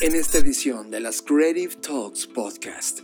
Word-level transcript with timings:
En 0.00 0.14
esta 0.14 0.38
edición 0.38 0.90
de 0.90 0.98
las 0.98 1.20
Creative 1.20 1.74
Talks 1.74 2.26
Podcast, 2.26 3.00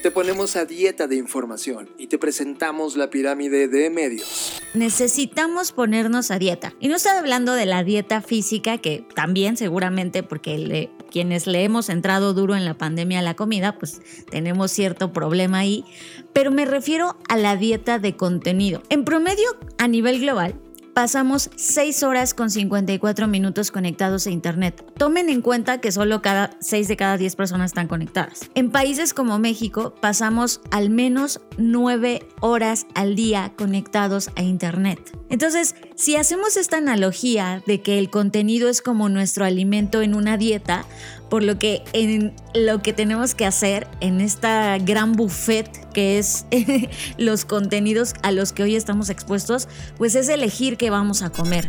te 0.00 0.12
ponemos 0.12 0.54
a 0.54 0.64
dieta 0.64 1.08
de 1.08 1.16
información 1.16 1.90
y 1.98 2.06
te 2.06 2.18
presentamos 2.18 2.96
la 2.96 3.10
pirámide 3.10 3.66
de 3.66 3.90
medios. 3.90 4.62
Necesitamos 4.72 5.72
ponernos 5.72 6.30
a 6.30 6.38
dieta. 6.38 6.72
Y 6.78 6.86
no 6.86 6.94
estoy 6.94 7.16
hablando 7.18 7.52
de 7.52 7.66
la 7.66 7.82
dieta 7.82 8.22
física, 8.22 8.78
que 8.78 9.04
también 9.16 9.56
seguramente 9.56 10.22
porque 10.22 10.88
quienes 11.10 11.48
le 11.48 11.64
hemos 11.64 11.88
entrado 11.88 12.32
duro 12.32 12.54
en 12.54 12.64
la 12.64 12.78
pandemia 12.78 13.18
a 13.18 13.22
la 13.22 13.34
comida, 13.34 13.76
pues 13.76 14.00
tenemos 14.30 14.70
cierto 14.70 15.12
problema 15.12 15.58
ahí. 15.58 15.84
Pero 16.32 16.52
me 16.52 16.64
refiero 16.64 17.16
a 17.28 17.36
la 17.36 17.56
dieta 17.56 17.98
de 17.98 18.14
contenido. 18.14 18.84
En 18.88 19.04
promedio, 19.04 19.48
a 19.78 19.88
nivel 19.88 20.20
global, 20.20 20.54
pasamos 20.96 21.50
6 21.56 22.04
horas 22.04 22.32
con 22.32 22.50
54 22.50 23.28
minutos 23.28 23.70
conectados 23.70 24.26
a 24.26 24.30
Internet. 24.30 24.82
Tomen 24.96 25.28
en 25.28 25.42
cuenta 25.42 25.78
que 25.78 25.92
solo 25.92 26.22
cada 26.22 26.56
6 26.60 26.88
de 26.88 26.96
cada 26.96 27.18
10 27.18 27.36
personas 27.36 27.72
están 27.72 27.86
conectadas. 27.86 28.48
En 28.54 28.70
países 28.70 29.12
como 29.12 29.38
México 29.38 29.94
pasamos 30.00 30.62
al 30.70 30.88
menos 30.88 31.42
9 31.58 32.26
horas 32.40 32.86
al 32.94 33.14
día 33.14 33.52
conectados 33.58 34.30
a 34.36 34.42
Internet. 34.42 34.98
Entonces, 35.28 35.74
si 35.96 36.16
hacemos 36.16 36.56
esta 36.56 36.78
analogía 36.78 37.62
de 37.66 37.82
que 37.82 37.98
el 37.98 38.08
contenido 38.08 38.70
es 38.70 38.80
como 38.80 39.10
nuestro 39.10 39.44
alimento 39.44 40.00
en 40.00 40.14
una 40.14 40.38
dieta, 40.38 40.86
por 41.28 41.42
lo 41.42 41.58
que 41.58 41.82
en 41.92 42.34
lo 42.54 42.82
que 42.82 42.92
tenemos 42.92 43.34
que 43.34 43.46
hacer 43.46 43.86
en 44.00 44.20
esta 44.20 44.78
gran 44.78 45.12
buffet 45.12 45.68
que 45.92 46.18
es 46.18 46.46
los 47.18 47.44
contenidos 47.44 48.14
a 48.22 48.32
los 48.32 48.52
que 48.52 48.62
hoy 48.62 48.76
estamos 48.76 49.10
expuestos, 49.10 49.68
pues 49.96 50.14
es 50.14 50.28
elegir 50.28 50.76
qué 50.76 50.90
vamos 50.90 51.22
a 51.22 51.30
comer. 51.30 51.68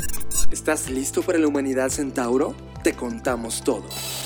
¿Estás 0.52 0.90
listo 0.90 1.22
para 1.22 1.40
la 1.40 1.48
humanidad 1.48 1.90
Centauro? 1.90 2.56
Te 2.88 2.94
contamos 2.94 3.66
todo. 3.66 3.84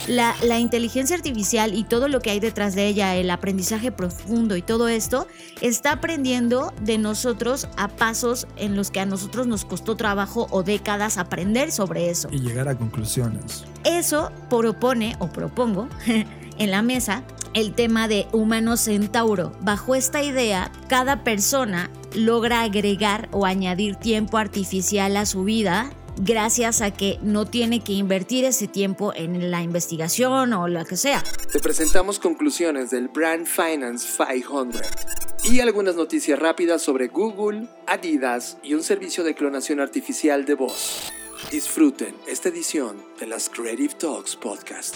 La, 0.07 0.35
la, 0.43 0.59
inteligencia 0.59 1.15
artificial 1.15 1.73
y 1.73 1.83
todo 1.83 2.07
lo 2.07 2.19
que 2.19 2.29
hay 2.29 2.39
detrás 2.39 2.75
de 2.75 2.85
ella, 2.85 3.15
el 3.15 3.31
aprendizaje 3.31 3.91
profundo 3.91 4.55
y 4.55 4.61
todo 4.61 4.87
esto, 4.87 5.25
está 5.61 5.93
aprendiendo 5.93 6.71
de 6.79 6.99
nosotros 6.99 7.67
a 7.75 7.87
pasos 7.87 8.45
en 8.57 8.75
los 8.75 8.91
que 8.91 8.99
a 8.99 9.07
nosotros 9.07 9.47
nos 9.47 9.65
costó 9.65 9.95
trabajo 9.95 10.45
o 10.51 10.61
décadas 10.61 11.17
aprender 11.17 11.71
sobre 11.71 12.11
eso. 12.11 12.29
Y 12.31 12.39
llegar 12.39 12.67
a 12.67 12.77
conclusiones. 12.77 13.63
Eso 13.83 14.31
propone 14.47 15.15
o 15.17 15.27
propongo 15.27 15.89
en 16.05 16.69
la 16.69 16.83
mesa 16.83 17.23
el 17.55 17.73
tema 17.73 18.07
de 18.07 18.27
humano 18.31 18.77
centauro. 18.77 19.53
Bajo 19.61 19.95
esta 19.95 20.21
idea, 20.21 20.71
cada 20.87 21.23
persona 21.23 21.89
logra 22.13 22.61
agregar 22.61 23.27
o 23.31 23.47
añadir 23.47 23.95
tiempo 23.95 24.37
artificial 24.37 25.17
a 25.17 25.25
su 25.25 25.45
vida 25.45 25.91
gracias 26.17 26.81
a 26.81 26.91
que 26.91 27.17
no 27.21 27.45
tiene 27.45 27.83
que 27.83 27.93
invertir 27.93 28.45
ese 28.45 28.67
tiempo 28.67 29.13
en 29.15 29.51
la 29.51 29.61
investigación 29.61 30.53
o 30.53 30.67
lo 30.67 30.85
que 30.85 30.97
sea. 30.97 31.23
Te 31.51 31.59
presentamos 31.59 32.19
conclusiones 32.19 32.89
del 32.89 33.07
Brand 33.07 33.45
Finance 33.45 34.07
500 34.17 34.81
y 35.43 35.59
algunas 35.59 35.95
noticias 35.95 36.37
rápidas 36.37 36.81
sobre 36.81 37.07
Google, 37.07 37.67
Adidas 37.87 38.57
y 38.63 38.73
un 38.73 38.83
servicio 38.83 39.23
de 39.23 39.35
clonación 39.35 39.79
artificial 39.79 40.45
de 40.45 40.53
voz. 40.53 41.11
Disfruten 41.49 42.15
esta 42.27 42.49
edición 42.49 42.97
de 43.19 43.27
las 43.27 43.49
Creative 43.49 43.95
Talks 43.95 44.35
Podcast. 44.35 44.95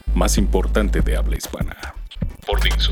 más 0.15 0.37
importante 0.37 1.01
de 1.01 1.15
habla 1.15 1.37
hispana. 1.37 1.77
Por 2.45 2.61
Dixo. 2.61 2.91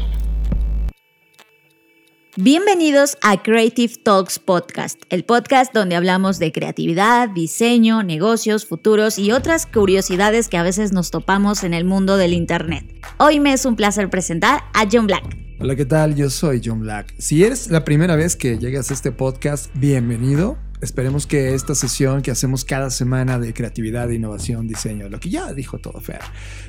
Bienvenidos 2.35 3.17
a 3.21 3.41
Creative 3.41 3.95
Talks 4.01 4.39
Podcast, 4.39 5.01
el 5.09 5.25
podcast 5.25 5.73
donde 5.73 5.95
hablamos 5.95 6.39
de 6.39 6.53
creatividad, 6.53 7.27
diseño, 7.27 8.01
negocios, 8.03 8.65
futuros 8.65 9.19
y 9.19 9.31
otras 9.31 9.65
curiosidades 9.65 10.47
que 10.47 10.57
a 10.57 10.63
veces 10.63 10.93
nos 10.93 11.11
topamos 11.11 11.65
en 11.65 11.73
el 11.73 11.85
mundo 11.85 12.15
del 12.15 12.33
Internet. 12.33 12.85
Hoy 13.17 13.39
me 13.41 13.51
es 13.51 13.65
un 13.65 13.75
placer 13.75 14.09
presentar 14.09 14.61
a 14.73 14.87
John 14.89 15.07
Black. 15.07 15.35
Hola, 15.59 15.75
¿qué 15.75 15.85
tal? 15.85 16.15
Yo 16.15 16.29
soy 16.29 16.61
John 16.63 16.79
Black. 16.79 17.13
Si 17.17 17.43
eres 17.43 17.69
la 17.69 17.83
primera 17.83 18.15
vez 18.15 18.37
que 18.37 18.57
llegas 18.57 18.91
a 18.91 18.93
este 18.93 19.11
podcast, 19.11 19.69
bienvenido. 19.73 20.57
Esperemos 20.81 21.27
que 21.27 21.55
esta 21.55 21.75
sesión 21.75 22.21
que 22.21 22.31
hacemos 22.31 22.63
cada 22.63 22.89
semana 22.89 23.37
de 23.37 23.53
creatividad, 23.53 24.07
innovación, 24.09 24.65
diseño, 24.65 25.09
lo 25.09 25.19
que 25.19 25.29
ya 25.29 25.51
dijo 25.51 25.77
todo 25.79 25.99
Fer, 25.99 26.21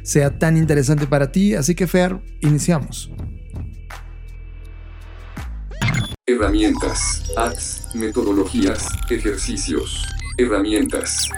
sea 0.02 0.36
tan 0.36 0.56
interesante 0.56 1.06
para 1.06 1.30
ti. 1.30 1.54
Así 1.54 1.76
que 1.76 1.86
Fer, 1.86 2.20
iniciamos. 2.40 3.08
Herramientas, 6.26 7.22
hacks, 7.36 7.88
metodologías, 7.94 8.88
ejercicios, 9.08 10.04
herramientas. 10.38 11.28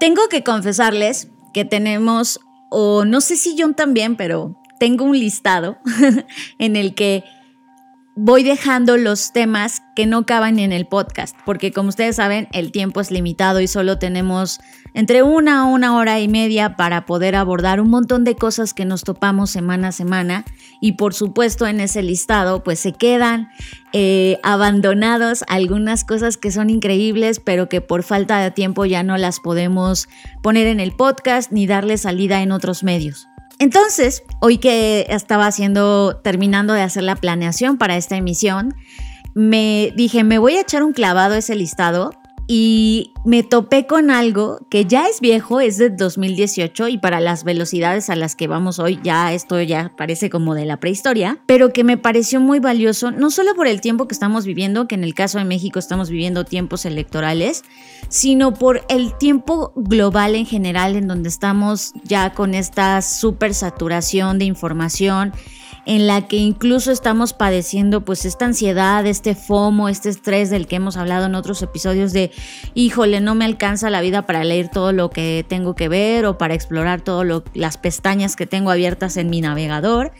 Tengo 0.00 0.28
que 0.30 0.42
confesarles 0.42 1.28
que 1.52 1.66
tenemos, 1.66 2.40
o 2.70 3.04
no 3.04 3.20
sé 3.20 3.36
si 3.36 3.56
John 3.58 3.74
también, 3.74 4.16
pero 4.16 4.58
tengo 4.80 5.04
un 5.04 5.18
listado 5.18 5.78
en 6.58 6.76
el 6.76 6.94
que 6.94 7.24
voy 8.20 8.42
dejando 8.42 8.96
los 8.96 9.32
temas 9.32 9.80
que 9.94 10.04
no 10.04 10.26
caban 10.26 10.58
en 10.58 10.72
el 10.72 10.86
podcast, 10.86 11.36
porque 11.46 11.72
como 11.72 11.90
ustedes 11.90 12.16
saben, 12.16 12.48
el 12.52 12.72
tiempo 12.72 13.00
es 13.00 13.12
limitado 13.12 13.60
y 13.60 13.68
solo 13.68 14.00
tenemos 14.00 14.58
entre 14.92 15.22
una 15.22 15.68
o 15.68 15.72
una 15.72 15.96
hora 15.96 16.18
y 16.18 16.26
media 16.26 16.74
para 16.74 17.06
poder 17.06 17.36
abordar 17.36 17.80
un 17.80 17.90
montón 17.90 18.24
de 18.24 18.34
cosas 18.34 18.74
que 18.74 18.84
nos 18.84 19.04
topamos 19.04 19.50
semana 19.50 19.88
a 19.88 19.92
semana 19.92 20.44
y 20.80 20.92
por 20.92 21.14
supuesto 21.14 21.68
en 21.68 21.78
ese 21.78 22.02
listado 22.02 22.64
pues 22.64 22.80
se 22.80 22.92
quedan 22.92 23.50
eh, 23.92 24.40
abandonados 24.42 25.44
algunas 25.46 26.04
cosas 26.04 26.36
que 26.36 26.50
son 26.50 26.70
increíbles 26.70 27.38
pero 27.38 27.68
que 27.68 27.80
por 27.80 28.02
falta 28.02 28.40
de 28.40 28.50
tiempo 28.50 28.84
ya 28.84 29.04
no 29.04 29.16
las 29.16 29.38
podemos 29.38 30.08
poner 30.42 30.66
en 30.66 30.80
el 30.80 30.90
podcast 30.90 31.52
ni 31.52 31.68
darle 31.68 31.98
salida 31.98 32.42
en 32.42 32.50
otros 32.50 32.82
medios. 32.82 33.28
Entonces, 33.58 34.22
hoy 34.40 34.58
que 34.58 35.06
estaba 35.08 35.46
haciendo, 35.46 36.16
terminando 36.22 36.74
de 36.74 36.82
hacer 36.82 37.02
la 37.02 37.16
planeación 37.16 37.76
para 37.76 37.96
esta 37.96 38.16
emisión, 38.16 38.74
me 39.34 39.92
dije, 39.96 40.24
me 40.24 40.38
voy 40.38 40.56
a 40.56 40.60
echar 40.60 40.82
un 40.82 40.92
clavado 40.92 41.34
a 41.34 41.38
ese 41.38 41.54
listado 41.54 42.12
y 42.50 43.12
me 43.26 43.42
topé 43.42 43.86
con 43.86 44.10
algo 44.10 44.60
que 44.70 44.86
ya 44.86 45.06
es 45.06 45.20
viejo, 45.20 45.60
es 45.60 45.76
de 45.76 45.90
2018 45.90 46.88
y 46.88 46.96
para 46.96 47.20
las 47.20 47.44
velocidades 47.44 48.08
a 48.08 48.16
las 48.16 48.34
que 48.36 48.48
vamos 48.48 48.78
hoy 48.78 48.98
ya 49.02 49.34
esto 49.34 49.60
ya 49.60 49.92
parece 49.98 50.30
como 50.30 50.54
de 50.54 50.64
la 50.64 50.78
prehistoria, 50.78 51.42
pero 51.44 51.74
que 51.74 51.84
me 51.84 51.98
pareció 51.98 52.40
muy 52.40 52.58
valioso, 52.58 53.10
no 53.10 53.30
solo 53.30 53.54
por 53.54 53.66
el 53.66 53.82
tiempo 53.82 54.08
que 54.08 54.14
estamos 54.14 54.46
viviendo, 54.46 54.88
que 54.88 54.94
en 54.94 55.04
el 55.04 55.14
caso 55.14 55.36
de 55.36 55.44
México 55.44 55.78
estamos 55.78 56.08
viviendo 56.08 56.46
tiempos 56.46 56.86
electorales, 56.86 57.64
sino 58.08 58.54
por 58.54 58.82
el 58.88 59.12
tiempo 59.18 59.74
global 59.76 60.34
en 60.34 60.46
general 60.46 60.96
en 60.96 61.06
donde 61.06 61.28
estamos 61.28 61.92
ya 62.04 62.32
con 62.32 62.54
esta 62.54 63.02
super 63.02 63.52
saturación 63.52 64.38
de 64.38 64.46
información 64.46 65.34
en 65.88 66.06
la 66.06 66.28
que 66.28 66.36
incluso 66.36 66.92
estamos 66.92 67.32
padeciendo 67.32 68.04
pues 68.04 68.26
esta 68.26 68.44
ansiedad, 68.44 69.06
este 69.06 69.34
FOMO, 69.34 69.88
este 69.88 70.10
estrés 70.10 70.50
del 70.50 70.66
que 70.66 70.76
hemos 70.76 70.98
hablado 70.98 71.24
en 71.24 71.34
otros 71.34 71.62
episodios 71.62 72.12
de, 72.12 72.30
híjole, 72.74 73.22
no 73.22 73.34
me 73.34 73.46
alcanza 73.46 73.88
la 73.88 74.02
vida 74.02 74.26
para 74.26 74.44
leer 74.44 74.68
todo 74.68 74.92
lo 74.92 75.08
que 75.08 75.46
tengo 75.48 75.74
que 75.74 75.88
ver 75.88 76.26
o 76.26 76.36
para 76.36 76.52
explorar 76.52 77.00
todas 77.00 77.42
las 77.54 77.78
pestañas 77.78 78.36
que 78.36 78.46
tengo 78.46 78.70
abiertas 78.70 79.16
en 79.16 79.30
mi 79.30 79.40
navegador. 79.40 80.12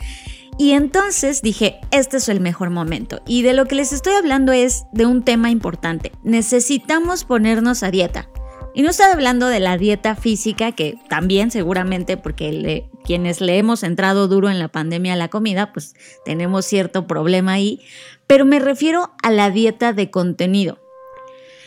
Y 0.57 0.71
entonces 0.73 1.43
dije, 1.43 1.79
este 1.91 2.17
es 2.17 2.31
el 2.31 2.41
mejor 2.41 2.71
momento. 2.71 3.21
Y 3.27 3.43
de 3.43 3.53
lo 3.53 3.67
que 3.67 3.75
les 3.75 3.93
estoy 3.93 4.15
hablando 4.15 4.53
es 4.53 4.87
de 4.93 5.05
un 5.05 5.23
tema 5.23 5.51
importante. 5.51 6.13
Necesitamos 6.23 7.25
ponernos 7.25 7.83
a 7.83 7.91
dieta. 7.91 8.27
Y 8.75 8.83
no 8.83 8.91
estoy 8.91 9.07
hablando 9.07 9.49
de 9.49 9.61
la 9.61 9.77
dieta 9.77 10.15
física, 10.15 10.73
que 10.73 10.99
también 11.09 11.51
seguramente 11.51 12.17
porque 12.17 12.89
quienes 13.05 13.41
le 13.41 13.59
hemos 13.59 13.83
entrado 13.83 14.29
duro 14.29 14.51
en 14.51 14.59
la 14.59 14.69
pandemia 14.69 15.15
a 15.15 15.17
la 15.17 15.29
comida, 15.29 15.73
pues 15.73 15.95
tenemos 16.25 16.65
cierto 16.65 17.07
problema 17.07 17.53
ahí, 17.55 17.81
pero 18.27 18.45
me 18.45 18.61
refiero 18.61 19.13
a 19.23 19.31
la 19.31 19.51
dieta 19.51 19.93
de 19.93 20.11
contenido. 20.11 20.79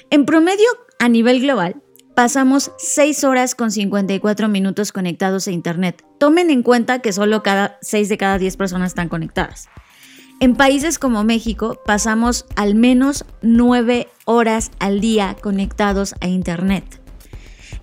En 0.09 0.25
promedio, 0.25 0.68
a 1.00 1.09
nivel 1.09 1.42
global, 1.42 1.81
pasamos 2.15 2.71
6 2.77 3.24
horas 3.24 3.56
con 3.56 3.71
54 3.71 4.48
minutos 4.48 4.92
conectados 4.92 5.48
a 5.48 5.51
Internet. 5.51 6.06
Tomen 6.19 6.50
en 6.50 6.63
cuenta 6.63 7.00
que 7.00 7.13
solo 7.13 7.44
cada 7.44 7.77
6 7.81 8.09
de 8.09 8.18
cada 8.18 8.38
10 8.38 8.57
personas 8.57 8.92
están 8.92 9.09
conectadas. 9.09 9.69
En 10.41 10.55
países 10.55 10.97
como 10.97 11.23
México 11.23 11.79
pasamos 11.85 12.47
al 12.55 12.73
menos 12.73 13.25
nueve 13.43 14.07
horas 14.25 14.71
al 14.79 14.99
día 14.99 15.38
conectados 15.39 16.15
a 16.19 16.27
Internet. 16.27 16.99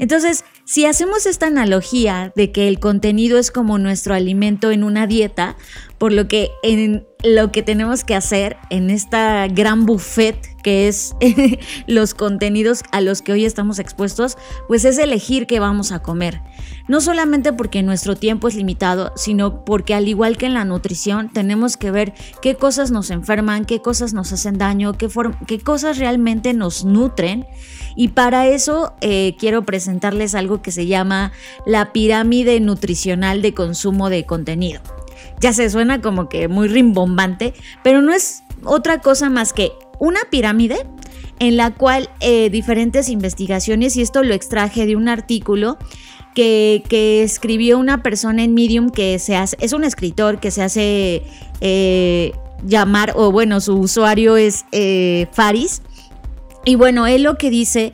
Entonces, 0.01 0.45
si 0.65 0.85
hacemos 0.85 1.27
esta 1.27 1.47
analogía 1.47 2.33
de 2.35 2.51
que 2.51 2.67
el 2.67 2.81
contenido 2.81 3.39
es 3.39 3.53
como 3.53 3.79
nuestro 3.79 4.13
alimento 4.13 4.73
en 4.73 4.83
una 4.83 5.07
dieta, 5.07 5.57
por 5.99 6.13
lo 6.13 6.27
que 6.27 6.51
en 6.65 7.07
lo 7.23 7.53
que 7.53 7.63
tenemos 7.63 8.03
que 8.03 8.17
hacer 8.17 8.57
en 8.71 8.91
esta 8.91 9.47
gran 9.47 9.87
buffet 9.87 10.37
que 10.63 10.89
es 10.89 11.15
los 11.87 12.15
contenidos 12.15 12.83
a 12.91 13.01
los 13.01 13.23
que 13.23 13.33
hoy 13.33 13.45
estamos 13.45 13.79
expuestos, 13.79 14.37
pues 14.67 14.85
es 14.85 14.99
elegir 14.99 15.47
qué 15.47 15.61
vamos 15.61 15.93
a 15.93 16.01
comer. 16.01 16.41
No 16.89 17.03
solamente 17.03 17.53
porque 17.53 17.83
nuestro 17.83 18.17
tiempo 18.17 18.49
es 18.49 18.55
limitado, 18.55 19.13
sino 19.15 19.65
porque 19.65 19.95
al 19.95 20.09
igual 20.09 20.39
que 20.39 20.47
en 20.47 20.55
la 20.55 20.65
nutrición 20.65 21.31
tenemos 21.31 21.77
que 21.77 21.91
ver 21.91 22.15
qué 22.41 22.55
cosas 22.55 22.91
nos 22.91 23.11
enferman, 23.11 23.67
qué 23.67 23.81
cosas 23.81 24.15
nos 24.15 24.33
hacen 24.33 24.57
daño, 24.57 24.95
qué, 24.95 25.09
qué 25.47 25.61
cosas 25.61 25.99
realmente 25.99 26.55
nos 26.55 26.87
nutren. 26.87 27.47
Y 27.95 28.09
para 28.09 28.47
eso 28.47 28.95
eh, 29.03 29.37
quiero 29.39 29.65
presentarles 29.65 30.35
algo 30.35 30.63
que 30.63 30.71
se 30.71 30.87
llama 30.87 31.33
la 31.67 31.93
pirámide 31.93 32.59
nutricional 32.61 33.43
de 33.43 33.53
consumo 33.53 34.09
de 34.09 34.25
contenido. 34.25 34.81
Ya 35.41 35.53
se 35.53 35.69
suena 35.69 36.01
como 36.01 36.29
que 36.29 36.49
muy 36.49 36.69
rimbombante, 36.69 37.53
pero 37.85 38.01
no 38.01 38.15
es 38.15 38.43
otra 38.65 39.01
cosa 39.01 39.29
más 39.29 39.53
que 39.53 39.73
una 39.99 40.21
pirámide 40.31 40.87
en 41.39 41.57
la 41.57 41.73
cual 41.73 42.11
eh, 42.21 42.51
diferentes 42.51 43.09
investigaciones, 43.09 43.97
y 43.97 44.03
esto 44.03 44.23
lo 44.23 44.35
extraje 44.35 44.87
de 44.87 44.97
un 44.97 45.09
artículo 45.09 45.79
que, 46.43 47.23
escribió 47.23 47.79
una 47.79 48.03
persona 48.03 48.45
en 48.45 48.55
Medium 48.55 48.91
que 48.91 49.19
se 49.19 49.37
hace, 49.37 49.57
es 49.61 49.73
un 49.73 49.85
escritor 49.85 50.41
que 50.41 50.51
se 50.51 50.63
hace 50.63 51.23
eh, 51.61 52.33
llamar, 52.65 53.13
o 53.17 53.33
bueno, 53.33 53.61
su 53.61 53.77
usuario 53.77 54.37
es 54.37 54.65
eh, 54.73 55.27
Faris. 55.33 55.83
Y 56.65 56.75
bueno, 56.75 57.07
él 57.07 57.23
lo 57.23 57.37
que 57.39 57.51
dice 57.51 57.93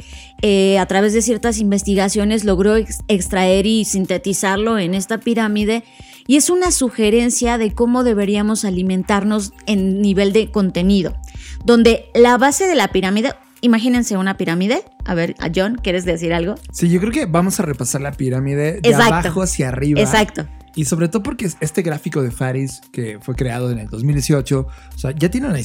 a 0.79 0.85
través 0.85 1.15
de 1.15 1.23
ciertas 1.23 1.59
investigaciones 1.59 2.45
logró 2.45 2.77
extraer 2.77 3.67
y 3.67 3.87
sintetizarlo 3.87 4.79
en 4.79 4.93
esta 4.93 5.17
pirámide 5.17 5.85
y 6.27 6.37
es 6.37 6.51
una 6.51 6.71
sugerencia 6.71 7.59
de 7.59 7.75
cómo 7.75 8.05
deberíamos 8.05 8.65
alimentarnos 8.65 9.53
en 9.67 10.01
nivel 10.01 10.33
de 10.33 10.51
contenido, 10.51 11.15
donde 11.65 12.07
la 12.15 12.39
base 12.39 12.67
de 12.67 12.75
la 12.75 12.89
pirámide, 12.89 13.35
imagínense 13.61 14.17
una 14.17 14.37
pirámide. 14.37 14.85
A 15.05 15.15
ver, 15.15 15.35
a 15.39 15.51
John, 15.55 15.79
¿quieres 15.83 16.05
decir 16.05 16.33
algo? 16.33 16.55
Sí, 16.73 16.89
yo 16.89 17.01
creo 17.01 17.13
que 17.13 17.27
vamos 17.27 17.61
a 17.61 17.63
repasar 17.63 18.01
la 18.01 18.13
pirámide 18.13 18.81
de 18.81 18.95
abajo 18.95 19.43
hacia 19.43 19.69
arriba. 19.69 20.01
Exacto. 20.01 20.47
Y 20.77 20.87
sobre 20.87 21.09
todo 21.09 21.23
porque 21.23 21.49
este 21.61 21.83
gráfico 21.83 22.23
de 22.23 22.31
Faris, 22.31 22.81
que 22.91 23.19
fue 23.21 23.37
creado 23.37 23.71
en 23.71 23.79
el 23.79 23.87
2018, 23.89 24.61
o 24.61 24.99
sea, 24.99 25.13
ya 25.13 25.31
tiene 25.31 25.47
una, 25.47 25.59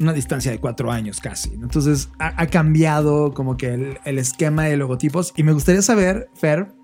una 0.00 0.12
distancia 0.12 0.50
de 0.50 0.58
cuatro 0.58 0.90
años 0.90 1.20
casi. 1.20 1.50
Entonces 1.54 2.08
ha, 2.18 2.46
cambiado 2.48 3.32
como 3.32 3.56
que 3.56 3.74
el, 3.74 3.98
el, 4.04 4.18
esquema 4.18 4.64
de 4.64 4.76
logotipos. 4.76 5.32
Y 5.36 5.44
me 5.44 5.52
gustaría 5.52 5.82
saber, 5.82 6.28
Fer, 6.34 6.74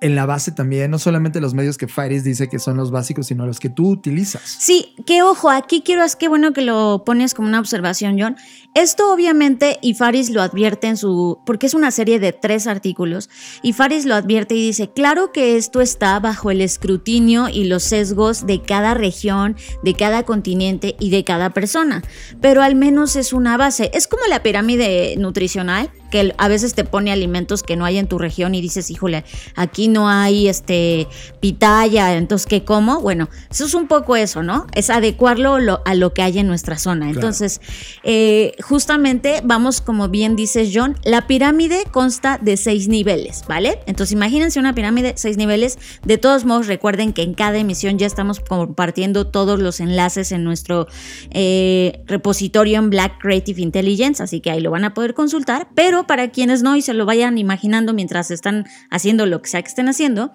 en 0.00 0.14
la 0.14 0.26
base 0.26 0.52
también, 0.52 0.90
no 0.90 0.98
solamente 0.98 1.40
los 1.40 1.54
medios 1.54 1.76
que 1.76 1.88
Faris 1.88 2.24
dice 2.24 2.48
que 2.48 2.58
son 2.58 2.76
los 2.76 2.90
básicos, 2.90 3.26
sino 3.26 3.46
los 3.46 3.58
que 3.58 3.68
tú 3.68 3.88
utilizas. 3.88 4.42
Sí, 4.42 4.94
que 5.06 5.22
ojo, 5.22 5.50
aquí 5.50 5.82
quiero, 5.84 6.04
es 6.04 6.14
que 6.14 6.28
bueno 6.28 6.52
que 6.52 6.62
lo 6.62 7.02
pones 7.04 7.34
como 7.34 7.48
una 7.48 7.58
observación, 7.58 8.16
John. 8.18 8.36
Esto 8.74 9.12
obviamente, 9.12 9.78
y 9.82 9.94
Faris 9.94 10.30
lo 10.30 10.40
advierte 10.40 10.86
en 10.86 10.96
su, 10.96 11.38
porque 11.44 11.66
es 11.66 11.74
una 11.74 11.90
serie 11.90 12.20
de 12.20 12.32
tres 12.32 12.66
artículos, 12.66 13.28
y 13.62 13.72
Faris 13.72 14.04
lo 14.04 14.14
advierte 14.14 14.54
y 14.54 14.66
dice, 14.66 14.90
claro 14.90 15.32
que 15.32 15.56
esto 15.56 15.80
está 15.80 16.20
bajo 16.20 16.50
el 16.50 16.60
escrutinio 16.60 17.48
y 17.48 17.64
los 17.64 17.82
sesgos 17.82 18.46
de 18.46 18.62
cada 18.62 18.94
región, 18.94 19.56
de 19.82 19.94
cada 19.94 20.22
continente 20.22 20.96
y 21.00 21.10
de 21.10 21.24
cada 21.24 21.50
persona, 21.50 22.02
pero 22.40 22.62
al 22.62 22.74
menos 22.74 23.16
es 23.16 23.32
una 23.32 23.56
base. 23.56 23.90
Es 23.94 24.06
como 24.06 24.24
la 24.26 24.42
pirámide 24.42 25.16
nutricional, 25.16 25.90
que 26.10 26.34
a 26.38 26.48
veces 26.48 26.74
te 26.74 26.84
pone 26.84 27.12
alimentos 27.12 27.62
que 27.62 27.76
no 27.76 27.84
hay 27.84 27.98
en 27.98 28.06
tu 28.06 28.18
región 28.18 28.54
y 28.54 28.60
dices, 28.60 28.90
híjole, 28.90 29.24
aquí 29.54 29.88
no 29.88 30.08
hay 30.08 30.48
este 30.48 31.06
pitaya, 31.40 32.16
entonces 32.16 32.46
¿qué 32.46 32.64
como? 32.64 33.00
Bueno, 33.00 33.28
eso 33.50 33.66
es 33.66 33.74
un 33.74 33.88
poco 33.88 34.16
eso, 34.16 34.42
¿no? 34.42 34.66
Es 34.74 34.90
adecuarlo 34.90 35.58
a 35.84 35.94
lo 35.94 36.14
que 36.14 36.22
hay 36.22 36.38
en 36.38 36.46
nuestra 36.46 36.78
zona. 36.78 37.10
Entonces, 37.10 37.60
eh, 38.04 38.52
justamente 38.60 39.40
vamos, 39.44 39.80
como 39.80 40.08
bien 40.08 40.36
dice 40.36 40.70
John, 40.72 40.96
la 41.04 41.26
pirámide 41.26 41.84
consta 41.90 42.38
de 42.38 42.56
seis 42.56 42.88
niveles, 42.88 43.44
¿vale? 43.48 43.80
Entonces, 43.86 44.12
imagínense 44.12 44.58
una 44.58 44.74
pirámide, 44.74 45.14
seis 45.16 45.36
niveles. 45.36 45.78
De 46.04 46.18
todos 46.18 46.44
modos, 46.44 46.66
recuerden 46.66 47.12
que 47.12 47.22
en 47.22 47.34
cada 47.34 47.58
emisión 47.58 47.98
ya 47.98 48.06
estamos 48.06 48.40
compartiendo 48.40 49.26
todos 49.26 49.60
los 49.60 49.80
enlaces 49.80 50.32
en 50.32 50.44
nuestro 50.44 50.86
eh, 51.30 52.02
repositorio 52.06 52.78
en 52.78 52.90
Black 52.90 53.20
Creative 53.20 53.60
Intelligence, 53.60 54.22
así 54.22 54.40
que 54.40 54.50
ahí 54.50 54.60
lo 54.60 54.70
van 54.70 54.84
a 54.84 54.94
poder 54.94 55.14
consultar, 55.14 55.68
pero 55.74 56.06
para 56.06 56.30
quienes 56.30 56.62
no 56.62 56.76
y 56.76 56.82
se 56.82 56.94
lo 56.94 57.06
vayan 57.06 57.38
imaginando 57.38 57.94
mientras 57.94 58.30
están 58.30 58.66
haciendo 58.90 59.26
lo 59.26 59.42
que 59.42 59.50
sea 59.50 59.62
que 59.62 59.68
estén 59.68 59.88
haciendo, 59.88 60.32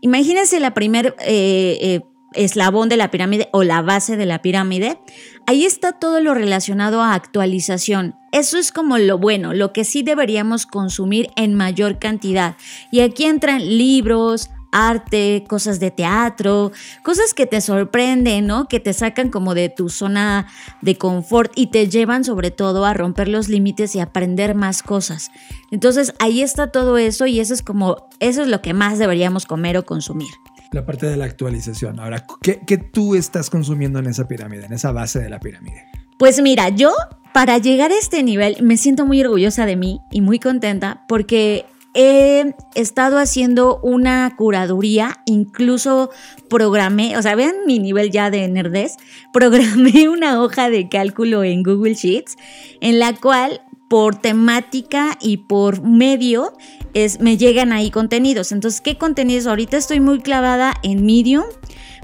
imagínense 0.00 0.60
la 0.60 0.74
primer 0.74 1.16
eh, 1.20 1.78
eh, 1.80 2.00
eslabón 2.36 2.88
de 2.88 2.96
la 2.96 3.10
pirámide 3.10 3.48
o 3.52 3.62
la 3.62 3.82
base 3.82 4.16
de 4.16 4.26
la 4.26 4.42
pirámide. 4.42 4.98
Ahí 5.46 5.64
está 5.64 5.92
todo 5.92 6.20
lo 6.20 6.34
relacionado 6.34 7.02
a 7.02 7.14
actualización. 7.14 8.16
Eso 8.32 8.58
es 8.58 8.72
como 8.72 8.98
lo 8.98 9.18
bueno, 9.18 9.54
lo 9.54 9.72
que 9.72 9.84
sí 9.84 10.02
deberíamos 10.02 10.66
consumir 10.66 11.30
en 11.36 11.54
mayor 11.54 11.98
cantidad. 11.98 12.56
Y 12.90 13.00
aquí 13.00 13.24
entran 13.24 13.66
libros, 13.66 14.50
arte, 14.72 15.44
cosas 15.48 15.80
de 15.80 15.90
teatro, 15.90 16.70
cosas 17.02 17.32
que 17.32 17.46
te 17.46 17.60
sorprenden, 17.60 18.46
¿no? 18.46 18.68
Que 18.68 18.78
te 18.78 18.92
sacan 18.92 19.30
como 19.30 19.54
de 19.54 19.68
tu 19.68 19.88
zona 19.88 20.48
de 20.82 20.98
confort 20.98 21.52
y 21.54 21.68
te 21.68 21.88
llevan 21.88 22.24
sobre 22.24 22.50
todo 22.50 22.84
a 22.84 22.92
romper 22.92 23.28
los 23.28 23.48
límites 23.48 23.94
y 23.94 24.00
aprender 24.00 24.54
más 24.54 24.82
cosas. 24.82 25.30
Entonces 25.70 26.12
ahí 26.18 26.42
está 26.42 26.70
todo 26.70 26.98
eso 26.98 27.26
y 27.26 27.40
eso 27.40 27.54
es 27.54 27.62
como, 27.62 28.08
eso 28.20 28.42
es 28.42 28.48
lo 28.48 28.60
que 28.60 28.74
más 28.74 28.98
deberíamos 28.98 29.46
comer 29.46 29.78
o 29.78 29.86
consumir. 29.86 30.28
La 30.72 30.84
parte 30.84 31.06
de 31.06 31.16
la 31.16 31.24
actualización. 31.24 32.00
Ahora, 32.00 32.24
¿qué, 32.42 32.78
tú 32.78 33.14
estás 33.14 33.50
consumiendo 33.50 33.98
en 33.98 34.06
esa 34.06 34.26
pirámide, 34.26 34.66
en 34.66 34.72
esa 34.72 34.92
base 34.92 35.20
de 35.20 35.30
la 35.30 35.40
pirámide? 35.40 35.84
Pues 36.18 36.40
mira, 36.40 36.70
yo 36.70 36.92
para 37.32 37.58
llegar 37.58 37.92
a 37.92 37.98
este 37.98 38.22
nivel 38.22 38.56
me 38.62 38.76
siento 38.76 39.06
muy 39.06 39.20
orgullosa 39.22 39.66
de 39.66 39.76
mí 39.76 40.00
y 40.10 40.22
muy 40.22 40.38
contenta 40.38 41.04
porque 41.08 41.66
he 41.96 42.54
estado 42.74 43.18
haciendo 43.18 43.80
una 43.82 44.34
curaduría, 44.36 45.22
incluso 45.24 46.10
programé, 46.50 47.16
o 47.16 47.22
sea, 47.22 47.34
vean 47.34 47.54
mi 47.66 47.78
nivel 47.78 48.10
ya 48.10 48.30
de 48.30 48.46
nerdez, 48.48 48.96
programé 49.32 50.08
una 50.08 50.42
hoja 50.42 50.68
de 50.68 50.88
cálculo 50.88 51.42
en 51.42 51.62
Google 51.62 51.94
Sheets 51.94 52.36
en 52.80 52.98
la 52.98 53.14
cual 53.14 53.62
por 53.88 54.16
temática 54.16 55.16
y 55.20 55.38
por 55.38 55.82
medio 55.82 56.52
es, 56.94 57.20
me 57.20 57.36
llegan 57.36 57.72
ahí 57.72 57.90
contenidos. 57.90 58.52
Entonces, 58.52 58.80
¿qué 58.80 58.98
contenidos? 58.98 59.46
Ahorita 59.46 59.76
estoy 59.76 60.00
muy 60.00 60.20
clavada 60.20 60.74
en 60.82 61.04
Medium 61.04 61.44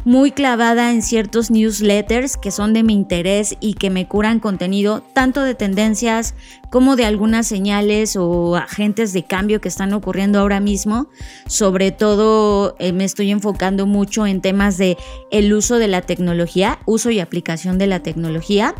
muy 0.05 0.33
clavada 0.33 0.91
en 0.91 1.03
ciertos 1.03 1.51
newsletters 1.51 2.37
que 2.37 2.51
son 2.51 2.73
de 2.73 2.83
mi 2.83 2.93
interés 2.93 3.57
y 3.61 3.75
que 3.75 3.91
me 3.91 4.09
curan 4.09 4.41
contenido 4.41 5.03
tanto 5.13 5.43
de 5.43 5.55
tendencias 5.55 6.35
como 6.71 6.97
de 6.97 7.05
algunas 7.05 7.47
señales 7.47 8.17
o 8.17 8.57
agentes 8.57 9.13
de 9.13 9.25
cambio 9.25 9.61
que 9.61 9.69
están 9.69 9.93
ocurriendo 9.93 10.41
ahora 10.41 10.61
mismo. 10.61 11.09
Sobre 11.47 11.93
todo 11.93 12.75
eh, 12.79 12.93
me 12.93 13.05
estoy 13.05 13.31
enfocando 13.31 13.87
mucho 13.87 14.27
en 14.27 14.41
temas 14.41 14.77
de 14.77 14.97
el 15.31 15.53
uso 15.53 15.79
de 15.79 15.89
la 15.89 16.03
tecnología, 16.03 16.81
uso 16.87 17.11
y 17.11 17.21
aplicación 17.21 17.79
de 17.79 17.87
la 17.87 18.01
tecnología 18.01 18.75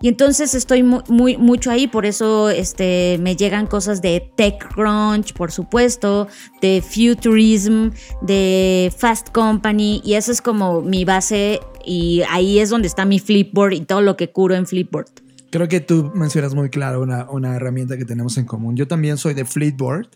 y 0.00 0.08
entonces 0.08 0.54
estoy 0.54 0.82
muy, 0.82 1.36
mucho 1.36 1.70
ahí, 1.70 1.86
por 1.86 2.06
eso 2.06 2.50
este, 2.50 3.18
me 3.20 3.36
llegan 3.36 3.66
cosas 3.66 4.02
de 4.02 4.30
TechCrunch, 4.36 5.32
por 5.34 5.52
supuesto, 5.52 6.28
de 6.60 6.82
Futurism, 6.82 7.90
de 8.22 8.92
Fast 8.96 9.30
Company, 9.30 10.02
y 10.04 10.14
eso 10.14 10.32
es 10.32 10.42
como 10.42 10.82
mi 10.82 11.04
base 11.04 11.60
y 11.84 12.22
ahí 12.30 12.58
es 12.58 12.70
donde 12.70 12.88
está 12.88 13.04
mi 13.04 13.18
Flipboard 13.18 13.72
y 13.74 13.80
todo 13.80 14.00
lo 14.00 14.16
que 14.16 14.30
curo 14.30 14.54
en 14.54 14.66
Flipboard. 14.66 15.06
Creo 15.50 15.68
que 15.68 15.80
tú 15.80 16.10
mencionas 16.14 16.54
muy 16.54 16.68
claro 16.68 17.00
una, 17.00 17.30
una 17.30 17.54
herramienta 17.54 17.96
que 17.96 18.04
tenemos 18.04 18.36
en 18.38 18.44
común. 18.44 18.76
Yo 18.76 18.88
también 18.88 19.18
soy 19.18 19.34
de 19.34 19.44
Flipboard 19.44 20.08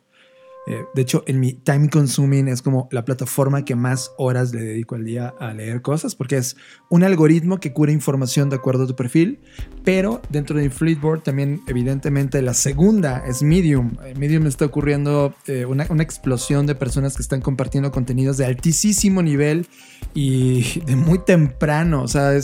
eh, 0.68 0.84
de 0.94 1.00
hecho, 1.00 1.24
en 1.26 1.40
mi 1.40 1.54
time 1.54 1.88
consuming 1.88 2.46
es 2.46 2.60
como 2.60 2.90
la 2.92 3.06
plataforma 3.06 3.64
que 3.64 3.74
más 3.74 4.12
horas 4.18 4.52
le 4.52 4.60
dedico 4.60 4.96
al 4.96 5.04
día 5.04 5.32
a 5.40 5.54
leer 5.54 5.80
cosas, 5.80 6.14
porque 6.14 6.36
es 6.36 6.56
un 6.90 7.04
algoritmo 7.04 7.58
que 7.58 7.72
cura 7.72 7.90
información 7.90 8.50
de 8.50 8.56
acuerdo 8.56 8.84
a 8.84 8.86
tu 8.86 8.94
perfil, 8.94 9.40
pero 9.82 10.20
dentro 10.28 10.58
de 10.58 10.68
Flipboard 10.68 11.22
también 11.22 11.62
evidentemente 11.68 12.42
la 12.42 12.52
segunda 12.52 13.24
es 13.26 13.42
Medium. 13.42 13.96
En 14.04 14.20
Medium 14.20 14.46
está 14.46 14.66
ocurriendo 14.66 15.34
eh, 15.46 15.64
una, 15.64 15.84
explosión 16.02 16.66
de 16.66 16.74
personas 16.74 17.16
que 17.16 17.22
están 17.22 17.40
compartiendo 17.40 17.90
contenidos 17.90 18.36
de 18.36 18.44
altísimo 18.44 19.22
nivel 19.22 19.66
y 20.12 20.80
de 20.80 20.96
muy 20.96 21.20
temprano, 21.20 22.02
o 22.02 22.08
sea, 22.08 22.38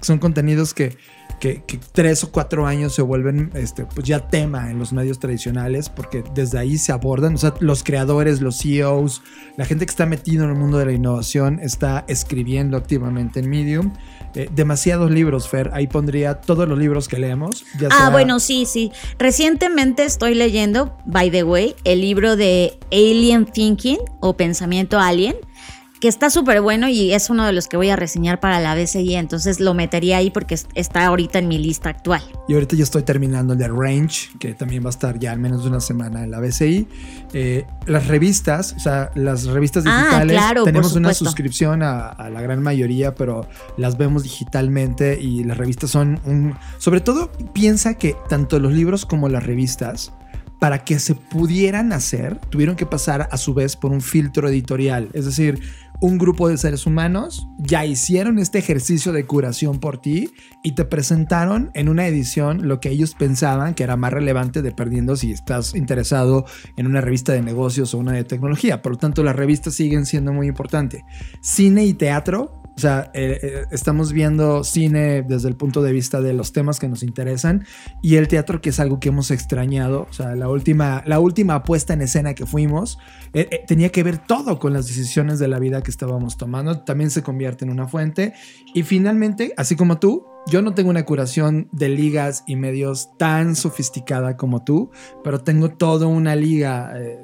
son 0.00 0.18
contenidos 0.18 0.74
que 0.74 0.96
que, 1.38 1.62
que 1.66 1.78
tres 1.92 2.24
o 2.24 2.30
cuatro 2.32 2.66
años 2.66 2.94
se 2.94 3.02
vuelven 3.02 3.50
este, 3.54 3.84
pues 3.84 4.06
ya 4.06 4.28
tema 4.28 4.70
en 4.70 4.78
los 4.78 4.92
medios 4.92 5.18
tradicionales, 5.18 5.88
porque 5.88 6.22
desde 6.34 6.58
ahí 6.58 6.78
se 6.78 6.92
abordan, 6.92 7.34
o 7.34 7.38
sea, 7.38 7.54
los 7.60 7.82
creadores, 7.84 8.40
los 8.40 8.58
CEOs, 8.58 9.22
la 9.56 9.64
gente 9.64 9.86
que 9.86 9.90
está 9.90 10.06
metido 10.06 10.44
en 10.44 10.50
el 10.50 10.56
mundo 10.56 10.78
de 10.78 10.86
la 10.86 10.92
innovación 10.92 11.60
está 11.62 12.04
escribiendo 12.08 12.76
activamente 12.76 13.40
en 13.40 13.48
Medium. 13.50 13.92
Eh, 14.34 14.48
demasiados 14.54 15.10
libros, 15.10 15.48
Fer. 15.48 15.70
Ahí 15.72 15.86
pondría 15.86 16.34
todos 16.34 16.68
los 16.68 16.78
libros 16.78 17.08
que 17.08 17.18
leemos. 17.18 17.64
ya 17.80 17.88
Ah, 17.90 17.96
sea- 17.98 18.10
bueno, 18.10 18.40
sí, 18.40 18.66
sí. 18.66 18.92
Recientemente 19.18 20.04
estoy 20.04 20.34
leyendo, 20.34 20.96
by 21.06 21.30
the 21.30 21.44
way, 21.44 21.74
el 21.84 22.00
libro 22.00 22.36
de 22.36 22.78
Alien 22.92 23.46
Thinking 23.46 23.98
o 24.20 24.36
Pensamiento 24.36 24.98
Alien, 24.98 25.36
que 26.00 26.08
está 26.08 26.30
súper 26.30 26.60
bueno 26.60 26.88
y 26.88 27.12
es 27.12 27.28
uno 27.28 27.44
de 27.44 27.52
los 27.52 27.66
que 27.66 27.76
voy 27.76 27.90
a 27.90 27.96
reseñar 27.96 28.38
para 28.40 28.60
la 28.60 28.74
BCI, 28.74 29.16
entonces 29.16 29.58
lo 29.58 29.74
metería 29.74 30.18
ahí 30.18 30.30
porque 30.30 30.54
es- 30.54 30.66
está 30.74 31.04
ahorita 31.06 31.38
en 31.40 31.48
mi 31.48 31.58
lista 31.58 31.88
actual. 31.90 32.22
Y 32.48 32.54
ahorita 32.54 32.76
yo 32.76 32.84
estoy 32.84 33.02
terminando 33.02 33.54
el 33.54 33.58
de 33.58 33.68
Range, 33.68 34.30
que 34.38 34.54
también 34.54 34.82
va 34.84 34.88
a 34.88 34.90
estar 34.90 35.18
ya 35.18 35.32
al 35.32 35.38
menos 35.40 35.64
una 35.66 35.80
semana 35.80 36.22
en 36.24 36.30
la 36.30 36.38
BCI. 36.40 36.86
Eh, 37.32 37.64
las 37.86 38.06
revistas, 38.06 38.74
o 38.76 38.80
sea, 38.80 39.10
las 39.14 39.44
revistas 39.46 39.84
Ah, 39.86 39.98
digitales, 40.04 40.36
claro, 40.36 40.60
por 40.62 40.64
tenemos 40.66 40.92
una 40.94 41.12
suscripción 41.14 41.82
a, 41.82 42.06
a 42.08 42.30
la 42.30 42.40
gran 42.42 42.62
mayoría, 42.62 43.14
pero 43.14 43.48
las 43.76 43.98
vemos 43.98 44.22
digitalmente 44.22 45.18
y 45.20 45.44
las 45.44 45.58
revistas 45.58 45.90
son 45.90 46.20
un... 46.24 46.54
Sobre 46.78 47.00
todo, 47.00 47.30
piensa 47.52 47.94
que 47.94 48.14
tanto 48.28 48.58
los 48.60 48.72
libros 48.72 49.04
como 49.04 49.28
las 49.28 49.44
revistas, 49.44 50.12
para 50.60 50.84
que 50.84 50.98
se 50.98 51.14
pudieran 51.14 51.92
hacer, 51.92 52.36
tuvieron 52.50 52.74
que 52.74 52.84
pasar 52.84 53.28
a 53.30 53.36
su 53.36 53.54
vez 53.54 53.76
por 53.76 53.92
un 53.92 54.00
filtro 54.00 54.48
editorial. 54.48 55.08
Es 55.12 55.24
decir, 55.24 55.60
un 56.00 56.16
grupo 56.16 56.48
de 56.48 56.56
seres 56.56 56.86
humanos 56.86 57.48
ya 57.58 57.84
hicieron 57.84 58.38
este 58.38 58.58
ejercicio 58.58 59.12
de 59.12 59.26
curación 59.26 59.80
por 59.80 59.98
ti 59.98 60.30
y 60.62 60.72
te 60.72 60.84
presentaron 60.84 61.70
en 61.74 61.88
una 61.88 62.06
edición 62.06 62.68
lo 62.68 62.78
que 62.78 62.90
ellos 62.90 63.14
pensaban 63.14 63.74
que 63.74 63.82
era 63.82 63.96
más 63.96 64.12
relevante 64.12 64.62
dependiendo 64.62 65.16
si 65.16 65.32
estás 65.32 65.74
interesado 65.74 66.44
en 66.76 66.86
una 66.86 67.00
revista 67.00 67.32
de 67.32 67.42
negocios 67.42 67.94
o 67.94 67.98
una 67.98 68.12
de 68.12 68.24
tecnología. 68.24 68.80
Por 68.80 68.92
lo 68.92 68.98
tanto, 68.98 69.24
las 69.24 69.34
revistas 69.34 69.74
siguen 69.74 70.06
siendo 70.06 70.32
muy 70.32 70.46
importantes. 70.46 71.02
Cine 71.40 71.84
y 71.84 71.94
teatro. 71.94 72.62
O 72.78 72.80
sea, 72.80 73.10
eh, 73.12 73.40
eh, 73.42 73.64
estamos 73.72 74.12
viendo 74.12 74.62
cine 74.62 75.22
desde 75.22 75.48
el 75.48 75.56
punto 75.56 75.82
de 75.82 75.92
vista 75.92 76.20
de 76.20 76.32
los 76.32 76.52
temas 76.52 76.78
que 76.78 76.88
nos 76.88 77.02
interesan 77.02 77.66
y 78.02 78.14
el 78.14 78.28
teatro 78.28 78.60
que 78.60 78.70
es 78.70 78.78
algo 78.78 79.00
que 79.00 79.08
hemos 79.08 79.32
extrañado. 79.32 80.06
O 80.08 80.12
sea, 80.12 80.36
la 80.36 80.48
última, 80.48 81.02
la 81.04 81.18
última 81.18 81.64
puesta 81.64 81.94
en 81.94 82.02
escena 82.02 82.34
que 82.34 82.46
fuimos 82.46 83.00
eh, 83.34 83.64
tenía 83.66 83.88
que 83.88 84.04
ver 84.04 84.18
todo 84.18 84.60
con 84.60 84.74
las 84.74 84.86
decisiones 84.86 85.40
de 85.40 85.48
la 85.48 85.58
vida 85.58 85.82
que 85.82 85.90
estábamos 85.90 86.36
tomando. 86.36 86.82
También 86.82 87.10
se 87.10 87.24
convierte 87.24 87.64
en 87.64 87.72
una 87.72 87.88
fuente. 87.88 88.34
Y 88.74 88.84
finalmente, 88.84 89.54
así 89.56 89.74
como 89.74 89.98
tú, 89.98 90.24
yo 90.50 90.62
no 90.62 90.74
tengo 90.74 90.90
una 90.90 91.04
curación 91.04 91.68
de 91.72 91.88
ligas 91.88 92.44
y 92.46 92.56
medios 92.56 93.10
tan 93.18 93.54
sofisticada 93.54 94.36
como 94.36 94.64
tú, 94.64 94.90
pero 95.22 95.40
tengo 95.40 95.70
toda 95.70 96.06
una 96.06 96.34
liga, 96.34 96.92
eh, 96.96 97.18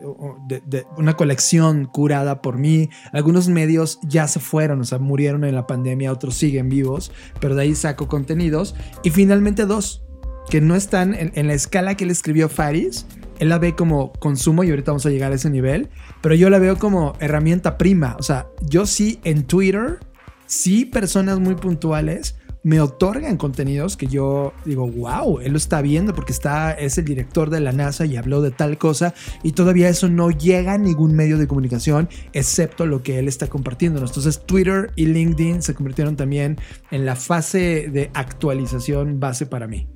de, 0.47 0.63
de- 0.67 0.87
una 0.99 1.15
colección 1.15 1.87
curada 1.87 2.43
por 2.43 2.59
mí. 2.59 2.91
Algunos 3.13 3.49
medios 3.49 3.99
ya 4.03 4.29
se 4.29 4.41
fueron, 4.41 4.81
o 4.81 4.85
sea, 4.85 4.99
murieron 4.99 5.45
en 5.45 5.55
la 5.55 5.67
pandemia, 5.67 6.13
otros 6.13 6.35
siguen 6.35 6.69
vivos, 6.69 7.13
pero 7.41 7.55
de 7.55 7.63
ahí 7.63 7.75
saco 7.75 8.09
contenidos. 8.09 8.75
Y 9.03 9.11
finalmente 9.11 9.67
dos, 9.67 10.03
que 10.51 10.61
no 10.61 10.77
están 10.77 11.15
en, 11.15 11.33
en 11.35 11.47
la 11.47 11.55
escala 11.55 11.97
que 11.97 12.05
él 12.05 12.11
escribió 12.11 12.49
Faris. 12.49 13.07
Él 13.39 13.49
la 13.49 13.59
ve 13.59 13.75
como 13.75 14.13
consumo 14.13 14.63
y 14.63 14.71
ahorita 14.71 14.93
vamos 14.93 15.07
a 15.07 15.11
llegar 15.11 15.33
a 15.33 15.35
ese 15.35 15.51
nivel, 15.51 15.89
pero 16.21 16.37
yo 16.37 16.51
la 16.51 16.59
veo 16.61 16.79
como 16.79 17.15
herramienta 17.19 17.79
prima. 17.79 18.17
O 18.21 18.23
sea, 18.23 18.47
yo 18.63 18.87
sí 18.87 19.19
en 19.25 19.45
Twitter, 19.45 19.99
sí 20.47 20.85
personas 20.85 21.41
muy 21.41 21.57
puntuales 21.57 22.37
me 22.65 22.81
otorgan 22.81 23.37
contenidos 23.37 23.97
que 23.97 24.07
yo 24.07 24.55
digo, 24.65 24.89
wow, 24.89 25.39
él 25.41 25.53
lo 25.53 25.59
está 25.59 25.83
viendo 25.83 26.15
porque 26.15 26.33
está, 26.33 26.73
es 26.73 26.99
el 26.99 27.05
director 27.05 27.51
de 27.51 27.61
la 27.61 27.73
NASA 27.73 28.07
y 28.07 28.17
habló 28.17 28.41
de 28.41 28.51
tal 28.51 28.79
cosa 28.79 29.15
y 29.43 29.53
todavía 29.53 29.89
eso 29.89 30.09
no 30.09 30.31
llega 30.31 30.73
a 30.73 30.79
ningún 30.79 31.15
medio 31.15 31.39
de 31.39 31.47
comunicación 31.47 32.09
excepto 32.33 32.87
lo 32.87 33.03
que 33.03 33.19
él 33.19 33.29
está 33.29 33.47
compartiendo. 33.49 34.01
Entonces 34.01 34.45
Twitter 34.47 34.91
y 34.97 35.07
LinkedIn 35.07 35.63
se 35.63 35.75
convirtieron 35.75 36.17
también 36.17 36.59
en 36.91 37.05
la 37.05 37.17
fase 37.17 37.91
de 37.93 38.11
actualización 38.15 39.21
base 39.21 39.45
para 39.45 39.67
mí. 39.67 39.87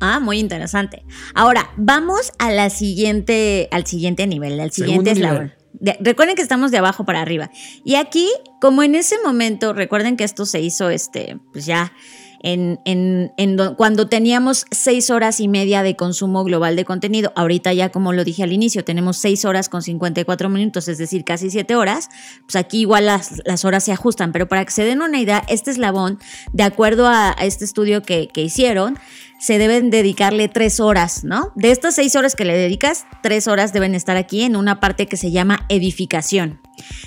Ah, 0.00 0.20
muy 0.20 0.38
interesante. 0.38 1.04
Ahora, 1.34 1.70
vamos 1.76 2.32
a 2.38 2.50
la 2.50 2.70
siguiente, 2.70 3.68
al 3.70 3.86
siguiente 3.86 4.26
nivel, 4.26 4.58
al 4.58 4.72
siguiente 4.72 5.12
eslabón. 5.12 5.52
De- 5.74 5.96
recuerden 6.00 6.36
que 6.36 6.42
estamos 6.42 6.70
de 6.70 6.78
abajo 6.78 7.04
para 7.04 7.20
arriba. 7.20 7.50
Y 7.84 7.94
aquí, 7.96 8.28
como 8.60 8.82
en 8.82 8.94
ese 8.94 9.16
momento, 9.24 9.72
recuerden 9.72 10.16
que 10.16 10.24
esto 10.24 10.46
se 10.46 10.60
hizo, 10.60 10.90
este, 10.90 11.38
pues 11.52 11.66
ya 11.66 11.92
en, 12.42 12.80
en- 12.84 13.32
en 13.36 13.56
do- 13.56 13.76
cuando 13.76 14.08
teníamos 14.08 14.66
seis 14.70 15.10
horas 15.10 15.40
y 15.40 15.48
media 15.48 15.82
de 15.82 15.96
consumo 15.96 16.44
global 16.44 16.76
de 16.76 16.84
contenido. 16.84 17.32
Ahorita 17.36 17.72
ya, 17.72 17.90
como 17.90 18.12
lo 18.12 18.24
dije 18.24 18.42
al 18.42 18.52
inicio, 18.52 18.84
tenemos 18.84 19.16
seis 19.16 19.44
horas 19.44 19.68
con 19.68 19.82
54 19.82 20.48
minutos, 20.48 20.88
es 20.88 20.98
decir, 20.98 21.24
casi 21.24 21.50
siete 21.50 21.76
horas. 21.76 22.08
Pues 22.42 22.56
aquí 22.56 22.80
igual 22.80 23.06
las, 23.06 23.64
horas 23.64 23.84
se 23.84 23.92
ajustan, 23.92 24.32
pero 24.32 24.48
para 24.48 24.64
que 24.64 24.72
se 24.72 24.84
den 24.84 25.02
una 25.02 25.20
idea, 25.20 25.42
este 25.48 25.70
eslabón, 25.70 26.18
de 26.52 26.62
acuerdo 26.64 27.06
a, 27.08 27.30
este 27.40 27.64
estudio 27.64 28.02
que, 28.02 28.28
que 28.28 28.42
hicieron, 28.42 28.98
se 29.38 29.58
deben 29.58 29.90
dedicarle 29.90 30.48
tres 30.48 30.78
horas, 30.78 31.24
¿no? 31.24 31.50
De 31.56 31.72
estas 31.72 31.96
seis 31.96 32.14
horas 32.14 32.36
que 32.36 32.44
le 32.44 32.56
dedicas, 32.56 33.06
tres 33.24 33.48
horas 33.48 33.72
deben 33.72 33.94
estar 33.96 34.16
aquí 34.16 34.42
en 34.42 34.54
una 34.54 34.78
parte 34.78 35.06
que 35.06 35.16
se 35.16 35.32
llama 35.32 35.66
edificación. 35.68 36.60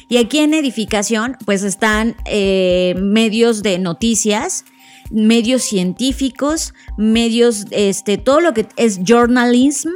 Y 0.09 0.17
aquí 0.17 0.39
en 0.39 0.53
edificación, 0.53 1.37
pues 1.45 1.63
están 1.63 2.15
eh, 2.25 2.93
medios 2.99 3.63
de 3.63 3.79
noticias, 3.79 4.65
medios 5.11 5.63
científicos, 5.63 6.73
medios, 6.97 7.65
este, 7.71 8.17
todo 8.17 8.39
lo 8.41 8.53
que 8.53 8.67
es 8.77 8.99
journalism 9.03 9.89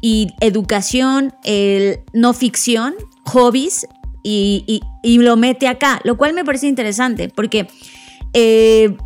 y 0.00 0.28
educación, 0.40 1.32
el 1.44 2.00
no 2.12 2.32
ficción, 2.32 2.94
hobbies, 3.24 3.86
y, 4.22 4.64
y- 5.02 5.18
lo 5.18 5.36
mete 5.36 5.68
acá, 5.68 6.00
lo 6.04 6.16
cual 6.16 6.32
me 6.34 6.44
parece 6.44 6.66
interesante 6.66 7.28
porque... 7.28 7.66
eh, 8.32 8.96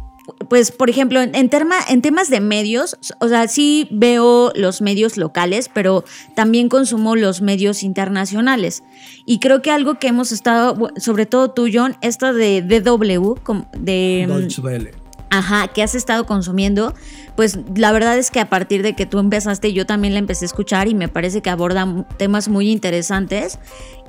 pues, 0.50 0.70
por 0.72 0.90
ejemplo, 0.90 1.22
en, 1.22 1.32
terma- 1.48 1.82
en 1.88 2.02
temas 2.02 2.28
de 2.28 2.40
medios, 2.40 2.98
o 3.18 3.28
sea, 3.28 3.48
sí 3.48 3.88
veo 3.90 4.52
los 4.54 4.82
medios 4.82 5.16
locales, 5.16 5.70
pero 5.72 6.04
también 6.36 6.68
consumo 6.68 7.16
los 7.16 7.40
medios 7.40 7.82
internacionales. 7.82 8.82
Y 9.24 9.38
creo 9.38 9.62
que 9.62 9.70
algo 9.70 9.98
que 9.98 10.08
hemos 10.08 10.30
estado, 10.30 10.90
sobre 10.98 11.24
todo 11.24 11.50
tú, 11.52 11.68
John, 11.72 11.96
esto 12.02 12.34
de 12.34 12.60
DW, 12.60 13.36
de... 13.78 14.26
Deutsche 14.28 14.60
Welle. 14.60 14.90
Ajá, 15.30 15.68
que 15.68 15.82
has 15.82 15.94
estado 15.94 16.24
consumiendo, 16.24 16.94
pues 17.36 17.58
la 17.76 17.92
verdad 17.92 18.16
es 18.16 18.30
que 18.30 18.40
a 18.40 18.48
partir 18.48 18.82
de 18.82 18.94
que 18.94 19.04
tú 19.04 19.18
empezaste, 19.18 19.74
yo 19.74 19.84
también 19.84 20.14
la 20.14 20.20
empecé 20.20 20.44
a 20.44 20.46
escuchar 20.46 20.88
y 20.88 20.94
me 20.94 21.08
parece 21.08 21.42
que 21.42 21.50
aborda 21.50 22.06
temas 22.16 22.48
muy 22.48 22.70
interesantes. 22.70 23.58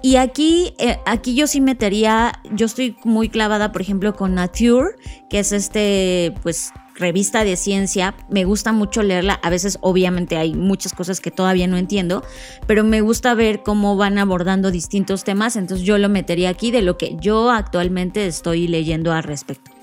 Y 0.02 0.16
aquí, 0.16 0.74
eh, 0.80 0.98
aquí 1.06 1.36
yo 1.36 1.46
sí 1.48 1.60
metería, 1.60 2.40
yo 2.54 2.66
estoy 2.66 2.96
muy 3.04 3.28
clavada, 3.28 3.74
por 3.74 3.82
ejemplo, 3.82 4.16
con 4.16 4.34
Nature, 4.34 4.96
que 5.30 5.40
es 5.40 5.52
este, 5.52 6.34
pues, 6.42 6.72
revista 6.96 7.44
de 7.44 7.58
ciencia. 7.58 8.16
Me 8.30 8.46
gusta 8.46 8.72
mucho 8.72 9.04
leerla. 9.04 9.40
A 9.44 9.50
veces, 9.50 9.78
obviamente, 9.82 10.38
hay 10.38 10.54
muchas 10.54 10.94
cosas 10.94 11.20
que 11.20 11.32
todavía 11.32 11.68
no 11.68 11.76
entiendo, 11.76 12.24
pero 12.66 12.86
me 12.86 13.02
gusta 13.02 13.34
ver 13.34 13.62
cómo 13.62 13.98
van 13.98 14.18
abordando 14.18 14.72
distintos 14.72 15.26
temas. 15.26 15.58
Entonces, 15.58 15.86
yo 15.86 15.98
lo 15.98 16.08
metería 16.08 16.50
aquí 16.50 16.72
de 16.72 16.82
lo 16.82 16.98
que 16.98 17.18
yo 17.20 17.52
actualmente 17.52 18.26
estoy 18.26 18.70
leyendo 18.70 19.12
al 19.12 19.24
respecto. 19.24 19.79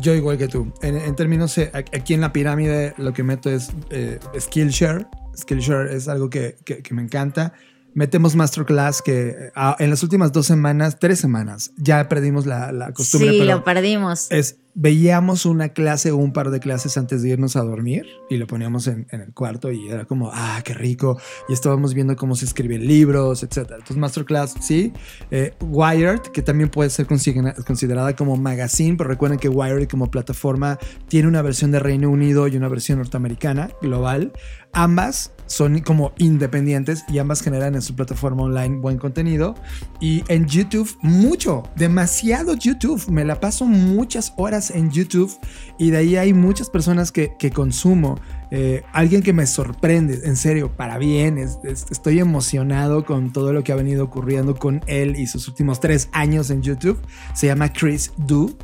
Yo 0.00 0.14
igual 0.14 0.38
que 0.38 0.48
tú. 0.48 0.72
En, 0.82 1.14
términos, 1.16 1.56
eh, 1.58 1.70
aquí 1.74 2.14
en 2.14 2.20
la 2.20 2.32
pirámide 2.32 2.94
lo 2.98 3.12
que 3.12 3.22
meto 3.22 3.50
es 3.50 3.70
eh, 3.90 4.18
Skillshare. 4.38 5.06
Skillshare 5.36 5.94
es 5.94 6.08
algo 6.08 6.30
que 6.30 6.56
me 6.90 7.02
encanta. 7.02 7.52
Metemos 7.94 8.36
Masterclass 8.36 9.02
que 9.02 9.28
eh, 9.28 9.52
ah, 9.56 9.76
en 9.78 9.90
las 9.90 10.02
últimas 10.02 10.32
dos 10.32 10.46
semanas, 10.46 10.98
tres 11.00 11.18
semanas, 11.18 11.72
ya 11.76 12.08
perdimos 12.08 12.46
la, 12.46 12.70
la 12.72 12.92
costumbre. 12.92 13.30
sí, 13.30 13.38
pero 13.40 13.56
lo 13.56 13.64
perdimos. 13.64 14.30
es, 14.30 14.58
veíamos 14.80 15.44
una 15.44 15.70
clase 15.70 16.12
o 16.12 16.16
un 16.16 16.32
par 16.32 16.50
de 16.50 16.60
clases 16.60 16.96
antes 16.96 17.22
de 17.22 17.30
irnos 17.30 17.56
a 17.56 17.62
dormir 17.62 18.06
y 18.30 18.36
lo 18.36 18.46
poníamos 18.46 18.86
en, 18.86 19.08
en 19.10 19.22
el 19.22 19.34
cuarto 19.34 19.72
y 19.72 19.88
era 19.88 20.04
como, 20.04 20.30
ah, 20.32 20.60
qué 20.64 20.72
rico. 20.72 21.18
Y 21.48 21.52
estábamos 21.52 21.94
viendo 21.94 22.14
cómo 22.14 22.36
se 22.36 22.44
escriben 22.44 22.86
libros, 22.86 23.42
etc. 23.42 23.58
Entonces, 23.70 23.96
Masterclass, 23.96 24.54
sí. 24.60 24.92
Eh, 25.32 25.54
Wired, 25.60 26.20
que 26.32 26.42
también 26.42 26.70
puede 26.70 26.90
ser 26.90 27.06
considerada 27.06 28.14
como 28.14 28.36
magazine, 28.36 28.96
pero 28.96 29.10
recuerden 29.10 29.40
que 29.40 29.48
Wired 29.48 29.88
como 29.88 30.10
plataforma 30.12 30.78
tiene 31.08 31.26
una 31.26 31.42
versión 31.42 31.72
de 31.72 31.80
Reino 31.80 32.08
Unido 32.08 32.46
y 32.46 32.56
una 32.56 32.68
versión 32.68 32.98
norteamericana, 32.98 33.70
global. 33.82 34.32
Ambas 34.72 35.32
son 35.48 35.80
como 35.80 36.12
independientes 36.18 37.04
y 37.08 37.18
ambas 37.18 37.40
generan 37.42 37.74
en 37.74 37.82
su 37.82 37.94
plataforma 37.96 38.44
online 38.44 38.76
buen 38.76 38.98
contenido. 38.98 39.54
Y 40.00 40.22
en 40.28 40.46
YouTube, 40.46 40.96
mucho, 41.02 41.64
demasiado 41.76 42.54
YouTube. 42.54 43.02
Me 43.10 43.24
la 43.24 43.40
paso 43.40 43.64
muchas 43.66 44.32
horas 44.36 44.70
en 44.70 44.90
YouTube 44.90 45.30
y 45.78 45.90
de 45.90 45.96
ahí 45.96 46.16
hay 46.16 46.32
muchas 46.32 46.70
personas 46.70 47.10
que, 47.10 47.32
que 47.38 47.50
consumo. 47.50 48.20
Eh, 48.50 48.82
alguien 48.92 49.22
que 49.22 49.32
me 49.32 49.46
sorprende, 49.46 50.20
en 50.24 50.36
serio, 50.36 50.74
para 50.76 50.96
bien. 50.98 51.36
es- 51.38 51.58
es- 51.64 51.86
estoy 51.90 52.18
emocionado 52.20 53.04
con 53.04 53.32
todo 53.32 53.52
lo 53.52 53.62
que 53.64 53.72
ha 53.72 53.76
venido 53.76 54.04
ocurriendo 54.04 54.54
con 54.54 54.80
él 54.86 55.16
y 55.16 55.26
sus 55.26 55.48
últimos 55.48 55.80
tres 55.80 56.08
años 56.12 56.50
en 56.50 56.62
YouTube. 56.62 56.98
Se 57.34 57.46
llama 57.46 57.72
Chris 57.72 58.12
Du. 58.16 58.56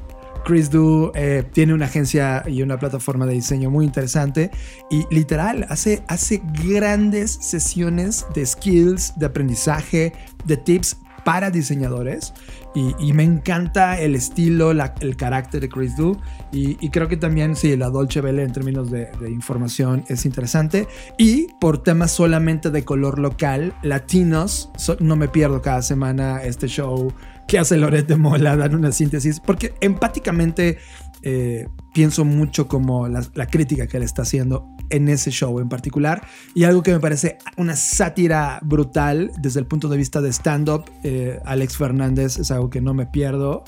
Chris 0.44 0.70
Du 0.70 1.10
eh, 1.14 1.44
tiene 1.52 1.74
una 1.74 1.86
agencia 1.86 2.44
y 2.46 2.62
una 2.62 2.78
plataforma 2.78 3.26
de 3.26 3.34
diseño 3.34 3.70
muy 3.70 3.84
interesante 3.84 4.50
y 4.90 5.06
literal 5.10 5.66
hace, 5.68 6.04
hace 6.06 6.42
grandes 6.64 7.32
sesiones 7.32 8.26
de 8.34 8.44
skills, 8.44 9.14
de 9.16 9.26
aprendizaje, 9.26 10.12
de 10.44 10.56
tips 10.56 10.98
para 11.24 11.50
diseñadores 11.50 12.34
y, 12.74 13.12
me 13.12 13.22
encanta 13.22 14.00
el 14.00 14.16
estilo, 14.16 14.72
el 14.72 15.16
carácter 15.16 15.60
de 15.60 15.68
Chris 15.68 15.96
Du 15.96 16.18
y, 16.52 16.88
creo 16.90 17.08
que 17.08 17.16
también 17.16 17.54
sí, 17.54 17.76
la 17.76 17.88
Dolce 17.88 18.20
Vele 18.20 18.42
en 18.42 18.52
términos 18.52 18.90
de, 18.90 19.10
información 19.28 20.04
es 20.08 20.26
interesante 20.26 20.88
y 21.16 21.46
por 21.60 21.82
temas 21.82 22.10
solamente 22.10 22.70
de 22.70 22.84
color 22.84 23.18
local, 23.18 23.74
latinos, 23.82 24.70
no 24.98 25.16
me 25.16 25.28
pierdo 25.28 25.62
cada 25.62 25.82
semana 25.82 26.42
este 26.42 26.66
show 26.66 27.12
que 27.46 27.58
hace 27.58 27.76
Lorette 27.76 28.16
Mola, 28.16 28.56
dan 28.56 28.74
una 28.74 28.92
síntesis, 28.92 29.40
porque 29.40 29.74
empáticamente 29.80 30.78
eh, 31.22 31.68
pienso 31.94 32.24
mucho 32.26 32.68
como 32.68 33.08
la, 33.08 33.46
crítica 33.46 33.86
que 33.86 33.96
él 33.96 34.02
está 34.02 34.22
haciendo 34.22 34.66
en 34.90 35.08
ese 35.08 35.30
show 35.30 35.58
en 35.58 35.70
particular 35.70 36.26
y 36.54 36.64
algo 36.64 36.82
que 36.82 36.92
me 36.92 37.00
parece 37.00 37.38
una 37.56 37.76
sátira 37.76 38.58
brutal 38.62 39.32
desde 39.38 39.60
el 39.60 39.66
punto 39.66 39.88
de 39.88 39.96
vista 39.96 40.20
de 40.20 40.30
stand-up. 40.30 40.84
Eh, 41.02 41.40
Alex 41.46 41.78
Fernández 41.78 42.38
es 42.38 42.50
algo 42.50 42.68
que 42.68 42.82
no 42.82 42.92
me 42.92 43.06
pierdo. 43.06 43.64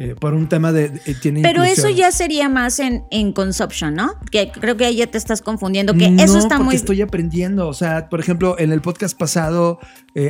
Eh, 0.00 0.16
por 0.18 0.34
un 0.34 0.48
tema 0.48 0.72
de... 0.72 0.88
tiene 1.20 1.42
Pero 1.42 1.62
eso 1.62 1.88
ya 1.90 2.10
sería 2.10 2.48
más 2.48 2.80
en, 2.80 3.04
en 3.10 3.32
consumption, 3.32 3.94
¿no? 3.94 4.14
Que 4.30 4.50
creo 4.50 4.76
que 4.76 4.86
ahí 4.86 4.96
ya 4.96 5.06
te 5.06 5.18
estás 5.18 5.42
confundiendo, 5.42 5.94
que 5.94 6.06
eso 6.18 6.38
está 6.38 6.56
porque 6.56 6.64
muy... 6.64 6.74
estoy 6.74 7.02
aprendiendo, 7.02 7.68
o 7.68 7.74
sea, 7.74 8.08
por 8.08 8.18
ejemplo, 8.18 8.58
en 8.58 8.72
el 8.72 8.80
podcast 8.80 9.16
pasado 9.18 9.78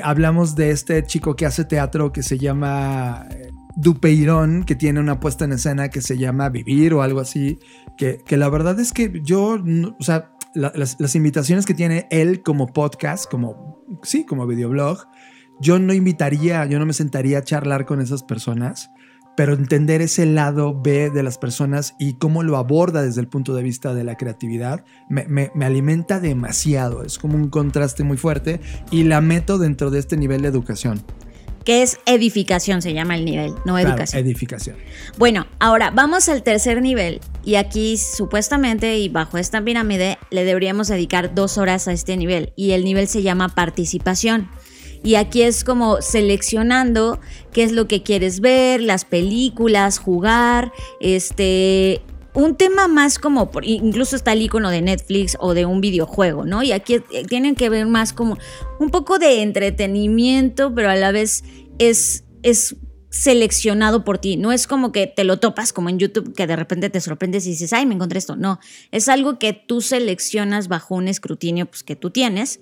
hablamos 0.03 0.57
de 0.57 0.73
este 0.73 1.05
chico 1.05 1.37
que 1.37 1.47
hace 1.47 1.65
teatro 1.65 2.13
que 2.13 2.23
se 2.23 2.37
llama 2.37 3.29
Dupeirón, 3.77 4.65
que 4.65 4.75
tiene 4.75 5.01
una 5.01 5.21
puesta 5.21 5.45
en 5.45 5.53
escena 5.53 5.89
que 5.89 6.01
se 6.03 6.19
llama 6.19 6.49
Vivir 6.49 6.93
o 6.95 7.03
algo 7.03 7.21
así, 7.21 7.59
que, 7.97 8.19
que 8.27 8.37
la 8.37 8.49
verdad 8.49 8.79
es 8.81 8.93
que 8.93 9.21
yo, 9.23 9.57
o 9.99 10.03
sea, 10.03 10.33
las, 10.55 11.15
invitaciones 11.15 11.67
que 11.67 11.75
tiene 11.75 12.07
él 12.11 12.43
como 12.43 12.67
podcast, 12.67 13.31
como, 13.31 13.85
sí, 14.03 14.25
como 14.25 14.47
videoblog, 14.47 15.07
yo 15.61 15.79
no 15.79 15.93
invitaría, 15.93 16.65
yo 16.67 16.79
no 16.79 16.87
me 16.87 16.93
sentaría 16.93 17.39
a 17.39 17.45
charlar 17.45 17.87
con 17.87 18.01
esas 18.01 18.23
personas, 18.23 18.91
pero 19.41 19.55
entender 19.55 20.03
ese 20.03 20.27
lado 20.27 20.79
B 20.79 21.09
de 21.09 21.23
las 21.23 21.39
personas 21.39 21.95
y 21.99 22.19
cómo 22.19 22.43
lo 22.43 22.59
aborda 22.59 23.01
desde 23.01 23.23
el 23.23 23.27
punto 23.27 23.55
de 23.55 23.63
vista 23.63 23.95
de 23.95 24.05
la 24.05 24.19
creatividad, 24.19 24.85
me, 25.09 25.25
me 25.27 25.65
alimenta 25.65 26.21
demasiado, 26.21 27.05
es 27.05 27.19
como 27.19 27.37
un 27.37 27.49
contraste 27.49 28.05
muy 28.05 28.19
fuerte 28.19 28.61
y 28.91 29.05
la 29.05 29.23
meto 29.23 29.57
dentro 29.57 29.91
de 29.91 29.99
este 29.99 30.19
nivel 30.19 30.43
de 30.43 30.49
educación 30.49 31.03
que 31.65 31.83
es 31.83 31.99
edificación, 32.05 32.83
se 32.83 32.93
llama 32.93 33.15
el 33.17 33.25
nivel, 33.25 33.55
no 33.65 33.79
educación. 33.79 34.23
Edificación. 34.23 34.77
Bueno, 35.19 35.47
ahora 35.59 35.91
vamos 35.91 36.29
al 36.29 36.43
tercer 36.43 36.83
nivel 36.83 37.21
y 37.45 37.55
aquí 37.55 37.97
supuestamente 37.97 38.99
y 38.99 39.09
bajo 39.09 39.39
esta 39.39 39.63
pirámide 39.63 40.19
le 40.31 40.45
deberíamos 40.45 40.89
dedicar 40.89 41.35
dos 41.35 41.59
horas 41.59 41.89
a 41.89 41.93
este 41.93 42.17
nivel 42.17 42.53
y 42.57 42.73
el 42.73 42.85
nivel 42.85 43.09
se 43.09 43.23
llama 43.23 43.49
participación. 43.49 44.51
Y 45.03 45.15
aquí 45.15 45.43
es 45.43 45.65
como 45.65 46.03
seleccionando 46.03 47.21
qué 47.53 47.63
es 47.63 47.73
lo 47.73 47.89
que 47.89 48.03
quieres 48.03 48.41
ver, 48.41 48.83
las 48.83 49.05
películas, 49.05 49.99
jugar, 49.99 50.73
este, 51.01 52.03
un 52.35 52.57
tema 52.57 52.87
más 52.87 53.19
como, 53.19 53.51
incluso 53.63 54.15
está 54.15 54.33
el 54.33 54.43
icono 54.43 54.71
de 54.71 54.83
Netflix 54.83 55.37
o 55.41 55.55
de 55.55 55.67
un 55.67 55.81
videojuego, 55.81 56.45
¿no? 56.45 56.63
Y 56.63 56.73
aquí 56.73 56.95
eh, 56.95 57.25
tienen 57.29 57.55
que 57.55 57.69
ver 57.69 57.87
más 57.87 58.13
como 58.13 58.39
un 58.79 58.91
poco 58.91 59.19
de 59.19 59.43
entretenimiento, 59.43 60.75
pero 60.75 60.91
a 60.91 60.97
la 60.97 61.13
vez 61.13 61.45
es, 61.79 62.25
es 62.43 62.77
seleccionado 63.11 64.05
por 64.05 64.19
ti. 64.19 64.37
No 64.37 64.53
es 64.53 64.67
como 64.67 64.93
que 64.93 65.07
te 65.09 65.25
lo 65.25 65.39
topas 65.39 65.73
como 65.73 65.89
en 65.89 65.99
YouTube, 65.99 66.35
que 66.35 66.47
de 66.47 66.57
repente 66.57 66.91
te 66.91 67.01
sorprendes 67.01 67.47
y 67.47 67.51
dices, 67.51 67.73
ay, 67.73 67.85
me 67.85 67.95
encontré 67.95 68.19
esto. 68.19 68.37
No, 68.37 68.61
es 68.93 69.09
algo 69.09 69.39
que 69.39 69.53
tú 69.53 69.81
seleccionas 69.81 70.69
bajo 70.69 70.95
un 70.95 71.09
escrutinio 71.09 71.67
pues, 71.67 71.83
que 71.83 71.97
tú 71.97 72.11
tienes. 72.11 72.61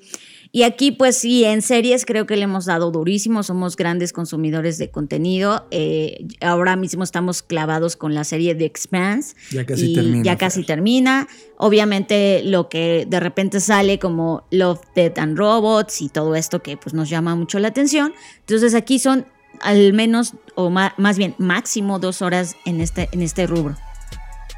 Y 0.51 0.63
aquí, 0.63 0.93
pues 0.93 1.17
sí, 1.17 1.45
en 1.45 1.63
series 1.63 2.07
creo 2.07 2.27
que 2.27 2.37
le 2.37 2.45
hemos 2.45 2.65
dado 2.65 2.91
durísimo, 2.91 3.43
somos 3.43 3.77
grandes 3.77 4.13
consumidores 4.13 4.79
de 4.79 4.91
contenido. 4.91 5.67
Eh, 5.71 6.27
ahora 6.41 6.77
mismo 6.77 7.05
estamos 7.05 7.43
clavados 7.43 7.97
con 7.97 8.15
la 8.15 8.25
serie 8.25 8.55
The 8.55 8.65
Expanse. 8.65 9.37
Ya 9.51 9.67
casi 9.67 9.95
termina. 9.95 10.25
Ya 10.25 10.39
casi 10.39 10.65
termina. 10.65 11.29
Obviamente 11.59 12.43
lo 12.45 12.69
que 12.69 13.07
de 13.09 13.21
repente 13.21 13.61
sale 13.61 13.99
como 13.99 14.47
Love, 14.51 14.81
Death 14.95 15.19
and 15.19 15.39
Robots 15.39 16.01
y 16.01 16.09
todo 16.09 16.35
esto 16.35 16.63
que 16.63 16.77
pues 16.77 16.95
nos 16.95 17.11
llama 17.11 17.35
mucho 17.35 17.59
la 17.59 17.69
atención. 17.69 18.15
Entonces 18.41 18.75
aquí 18.75 18.99
son 18.99 19.27
al 19.61 19.93
menos, 19.93 20.35
o 20.55 20.71
más 20.71 21.19
bien 21.19 21.35
máximo 21.39 21.99
dos 21.99 22.23
horas 22.23 22.57
en 22.65 22.81
este, 22.81 23.09
en 23.13 23.23
este 23.23 23.47
rubro. 23.47 23.77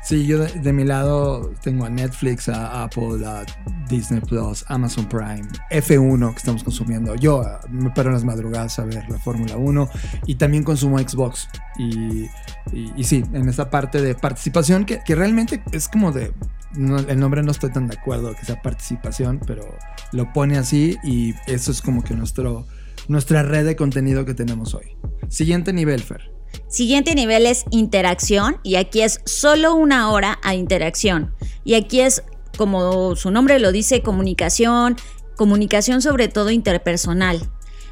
Sí, 0.03 0.27
yo 0.27 0.39
de, 0.39 0.73
mi 0.73 0.85
lado 0.85 1.53
tengo 1.63 1.85
a 1.85 1.91
Netflix, 1.91 2.49
a 2.49 2.85
Apple, 2.85 3.25
a 3.25 3.45
Disney 3.89 4.21
Plus, 4.21 4.65
Amazon 4.69 5.07
Prime, 5.07 5.47
F1 5.71 6.31
que 6.33 6.39
estamos 6.39 6.65
consumiendo. 6.65 7.15
Yo 7.17 7.43
ah, 7.43 7.61
me 7.69 7.91
paro 7.91 8.09
en 8.09 8.15
las 8.15 8.25
madrugadas 8.25 8.79
a 8.79 8.85
ver 8.85 9.07
la 9.11 9.19
Fórmula 9.19 9.57
1 9.59 9.91
y 10.27 10.37
también 10.37 10.65
consumo 10.65 10.99
Xbox. 10.99 11.49
Y, 11.79 12.29
y, 12.73 13.05
sí, 13.05 13.25
en 13.33 13.49
esta 13.49 13.69
parte 13.69 14.01
de 14.01 14.15
participación 14.15 14.87
que, 14.87 15.01
que 15.05 15.15
realmente 15.15 15.63
es 15.73 15.89
como 15.89 16.13
de... 16.13 16.33
el 16.75 17.21
nombre 17.21 17.43
no 17.43 17.51
estoy 17.51 17.71
tan 17.71 17.87
de 17.87 17.99
acuerdo 17.99 18.35
que 18.35 18.47
sea 18.47 18.61
participación, 18.63 19.39
pero 19.47 19.77
lo 20.13 20.33
pone 20.33 20.57
así 20.57 20.97
y 21.05 21.35
eso 21.47 21.71
es 21.71 21.83
como 21.83 22.03
que 22.03 22.15
nuestro, 22.15 22.67
nuestra 23.09 23.43
red 23.43 23.67
de 23.67 23.77
contenido 23.77 24.25
que 24.25 24.33
tenemos 24.33 24.75
hoy. 24.75 24.97
Siguiente 25.29 25.75
nivel, 25.75 26.01
Fer. 26.03 26.40
Siguiente 26.69 27.15
nivel 27.15 27.47
es 27.47 27.65
interacción 27.71 28.59
y 28.63 28.77
aquí 28.77 29.03
es 29.03 29.21
solo 29.25 29.75
una 29.75 30.11
hora 30.11 30.39
a 30.43 30.55
interacción. 30.55 31.35
Y 31.65 31.75
aquí 31.75 32.01
es, 32.01 32.23
como 32.57 33.17
su 33.17 33.31
nombre 33.31 33.59
lo 33.59 33.73
dice, 33.73 34.03
comunicación, 34.03 34.97
comunicación 35.37 36.03
sobre 36.03 36.29
todo 36.29 36.51
interpersonal. 36.51 37.51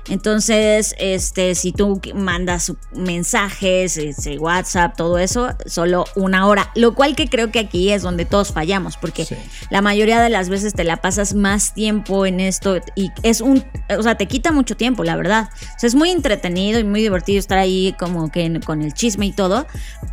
Entonces, 0.09 0.95
este, 0.99 1.55
si 1.55 1.73
tú 1.73 2.01
mandas 2.15 2.73
mensajes, 2.93 3.97
este, 3.97 4.39
WhatsApp, 4.39 4.97
todo 4.97 5.19
eso, 5.19 5.51
solo 5.67 6.07
una 6.17 6.47
hora. 6.47 6.71
Lo 6.75 6.95
cual 6.95 7.15
que 7.15 7.29
creo 7.29 7.51
que 7.51 7.59
aquí 7.59 7.91
es 7.91 8.03
donde 8.03 8.25
todos 8.25 8.53
fallamos, 8.53 8.97
porque 8.97 9.27
la 9.71 9.83
mayoría 9.83 10.21
de 10.21 10.31
las 10.31 10.49
veces 10.49 10.75
te 10.75 10.85
la 10.85 10.99
pasas 10.99 11.35
más 11.35 11.75
tiempo 11.75 12.27
en 12.27 12.41
esto 12.41 12.79
y 12.95 13.11
es 13.23 13.41
un, 13.41 13.65
o 13.97 14.03
sea, 14.03 14.17
te 14.17 14.27
quita 14.27 14.53
mucho 14.53 14.77
tiempo, 14.77 15.05
la 15.05 15.17
verdad. 15.17 15.51
O 15.77 15.79
sea, 15.79 15.89
es 15.89 15.95
muy 15.95 16.11
entretenido 16.11 16.79
y 16.79 16.85
muy 16.85 17.01
divertido 17.01 17.39
estar 17.39 17.59
ahí 17.59 17.95
como 17.99 18.31
que 18.31 18.61
con 18.65 18.83
el 18.83 18.95
chisme 18.95 19.27
y 19.27 19.33
todo, 19.33 19.67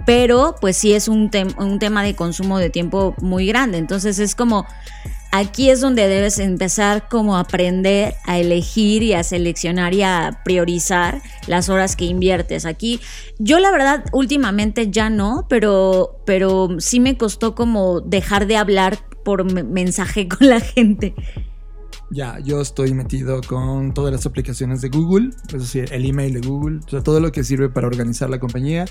pero 0.06 0.56
pues 0.60 0.78
sí 0.78 0.94
es 0.94 1.08
un, 1.08 1.32
un 1.58 1.80
tema 1.80 2.04
de 2.04 2.16
consumo 2.16 2.60
de 2.60 2.70
tiempo 2.70 3.16
muy 3.22 3.48
grande. 3.48 3.78
Entonces 3.78 4.20
es 4.20 4.36
como 4.36 4.66
Aquí 5.38 5.70
es 5.70 5.82
donde 5.82 6.08
debes 6.08 6.40
empezar 6.40 7.10
como 7.10 7.36
a 7.36 7.42
aprender 7.42 8.16
a 8.24 8.38
elegir 8.38 9.04
y 9.04 9.12
a 9.12 9.22
seleccionar 9.22 9.94
y 9.94 10.02
a 10.02 10.40
priorizar 10.46 11.22
las 11.46 11.68
horas 11.68 11.98
que 11.98 12.06
inviertes. 12.06 12.66
Aquí 12.66 13.02
yo 13.38 13.60
la 13.60 13.70
verdad 13.70 14.06
últimamente 14.14 14.92
ya 14.92 15.10
no, 15.10 15.46
pero, 15.50 16.22
pero 16.26 16.70
sí 16.80 17.02
me 17.02 17.18
costó 17.18 17.54
como 17.54 18.00
dejar 18.00 18.48
de 18.48 18.56
hablar 18.56 18.98
por 19.26 19.44
mensaje 19.66 20.28
con 20.30 20.48
la 20.48 20.62
gente. 20.62 21.14
Ya, 22.12 22.40
yo 22.40 22.62
estoy 22.62 22.94
metido 22.94 23.42
con 23.42 23.94
todas 23.94 24.14
las 24.14 24.26
aplicaciones 24.26 24.82
de 24.82 24.90
Google, 24.90 25.32
es 25.48 25.54
decir, 25.54 25.92
el 25.92 26.06
email 26.06 26.34
de 26.40 26.48
Google, 26.48 26.80
o 26.86 26.90
sea, 26.90 27.02
todo 27.02 27.20
lo 27.20 27.32
que 27.32 27.44
sirve 27.44 27.70
para 27.70 27.88
organizar 27.88 28.30
la 28.30 28.40
compañía, 28.40 28.86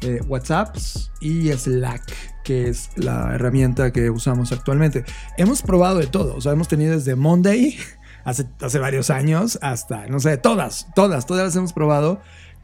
eh, 0.00 0.20
WhatsApps 0.26 1.10
y 1.20 1.52
Slack, 1.52 2.42
que 2.42 2.68
es 2.68 2.88
la 2.96 3.34
herramienta 3.34 3.92
que 3.92 4.08
usamos 4.08 4.50
actualmente. 4.50 5.04
Hemos 5.36 5.62
probado 5.62 5.98
de 5.98 6.06
todo, 6.06 6.36
o 6.36 6.40
sea, 6.40 6.52
hemos 6.52 6.68
tenido 6.68 6.92
desde 6.92 7.16
Monday, 7.16 7.76
hace, 8.24 8.46
hace 8.60 8.78
varios 8.78 9.10
años, 9.10 9.58
hasta, 9.60 10.06
no 10.06 10.18
sé, 10.18 10.38
todas, 10.38 10.86
todas, 10.94 11.26
todas 11.26 11.44
las 11.44 11.56
hemos 11.56 11.74
probado 11.74 12.22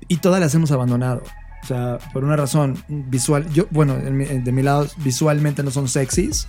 y 0.09 0.17
todas 0.17 0.41
las 0.41 0.55
hemos 0.55 0.71
abandonado. 0.71 1.23
O 1.63 1.67
sea, 1.67 1.99
por 2.15 2.25
una 2.25 2.37
razón 2.37 2.83
visual, 2.89 3.47
yo, 3.53 3.67
bueno, 3.71 3.97
de 3.97 4.53
mi 4.53 4.63
lado, 4.63 4.87
visualmente 5.05 5.63
no 5.63 5.71
son 5.71 5.89
sexys 5.89 6.49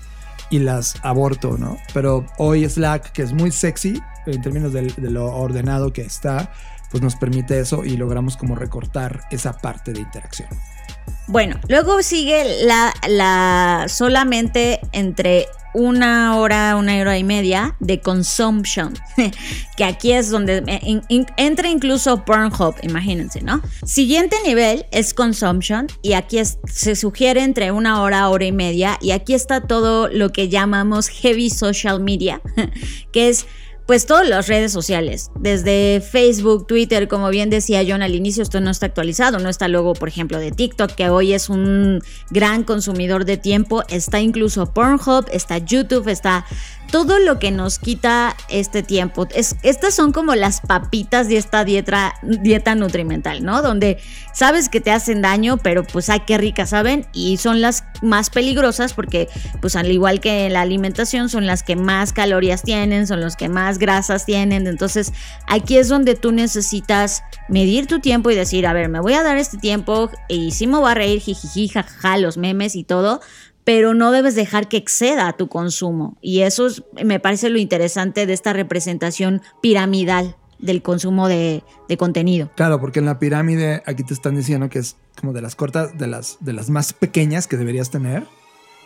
y 0.51 0.59
las 0.59 0.95
aborto, 1.01 1.57
¿no? 1.57 1.79
Pero 1.93 2.27
hoy 2.37 2.69
Slack, 2.69 3.11
que 3.13 3.23
es 3.23 3.33
muy 3.33 3.51
sexy 3.51 3.99
en 4.27 4.41
términos 4.41 4.73
de, 4.73 4.83
lo 5.09 5.33
ordenado 5.33 5.91
que 5.91 6.01
está, 6.01 6.53
pues 6.91 7.01
nos 7.01 7.15
permite 7.15 7.59
eso 7.59 7.83
y 7.83 7.97
logramos 7.97 8.37
como 8.37 8.55
recortar 8.55 9.21
esa 9.31 9.57
parte 9.57 9.93
de 9.93 10.01
interacción. 10.01 10.49
Bueno, 11.27 11.59
luego 11.69 12.03
sigue 12.03 12.65
la, 12.65 12.93
la 13.07 13.85
solamente 13.87 14.81
entre 14.91 15.47
una 15.73 16.37
hora, 16.37 16.75
una 16.75 16.99
hora 16.99 17.17
y 17.17 17.23
media 17.23 17.75
de 17.79 17.99
consumption, 17.99 18.93
que 19.77 19.83
aquí 19.83 20.11
es 20.11 20.29
donde 20.29 20.63
entra 21.37 21.69
incluso 21.69 22.23
Pornhub, 22.25 22.75
imagínense, 22.83 23.41
¿no? 23.41 23.61
Siguiente 23.85 24.35
nivel 24.45 24.85
es 24.91 25.13
consumption 25.13 25.87
y 26.01 26.13
aquí 26.13 26.39
se 26.65 26.95
sugiere 26.95 27.43
entre 27.43 27.71
una 27.71 28.01
hora, 28.01 28.29
hora 28.29 28.45
y 28.45 28.51
media 28.51 28.97
y 29.01 29.11
aquí 29.11 29.33
está 29.33 29.61
todo 29.61 30.07
lo 30.07 30.31
que 30.31 30.49
llamamos 30.49 31.07
heavy 31.07 31.49
social 31.49 31.99
media, 32.01 32.41
que 33.11 33.29
es 33.29 33.45
pues 33.91 34.05
todas 34.05 34.25
las 34.25 34.47
redes 34.47 34.71
sociales, 34.71 35.31
desde 35.37 35.99
Facebook, 35.99 36.65
Twitter, 36.65 37.09
como 37.09 37.27
bien 37.27 37.49
decía 37.49 37.83
John 37.85 38.01
al 38.01 38.15
inicio, 38.15 38.41
esto 38.41 38.61
no 38.61 38.71
está 38.71 38.85
actualizado, 38.85 39.37
no 39.39 39.49
está 39.49 39.67
luego, 39.67 39.95
por 39.95 40.07
ejemplo, 40.07 40.39
de 40.39 40.53
TikTok, 40.53 40.91
que 40.91 41.09
hoy 41.09 41.33
es 41.33 41.49
un 41.49 42.01
gran 42.29 42.63
consumidor 42.63 43.25
de 43.25 43.35
tiempo, 43.35 43.83
está 43.89 44.21
incluso 44.21 44.73
Pornhub, 44.73 45.25
está 45.33 45.57
YouTube, 45.57 46.07
está 46.07 46.45
todo 46.91 47.19
lo 47.19 47.39
que 47.39 47.51
nos 47.51 47.79
quita 47.79 48.35
este 48.49 48.83
tiempo. 48.83 49.27
Es, 49.33 49.55
estas 49.63 49.93
son 49.95 50.11
como 50.11 50.35
las 50.35 50.61
papitas 50.61 51.29
de 51.29 51.37
esta 51.37 51.63
dieta, 51.63 52.13
dieta 52.21 52.75
nutrimental, 52.75 53.43
¿no? 53.43 53.61
Donde 53.61 53.97
sabes 54.33 54.69
que 54.69 54.81
te 54.81 54.91
hacen 54.91 55.21
daño, 55.21 55.57
pero 55.57 55.83
pues 55.83 56.09
ay, 56.09 56.21
qué 56.27 56.37
ricas 56.37 56.69
saben 56.69 57.07
y 57.13 57.37
son 57.37 57.61
las 57.61 57.85
más 58.01 58.29
peligrosas 58.29 58.93
porque 58.93 59.29
pues 59.61 59.75
al 59.75 59.89
igual 59.91 60.19
que 60.19 60.49
la 60.49 60.61
alimentación 60.61 61.29
son 61.29 61.47
las 61.47 61.63
que 61.63 61.75
más 61.75 62.11
calorías 62.13 62.61
tienen, 62.61 63.07
son 63.07 63.21
los 63.21 63.35
que 63.35 63.47
más 63.47 63.79
grasas 63.79 64.25
tienen. 64.25 64.67
Entonces 64.67 65.13
aquí 65.47 65.77
es 65.77 65.87
donde 65.87 66.15
tú 66.15 66.31
necesitas 66.31 67.23
medir 67.47 67.87
tu 67.87 67.99
tiempo 67.99 68.31
y 68.31 68.35
decir, 68.35 68.67
a 68.67 68.73
ver, 68.73 68.89
me 68.89 68.99
voy 68.99 69.13
a 69.13 69.23
dar 69.23 69.37
este 69.37 69.57
tiempo 69.57 70.09
y 70.27 70.51
sí 70.51 70.67
me 70.67 70.77
voy 70.77 70.91
a 70.91 70.95
reír, 70.95 71.21
jijiji, 71.21 71.69
jajaja, 71.69 72.17
los 72.17 72.37
memes 72.37 72.75
y 72.75 72.83
todo, 72.83 73.21
pero 73.63 73.93
no 73.93 74.11
debes 74.11 74.35
dejar 74.35 74.67
que 74.67 74.77
exceda 74.77 75.33
tu 75.33 75.47
consumo. 75.47 76.17
Y 76.21 76.41
eso 76.41 76.67
me 77.03 77.19
parece 77.19 77.49
lo 77.49 77.57
interesante 77.57 78.25
de 78.25 78.33
esta 78.33 78.53
representación 78.53 79.41
piramidal 79.61 80.35
del 80.59 80.81
consumo 80.81 81.27
de, 81.27 81.63
de, 81.89 81.97
contenido. 81.97 82.51
Claro, 82.55 82.79
porque 82.79 82.99
en 82.99 83.05
la 83.05 83.17
pirámide 83.17 83.81
aquí 83.85 84.03
te 84.03 84.13
están 84.13 84.35
diciendo 84.35 84.69
que 84.69 84.79
es 84.79 84.95
como 85.19 85.33
de 85.33 85.41
las 85.41 85.55
cortas, 85.55 85.97
de 85.97 86.07
las, 86.07 86.37
de 86.39 86.53
las 86.53 86.69
más 86.69 86.93
pequeñas 86.93 87.47
que 87.47 87.57
deberías 87.57 87.89
tener, 87.89 88.27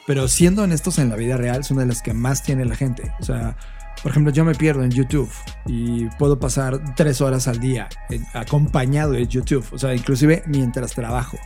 pero 0.08 0.28
siendo 0.28 0.64
honestos 0.64 1.00
en 1.00 1.10
la 1.10 1.16
vida 1.16 1.36
real, 1.36 1.64
son 1.64 1.78
de 1.78 1.86
las 1.86 2.02
que 2.02 2.14
más 2.14 2.44
tiene 2.44 2.64
la 2.66 2.76
gente. 2.76 3.12
O 3.20 3.24
sea, 3.24 3.58
por 4.06 4.12
ejemplo, 4.12 4.32
yo 4.32 4.46
me 4.46 4.54
pierdo 4.54 4.84
en 4.84 4.92
YouTube 4.92 5.32
y 5.66 6.06
puedo 6.20 6.38
pasar 6.38 6.80
tres 6.96 7.22
horas 7.22 7.48
al 7.48 7.60
día 7.60 7.90
acompañado 8.36 9.14
de 9.14 9.26
YouTube, 9.26 9.66
o 9.72 9.80
sea, 9.80 9.96
inclusive 9.96 10.44
mientras 10.46 10.94
trabajo. 10.94 11.40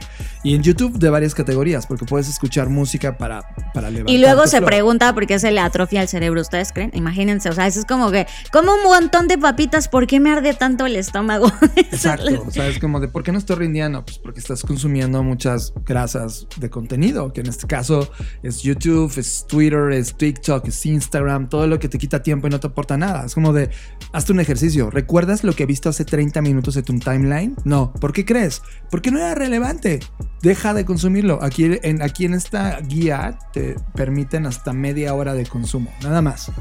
Y 0.43 0.55
en 0.55 0.61
YouTube 0.61 0.99
de 0.99 1.09
varias 1.09 1.33
categorías, 1.33 1.87
porque 1.87 2.03
puedes 2.03 2.27
escuchar 2.27 2.67
música 2.67 3.17
para, 3.17 3.43
para 3.73 3.89
levantar. 3.89 4.13
Y 4.13 4.17
luego 4.17 4.45
se 4.45 4.61
pregunta 4.61 5.13
por 5.13 5.25
qué 5.25 5.39
se 5.39 5.51
le 5.51 5.61
atrofia 5.61 6.01
el 6.01 6.09
cerebro, 6.09 6.41
¿ustedes 6.41 6.73
creen? 6.73 6.91
Imagínense, 6.95 7.47
o 7.47 7.53
sea, 7.53 7.65
eso 7.65 7.79
es 7.79 7.85
como 7.85 8.11
que, 8.11 8.27
como 8.51 8.73
un 8.73 8.83
montón 8.83 9.29
de 9.29 9.37
papitas, 9.37 9.87
¿por 9.87 10.05
qué 10.05 10.19
me 10.19 10.29
arde 10.29 10.53
tanto 10.53 10.85
el 10.85 10.97
estómago? 10.97 11.49
Exacto, 11.77 12.43
o 12.45 12.51
sea, 12.51 12.67
es 12.67 12.77
como 12.79 12.99
de, 12.99 13.07
¿por 13.07 13.23
qué 13.23 13.31
no 13.31 13.37
estoy 13.37 13.55
rindiendo? 13.55 14.03
Pues 14.03 14.17
porque 14.17 14.41
estás 14.41 14.63
consumiendo 14.63 15.23
muchas 15.23 15.73
grasas 15.85 16.45
de 16.57 16.69
contenido, 16.69 17.31
que 17.31 17.39
en 17.39 17.47
este 17.47 17.67
caso 17.67 18.11
es 18.43 18.63
YouTube, 18.63 19.17
es 19.17 19.45
Twitter, 19.47 19.93
es 19.93 20.17
TikTok, 20.17 20.67
es 20.67 20.85
Instagram, 20.85 21.47
todo 21.47 21.65
lo 21.65 21.79
que 21.79 21.87
te 21.87 21.97
quita 21.97 22.21
tiempo 22.21 22.48
no 22.49 22.59
te 22.59 22.67
aporta 22.67 22.97
nada. 22.97 23.25
Es 23.25 23.33
como 23.33 23.53
de, 23.53 23.69
hazte 24.11 24.31
un 24.31 24.39
ejercicio. 24.39 24.89
¿Recuerdas 24.89 25.43
lo 25.43 25.53
que 25.53 25.65
viste 25.65 25.89
hace 25.89 26.05
30 26.05 26.41
minutos 26.41 26.75
de 26.75 26.83
tu 26.83 26.97
timeline? 26.99 27.55
No. 27.63 27.93
¿Por 27.93 28.13
qué 28.13 28.25
crees? 28.25 28.61
Porque 28.89 29.11
no 29.11 29.19
era 29.19 29.35
relevante. 29.35 29.99
Deja 30.41 30.73
de 30.73 30.85
consumirlo. 30.85 31.39
Aquí 31.41 31.79
en, 31.81 32.01
aquí 32.01 32.25
en 32.25 32.33
esta 32.33 32.79
guía 32.79 33.37
te 33.51 33.75
permiten 33.93 34.45
hasta 34.45 34.73
media 34.73 35.13
hora 35.13 35.33
de 35.33 35.45
consumo. 35.45 35.91
Nada 36.01 36.21
más. 36.21 36.51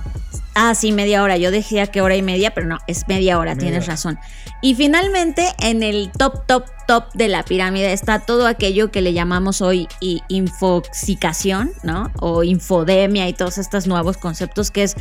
Ah, 0.54 0.74
sí, 0.74 0.90
media 0.90 1.22
hora. 1.22 1.36
Yo 1.36 1.52
decía 1.52 1.86
que 1.86 2.00
hora 2.00 2.16
y 2.16 2.22
media, 2.22 2.52
pero 2.52 2.66
no, 2.66 2.78
es 2.88 3.06
media 3.06 3.38
hora, 3.38 3.54
tienes 3.54 3.86
razón. 3.86 4.18
Y 4.60 4.74
finalmente, 4.74 5.46
en 5.60 5.84
el 5.84 6.10
top, 6.10 6.44
top, 6.46 6.64
top 6.88 7.12
de 7.14 7.28
la 7.28 7.44
pirámide 7.44 7.92
está 7.92 8.18
todo 8.18 8.48
aquello 8.48 8.90
que 8.90 9.00
le 9.00 9.12
llamamos 9.12 9.60
hoy 9.60 9.86
infoxicación, 10.00 11.70
¿no? 11.84 12.10
O 12.18 12.42
infodemia 12.42 13.28
y 13.28 13.34
todos 13.34 13.58
estos 13.58 13.86
nuevos 13.86 14.16
conceptos, 14.16 14.72
que 14.72 14.82
es 14.82 14.96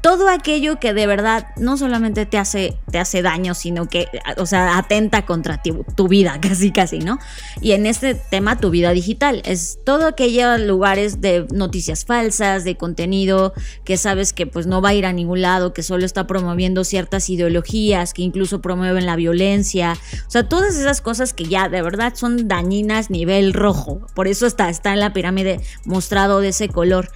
todo 0.00 0.30
aquello 0.30 0.80
que 0.80 0.94
de 0.94 1.06
verdad 1.06 1.48
no 1.56 1.76
solamente 1.76 2.24
te 2.24 2.38
hace, 2.38 2.78
te 2.90 2.98
hace 2.98 3.20
daño, 3.20 3.52
sino 3.52 3.88
que, 3.88 4.08
o 4.38 4.46
sea, 4.46 4.78
atenta 4.78 5.26
contra 5.26 5.60
tu 5.62 6.08
vida, 6.08 6.38
casi, 6.40 6.72
casi, 6.72 7.00
¿no? 7.00 7.18
Y 7.60 7.72
en 7.72 7.84
este 7.84 8.21
tema, 8.30 8.58
tu 8.58 8.70
vida 8.70 8.92
digital. 8.92 9.42
Es 9.44 9.78
todo 9.84 10.06
aquellos 10.06 10.60
lugares 10.60 11.20
de 11.20 11.46
noticias 11.52 12.04
falsas, 12.04 12.64
de 12.64 12.76
contenido 12.76 13.52
que 13.84 13.96
sabes 13.96 14.32
que 14.32 14.46
pues 14.46 14.66
no 14.66 14.80
va 14.80 14.90
a 14.90 14.94
ir 14.94 15.06
a 15.06 15.12
ningún 15.12 15.42
lado, 15.42 15.72
que 15.72 15.82
solo 15.82 16.04
está 16.04 16.26
promoviendo 16.26 16.84
ciertas 16.84 17.28
ideologías, 17.30 18.14
que 18.14 18.22
incluso 18.22 18.60
promueven 18.60 19.06
la 19.06 19.16
violencia. 19.16 19.96
O 20.26 20.30
sea, 20.30 20.48
todas 20.48 20.76
esas 20.76 21.00
cosas 21.00 21.32
que 21.32 21.44
ya 21.44 21.68
de 21.68 21.82
verdad 21.82 22.14
son 22.14 22.48
dañinas 22.48 23.10
nivel 23.10 23.52
rojo. 23.52 24.06
Por 24.14 24.28
eso 24.28 24.46
está, 24.46 24.68
está 24.68 24.92
en 24.92 25.00
la 25.00 25.12
pirámide 25.12 25.60
mostrado 25.84 26.40
de 26.40 26.48
ese 26.48 26.68
color. 26.68 27.10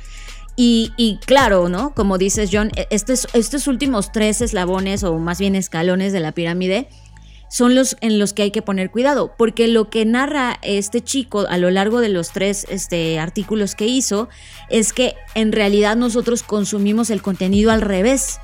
Y, 0.59 1.19
claro, 1.27 1.69
¿no? 1.69 1.95
Como 1.95 2.17
dices, 2.17 2.49
John, 2.51 2.71
e, 2.77 2.87
estos, 2.91 3.29
estos 3.35 3.67
últimos 3.67 4.11
tres 4.11 4.41
eslabones 4.41 5.05
o 5.05 5.19
más 5.19 5.39
bien 5.39 5.55
escalones 5.55 6.15
de 6.15 6.21
la 6.21 6.33
pirámide 6.33 6.89
son 7.49 7.75
los 7.75 7.97
en 8.01 8.19
los 8.19 8.33
que 8.33 8.43
hay 8.43 8.51
que 8.51 8.63
poner 8.63 8.91
cuidado, 8.91 9.35
porque 9.37 9.69
lo 9.69 9.89
que 9.91 10.05
narra 10.05 10.59
este 10.63 11.03
chico 11.03 11.47
a 11.49 11.59
lo 11.59 11.71
largo 11.71 12.01
de 12.01 12.09
los 12.09 12.31
tres 12.31 12.67
este, 12.69 13.19
artículos 13.19 13.75
que 13.75 13.87
hizo 13.87 14.29
es 14.69 14.93
que 14.93 15.15
en 15.35 15.53
realidad 15.53 15.97
nosotros 15.97 16.43
consumimos 16.43 17.11
el 17.11 17.23
contenido 17.23 17.71
al 17.71 17.83
revés. 17.83 18.41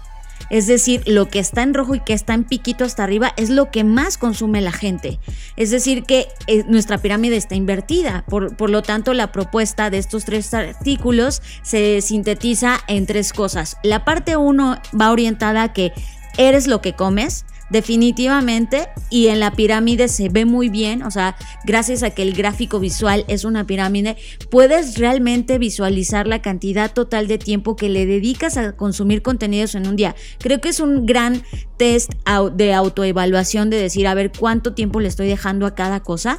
Es 0.50 0.66
decir, 0.66 1.02
lo 1.06 1.28
que 1.28 1.38
está 1.38 1.62
en 1.62 1.72
rojo 1.72 1.94
y 1.94 2.00
que 2.00 2.12
está 2.12 2.34
en 2.34 2.44
piquito 2.44 2.84
hasta 2.84 3.04
arriba 3.04 3.32
es 3.36 3.48
lo 3.48 3.70
que 3.70 3.84
más 3.84 4.18
consume 4.18 4.60
la 4.60 4.72
gente. 4.72 5.18
Es 5.56 5.70
decir, 5.70 6.02
que 6.02 6.28
eh, 6.46 6.64
nuestra 6.66 6.98
pirámide 6.98 7.36
está 7.36 7.54
invertida. 7.54 8.24
Por, 8.28 8.56
por 8.56 8.68
lo 8.68 8.82
tanto, 8.82 9.14
la 9.14 9.30
propuesta 9.30 9.88
de 9.88 9.98
estos 9.98 10.24
tres 10.24 10.52
artículos 10.52 11.42
se 11.62 12.00
sintetiza 12.02 12.80
en 12.88 13.06
tres 13.06 13.32
cosas. 13.32 13.76
La 13.82 14.04
parte 14.04 14.36
uno 14.36 14.78
va 14.98 15.12
orientada 15.12 15.62
a 15.62 15.72
que 15.72 15.92
eres 16.36 16.66
lo 16.66 16.82
que 16.82 16.94
comes 16.94 17.44
definitivamente 17.72 18.88
y 19.11 19.28
en 19.28 19.40
la 19.40 19.52
pirámide 19.52 20.08
se 20.08 20.28
ve 20.28 20.44
muy 20.44 20.68
bien, 20.68 21.02
o 21.02 21.11
sea, 21.11 21.37
gracias 21.64 22.02
a 22.02 22.11
que 22.11 22.22
el 22.22 22.35
gráfico 22.35 22.78
visual 22.78 23.24
es 23.28 23.44
una 23.44 23.66
pirámide, 23.66 24.16
puedes 24.50 24.98
realmente 24.98 25.58
visualizar 25.58 26.26
la 26.26 26.42
cantidad 26.42 26.92
total 26.92 27.26
de 27.26 27.38
tiempo 27.38 27.74
que 27.74 27.88
le 27.88 28.04
dedicas 28.04 28.56
a 28.58 28.72
consumir 28.76 29.22
contenidos 29.22 29.74
en 29.74 29.88
un 29.88 29.96
día. 29.96 30.14
Creo 30.38 30.61
que 30.61 30.68
es 30.68 30.80
un 30.80 31.06
gran 31.06 31.42
test 31.78 32.12
de 32.54 32.74
autoevaluación 32.74 33.70
de 33.70 33.78
decir, 33.78 34.06
a 34.06 34.14
ver, 34.14 34.32
cuánto 34.38 34.74
tiempo 34.74 35.00
le 35.00 35.08
estoy 35.08 35.26
dejando 35.26 35.66
a 35.66 35.74
cada 35.74 36.00
cosa. 36.00 36.38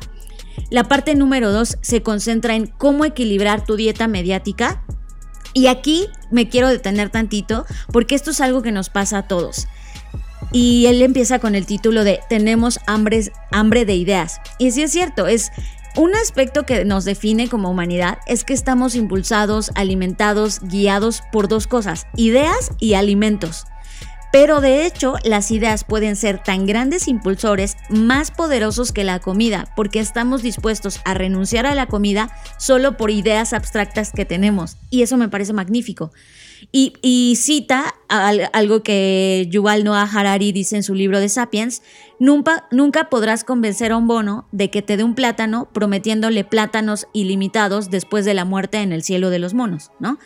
La 0.69 0.83
parte 0.83 1.15
número 1.15 1.51
dos 1.51 1.77
se 1.81 2.03
concentra 2.03 2.55
en 2.55 2.67
cómo 2.67 3.05
equilibrar 3.05 3.65
tu 3.65 3.75
dieta 3.75 4.07
mediática. 4.07 4.83
Y 5.55 5.67
aquí 5.67 6.07
me 6.31 6.49
quiero 6.49 6.67
detener 6.67 7.09
tantito 7.09 7.65
porque 7.91 8.15
esto 8.15 8.31
es 8.31 8.41
algo 8.41 8.61
que 8.61 8.71
nos 8.71 8.89
pasa 8.89 9.19
a 9.19 9.27
todos. 9.27 9.67
Y 10.53 10.85
él 10.85 11.01
empieza 11.01 11.39
con 11.39 11.55
el 11.55 11.65
título 11.65 12.05
de 12.05 12.21
Tenemos 12.29 12.79
hambre, 12.87 13.29
hambre 13.51 13.83
de 13.83 13.95
ideas. 13.95 14.39
Y 14.59 14.71
sí 14.71 14.83
es 14.83 14.91
cierto, 14.91 15.27
es 15.27 15.51
un 15.95 16.15
aspecto 16.15 16.65
que 16.65 16.85
nos 16.85 17.05
define 17.05 17.49
como 17.49 17.69
humanidad 17.69 18.19
es 18.25 18.43
que 18.43 18.53
estamos 18.53 18.95
impulsados, 18.95 19.71
alimentados, 19.75 20.59
guiados 20.61 21.21
por 21.31 21.47
dos 21.47 21.67
cosas, 21.67 22.07
ideas 22.15 22.71
y 22.79 22.93
alimentos. 22.93 23.65
Pero 24.31 24.61
de 24.61 24.87
hecho, 24.87 25.13
las 25.23 25.51
ideas 25.51 25.83
pueden 25.83 26.15
ser 26.15 26.41
tan 26.41 26.65
grandes 26.65 27.07
impulsores, 27.07 27.77
más 27.89 28.31
poderosos 28.31 28.91
que 28.91 29.03
la 29.03 29.19
comida, 29.19 29.71
porque 29.75 29.99
estamos 29.99 30.41
dispuestos 30.41 30.99
a 31.05 31.13
renunciar 31.13 31.67
a 31.67 31.75
la 31.75 31.85
comida 31.85 32.35
solo 32.57 32.97
por 32.97 33.11
ideas 33.11 33.53
abstractas 33.53 34.11
que 34.11 34.25
tenemos. 34.25 34.77
Y 34.89 35.03
eso 35.03 35.17
me 35.17 35.29
parece 35.29 35.53
magnífico. 35.53 36.11
Y, 36.71 37.35
cita 37.35 37.93
algo 38.07 38.83
que 38.83 39.47
Yuval 39.49 39.83
Noah 39.83 40.09
Harari 40.11 40.51
dice 40.51 40.75
en 40.75 40.83
su 40.83 40.93
libro 40.93 41.19
de 41.19 41.29
Sapiens, 41.29 41.81
nunca, 42.19 42.67
nunca 42.71 43.09
podrás 43.09 43.43
convencer 43.43 43.91
a 43.91 43.97
un 43.97 44.07
bono 44.07 44.47
de 44.51 44.69
que 44.69 44.81
te 44.81 44.97
dé 44.97 45.03
un 45.03 45.15
plátano 45.15 45.69
prometiéndole 45.73 46.43
plátanos 46.43 47.07
ilimitados 47.13 47.89
después 47.89 48.25
de 48.25 48.33
la 48.33 48.45
muerte 48.45 48.79
en 48.79 48.91
el 48.91 49.03
cielo 49.03 49.29
de 49.29 49.39
los 49.39 49.53
monos, 49.53 49.91
¿no? 49.99 50.19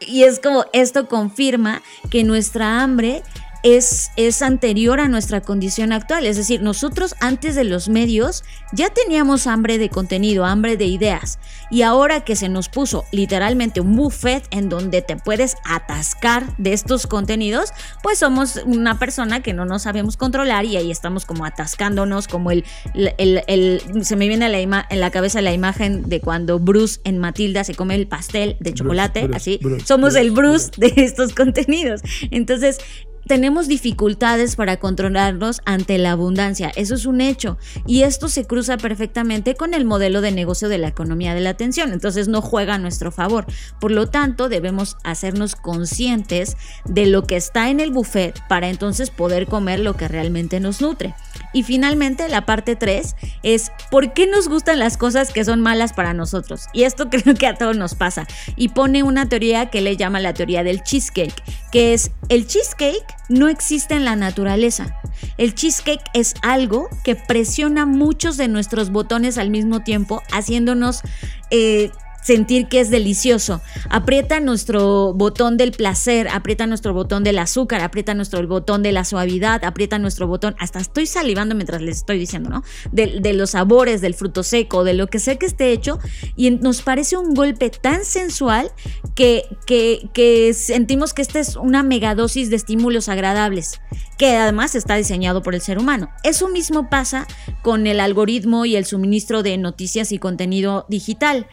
Y 0.00 0.24
es 0.24 0.40
como 0.40 0.66
esto 0.72 1.08
confirma 1.08 1.82
que 2.10 2.22
nuestra 2.24 2.82
hambre 2.82 3.22
es, 3.66 4.12
es 4.14 4.42
anterior 4.42 5.00
a 5.00 5.08
nuestra 5.08 5.40
condición 5.40 5.92
actual. 5.92 6.24
Es 6.24 6.36
decir, 6.36 6.62
nosotros 6.62 7.16
antes 7.18 7.56
de 7.56 7.64
los 7.64 7.88
medios 7.88 8.44
ya 8.72 8.90
teníamos 8.90 9.48
hambre 9.48 9.76
de 9.78 9.88
contenido, 9.88 10.44
hambre 10.44 10.76
de 10.76 10.84
ideas. 10.84 11.40
Y 11.68 11.82
ahora 11.82 12.20
que 12.20 12.36
se 12.36 12.48
nos 12.48 12.68
puso 12.68 13.04
literalmente 13.10 13.80
un 13.80 13.96
buffet 13.96 14.44
en 14.52 14.68
donde 14.68 15.02
te 15.02 15.16
puedes 15.16 15.56
atascar 15.64 16.56
de 16.58 16.74
estos 16.74 17.08
contenidos, 17.08 17.70
pues 18.04 18.18
somos 18.18 18.60
una 18.64 19.00
persona 19.00 19.42
que 19.42 19.52
no 19.52 19.64
nos 19.64 19.82
sabemos 19.82 20.16
controlar 20.16 20.64
y 20.64 20.76
ahí 20.76 20.92
estamos 20.92 21.26
como 21.26 21.44
atascándonos, 21.44 22.28
como 22.28 22.52
el, 22.52 22.64
el, 22.94 23.82
se 24.02 24.14
me 24.14 24.28
viene 24.28 24.48
la 24.48 24.56
en 24.60 25.00
la 25.00 25.10
cabeza 25.10 25.42
la 25.42 25.52
imagen 25.52 26.08
de 26.08 26.20
cuando 26.20 26.58
Bruce 26.58 27.00
en 27.04 27.18
Matilda 27.18 27.64
se 27.64 27.74
come 27.74 27.96
el 27.96 28.06
pastel 28.06 28.56
de 28.60 28.74
chocolate, 28.74 29.28
así. 29.34 29.58
somos 29.84 30.14
el 30.14 30.30
Bruce 30.30 30.70
de 30.76 30.92
estos 30.96 31.34
contenidos. 31.34 32.00
Entonces, 32.30 32.78
tenemos 33.26 33.66
dificultades 33.68 34.56
para 34.56 34.78
controlarnos 34.78 35.60
ante 35.64 35.98
la 35.98 36.12
abundancia, 36.12 36.72
eso 36.76 36.94
es 36.94 37.06
un 37.06 37.20
hecho, 37.20 37.58
y 37.86 38.02
esto 38.02 38.28
se 38.28 38.46
cruza 38.46 38.76
perfectamente 38.76 39.54
con 39.54 39.74
el 39.74 39.84
modelo 39.84 40.20
de 40.20 40.30
negocio 40.30 40.68
de 40.68 40.78
la 40.78 40.88
economía 40.88 41.34
de 41.34 41.40
la 41.40 41.50
atención, 41.50 41.92
entonces 41.92 42.28
no 42.28 42.40
juega 42.40 42.74
a 42.74 42.78
nuestro 42.78 43.10
favor. 43.10 43.46
Por 43.80 43.90
lo 43.90 44.08
tanto, 44.08 44.48
debemos 44.48 44.96
hacernos 45.02 45.56
conscientes 45.56 46.56
de 46.84 47.06
lo 47.06 47.24
que 47.24 47.36
está 47.36 47.68
en 47.68 47.80
el 47.80 47.90
buffet 47.90 48.40
para 48.48 48.68
entonces 48.68 49.10
poder 49.10 49.46
comer 49.46 49.80
lo 49.80 49.96
que 49.96 50.08
realmente 50.08 50.60
nos 50.60 50.80
nutre. 50.80 51.14
Y 51.52 51.62
finalmente, 51.62 52.28
la 52.28 52.46
parte 52.46 52.76
3 52.76 53.16
es 53.42 53.72
¿por 53.90 54.12
qué 54.12 54.26
nos 54.26 54.48
gustan 54.48 54.78
las 54.78 54.96
cosas 54.96 55.32
que 55.32 55.44
son 55.44 55.60
malas 55.60 55.92
para 55.92 56.14
nosotros? 56.14 56.66
Y 56.72 56.84
esto 56.84 57.08
creo 57.10 57.34
que 57.34 57.46
a 57.46 57.56
todos 57.56 57.76
nos 57.76 57.94
pasa. 57.94 58.26
Y 58.56 58.68
pone 58.68 59.02
una 59.02 59.28
teoría 59.28 59.66
que 59.66 59.80
le 59.80 59.96
llama 59.96 60.20
la 60.20 60.34
teoría 60.34 60.62
del 60.62 60.82
cheesecake, 60.82 61.42
que 61.72 61.94
es 61.94 62.10
el 62.28 62.46
cheesecake 62.46 63.15
no 63.28 63.48
existe 63.48 63.94
en 63.94 64.04
la 64.04 64.16
naturaleza. 64.16 64.94
El 65.38 65.54
cheesecake 65.54 66.04
es 66.14 66.34
algo 66.42 66.88
que 67.04 67.16
presiona 67.16 67.86
muchos 67.86 68.36
de 68.36 68.48
nuestros 68.48 68.90
botones 68.90 69.38
al 69.38 69.50
mismo 69.50 69.80
tiempo, 69.80 70.22
haciéndonos 70.32 71.02
eh, 71.50 71.90
sentir 72.26 72.66
que 72.66 72.80
es 72.80 72.90
delicioso. 72.90 73.60
Aprieta 73.88 74.40
nuestro 74.40 75.14
botón 75.14 75.56
del 75.56 75.70
placer, 75.70 76.26
aprieta 76.26 76.66
nuestro 76.66 76.92
botón 76.92 77.22
del 77.22 77.38
azúcar, 77.38 77.82
aprieta 77.82 78.14
nuestro 78.14 78.44
botón 78.48 78.82
de 78.82 78.90
la 78.90 79.04
suavidad, 79.04 79.64
aprieta 79.64 80.00
nuestro 80.00 80.26
botón, 80.26 80.56
hasta 80.58 80.80
estoy 80.80 81.06
salivando 81.06 81.54
mientras 81.54 81.82
les 81.82 81.98
estoy 81.98 82.18
diciendo, 82.18 82.50
¿no? 82.50 82.64
De, 82.90 83.32
los 83.32 83.50
sabores, 83.50 84.00
del 84.00 84.14
fruto 84.14 84.42
seco, 84.42 84.82
de 84.82 84.94
lo 84.94 85.06
que 85.06 85.20
sea 85.20 85.36
que 85.36 85.46
esté 85.46 85.70
hecho, 85.70 86.00
y 86.34 86.50
nos 86.50 86.82
parece 86.82 87.16
un 87.16 87.32
golpe 87.32 87.70
tan 87.70 88.04
sensual 88.04 88.72
que, 89.14 89.44
que, 89.66 90.52
sentimos 90.52 91.14
que 91.14 91.22
esta 91.22 91.38
es 91.38 91.54
una 91.54 91.84
megadosis 91.84 92.50
de 92.50 92.56
estímulos 92.56 93.08
agradables, 93.08 93.80
que 94.18 94.34
además 94.34 94.74
está 94.74 94.96
diseñado 94.96 95.44
por 95.44 95.54
el 95.54 95.60
ser 95.60 95.78
humano. 95.78 96.08
Eso 96.24 96.48
mismo 96.48 96.90
pasa 96.90 97.28
con 97.62 97.86
el 97.86 98.00
algoritmo 98.00 98.64
y 98.64 98.74
el 98.74 98.84
suministro 98.84 99.44
de 99.44 99.58
noticias 99.58 100.10
y 100.10 100.18
contenido 100.18 100.86
digital 100.88 101.46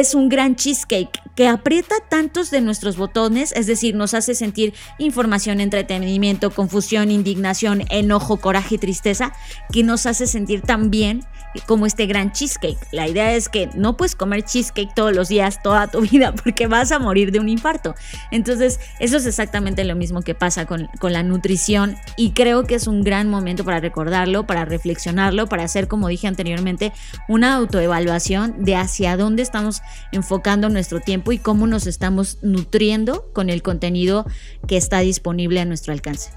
es 0.00 0.14
un 0.14 0.28
gran 0.28 0.56
cheesecake 0.56 1.20
que 1.34 1.48
aprieta 1.48 1.96
tantos 2.08 2.50
de 2.50 2.60
nuestros 2.60 2.96
botones, 2.96 3.52
es 3.52 3.66
decir, 3.66 3.94
nos 3.94 4.14
hace 4.14 4.34
sentir 4.34 4.72
información, 4.98 5.60
entretenimiento, 5.60 6.50
confusión, 6.50 7.10
indignación, 7.10 7.84
enojo, 7.90 8.38
coraje 8.38 8.76
y 8.76 8.78
tristeza, 8.78 9.32
que 9.72 9.82
nos 9.82 10.06
hace 10.06 10.26
sentir 10.26 10.62
también 10.62 11.24
como 11.66 11.86
este 11.86 12.06
gran 12.06 12.32
cheesecake. 12.32 12.78
La 12.92 13.08
idea 13.08 13.34
es 13.34 13.48
que 13.48 13.68
no 13.74 13.96
puedes 13.96 14.14
comer 14.14 14.44
cheesecake 14.44 14.94
todos 14.94 15.14
los 15.14 15.28
días, 15.28 15.62
toda 15.62 15.88
tu 15.88 16.00
vida, 16.10 16.34
porque 16.34 16.66
vas 16.66 16.92
a 16.92 16.98
morir 16.98 17.32
de 17.32 17.40
un 17.40 17.48
infarto. 17.48 17.94
Entonces, 18.30 18.80
eso 18.98 19.16
es 19.16 19.26
exactamente 19.26 19.84
lo 19.84 19.94
mismo 19.94 20.22
que 20.22 20.34
pasa 20.34 20.66
con, 20.66 20.88
con 20.98 21.12
la 21.12 21.22
nutrición 21.22 21.96
y 22.16 22.30
creo 22.30 22.64
que 22.64 22.74
es 22.74 22.86
un 22.86 23.02
gran 23.02 23.28
momento 23.28 23.64
para 23.64 23.80
recordarlo, 23.80 24.46
para 24.46 24.64
reflexionarlo, 24.64 25.48
para 25.48 25.64
hacer, 25.64 25.88
como 25.88 26.08
dije 26.08 26.26
anteriormente, 26.26 26.92
una 27.28 27.54
autoevaluación 27.54 28.64
de 28.64 28.76
hacia 28.76 29.16
dónde 29.16 29.42
estamos 29.42 29.82
enfocando 30.12 30.68
nuestro 30.68 31.00
tiempo 31.00 31.32
y 31.32 31.38
cómo 31.38 31.66
nos 31.66 31.86
estamos 31.86 32.38
nutriendo 32.42 33.30
con 33.32 33.50
el 33.50 33.62
contenido 33.62 34.26
que 34.66 34.76
está 34.76 35.00
disponible 35.00 35.60
a 35.60 35.64
nuestro 35.64 35.92
alcance. 35.92 36.30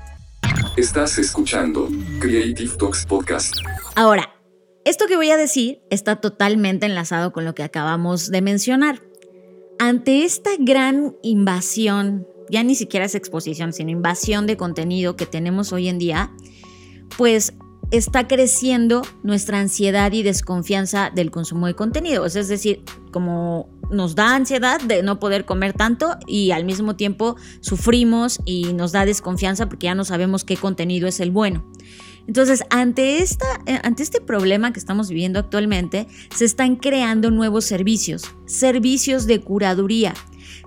Estás 0.76 1.18
escuchando 1.18 1.90
Creative 2.20 2.76
Talks 2.78 3.06
Podcast. 3.06 3.54
Ahora, 3.96 4.34
esto 4.86 5.06
que 5.08 5.16
voy 5.16 5.32
a 5.32 5.38
decir 5.38 5.82
está 5.90 6.18
totalmente 6.18 6.86
enlazado 6.86 7.34
con 7.34 7.46
lo 7.46 7.54
que 7.56 7.64
acabamos 7.64 8.30
de 8.30 8.42
mencionar. 8.42 9.02
Ante 9.80 10.24
esta 10.24 10.52
gran 10.60 11.16
invasión, 11.24 12.28
ya 12.50 12.64
ni 12.64 12.74
siquiera 12.74 13.06
es 13.06 13.16
exposición, 13.16 13.74
sino 13.74 13.92
invasión 13.92 14.48
de 14.48 14.56
contenido 14.56 15.16
que 15.16 15.26
tenemos 15.26 15.74
hoy 15.74 15.90
en 15.90 16.00
día, 16.00 16.32
pues 17.18 17.54
está 17.92 18.28
creciendo 18.28 19.02
nuestra 19.24 19.60
ansiedad 19.60 20.12
y 20.12 20.24
desconfianza 20.24 21.12
del 21.14 21.32
consumo 21.32 21.68
de 21.68 21.76
contenido. 21.76 22.26
Es 22.26 22.34
decir, 22.48 22.84
como 23.12 23.70
nos 23.90 24.16
da 24.16 24.36
ansiedad 24.36 24.82
de 24.82 25.04
no 25.04 25.20
poder 25.20 25.46
comer 25.46 25.74
tanto 25.74 26.18
y 26.28 26.52
al 26.52 26.66
mismo 26.66 26.96
tiempo 26.96 27.38
sufrimos 27.62 28.40
y 28.46 28.74
nos 28.74 28.92
da 28.92 29.06
desconfianza 29.06 29.70
porque 29.70 29.86
ya 29.86 29.96
no 29.96 30.04
sabemos 30.04 30.44
qué 30.44 30.58
contenido 30.58 31.08
es 31.08 31.20
el 31.20 31.32
bueno. 31.32 31.66
Entonces, 32.28 32.64
ante, 32.70 33.20
esta, 33.20 33.46
eh, 33.66 33.80
ante 33.84 34.04
este 34.04 34.20
problema 34.20 34.74
que 34.74 34.80
estamos 34.80 35.08
viviendo 35.08 35.40
actualmente, 35.40 36.08
se 36.36 36.44
están 36.44 36.76
creando 36.76 37.32
nuevos 37.32 37.64
servicios, 37.64 38.24
servicios 38.46 39.28
de 39.28 39.40
curaduría 39.40 40.14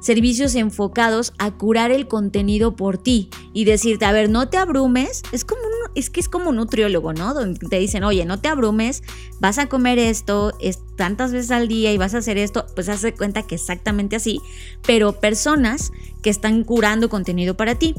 servicios 0.01 0.55
enfocados 0.55 1.33
a 1.39 1.53
curar 1.53 1.91
el 1.91 2.09
contenido 2.09 2.77
por 2.77 2.99
ti 2.99 3.31
y 3.53 3.65
decirte, 3.65 4.05
a 4.05 4.13
ver, 4.13 4.31
no 4.31 4.49
te 4.49 4.57
abrumes, 4.57 5.23
es 5.33 5.45
como 5.45 5.60
es 5.95 6.11
que 6.11 6.21
es 6.21 6.29
como 6.29 6.51
un 6.51 6.57
nutriólogo, 6.57 7.13
¿no? 7.13 7.35
Donde 7.35 7.67
te 7.67 7.79
dicen, 7.79 8.05
oye, 8.05 8.25
no 8.25 8.41
te 8.41 8.49
abrumes, 8.49 9.03
vas 9.41 9.59
a 9.59 9.69
comer 9.69 9.99
esto 9.99 10.53
es, 10.61 10.81
tantas 10.97 11.33
veces 11.33 11.51
al 11.51 11.69
día 11.69 11.93
y 11.93 11.99
vas 11.99 12.15
a 12.15 12.19
hacer 12.19 12.39
esto, 12.39 12.67
pues 12.75 12.89
hace 12.89 13.15
cuenta 13.15 13.43
que 13.43 13.55
exactamente 13.55 14.17
así, 14.17 14.41
pero 14.87 15.13
personas 15.13 15.93
que 16.23 16.31
están 16.31 16.65
curando 16.65 17.09
contenido 17.09 17.57
para 17.57 17.75
ti. 17.75 17.95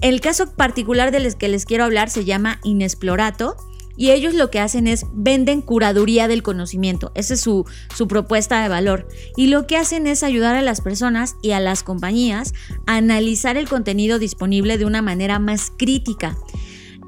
El 0.00 0.20
caso 0.20 0.52
particular 0.52 1.10
del 1.10 1.34
que 1.36 1.48
les 1.48 1.64
quiero 1.64 1.84
hablar 1.84 2.10
se 2.10 2.24
llama 2.24 2.60
Inexplorato 2.64 3.56
y 3.96 4.10
ellos 4.10 4.34
lo 4.34 4.50
que 4.50 4.60
hacen 4.60 4.86
es 4.86 5.06
venden 5.12 5.60
curaduría 5.62 6.26
del 6.26 6.42
conocimiento. 6.42 7.12
Esa 7.14 7.34
es 7.34 7.40
su, 7.40 7.64
su, 7.94 8.08
propuesta 8.08 8.62
de 8.62 8.68
valor. 8.68 9.06
Y 9.36 9.48
lo 9.48 9.66
que 9.66 9.76
hacen 9.76 10.06
es 10.06 10.22
ayudar 10.22 10.56
a 10.56 10.62
las 10.62 10.80
personas 10.80 11.36
y 11.42 11.52
a 11.52 11.60
las 11.60 11.82
compañías 11.82 12.54
a 12.86 12.96
analizar 12.96 13.56
el 13.56 13.68
contenido 13.68 14.18
disponible 14.18 14.78
de 14.78 14.84
una 14.84 15.02
manera 15.02 15.38
más 15.38 15.72
crítica. 15.76 16.36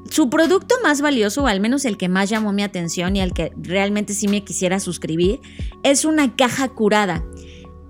Su 0.09 0.29
producto 0.29 0.75
más 0.83 1.01
valioso, 1.01 1.43
o 1.43 1.47
al 1.47 1.59
menos 1.59 1.85
el 1.85 1.97
que 1.97 2.09
más 2.09 2.29
llamó 2.29 2.53
mi 2.53 2.63
atención 2.63 3.15
y 3.15 3.21
al 3.21 3.33
que 3.33 3.51
realmente 3.57 4.13
sí 4.13 4.27
me 4.27 4.43
quisiera 4.43 4.79
suscribir, 4.79 5.41
es 5.83 6.05
una 6.05 6.35
caja 6.35 6.69
curada. 6.69 7.23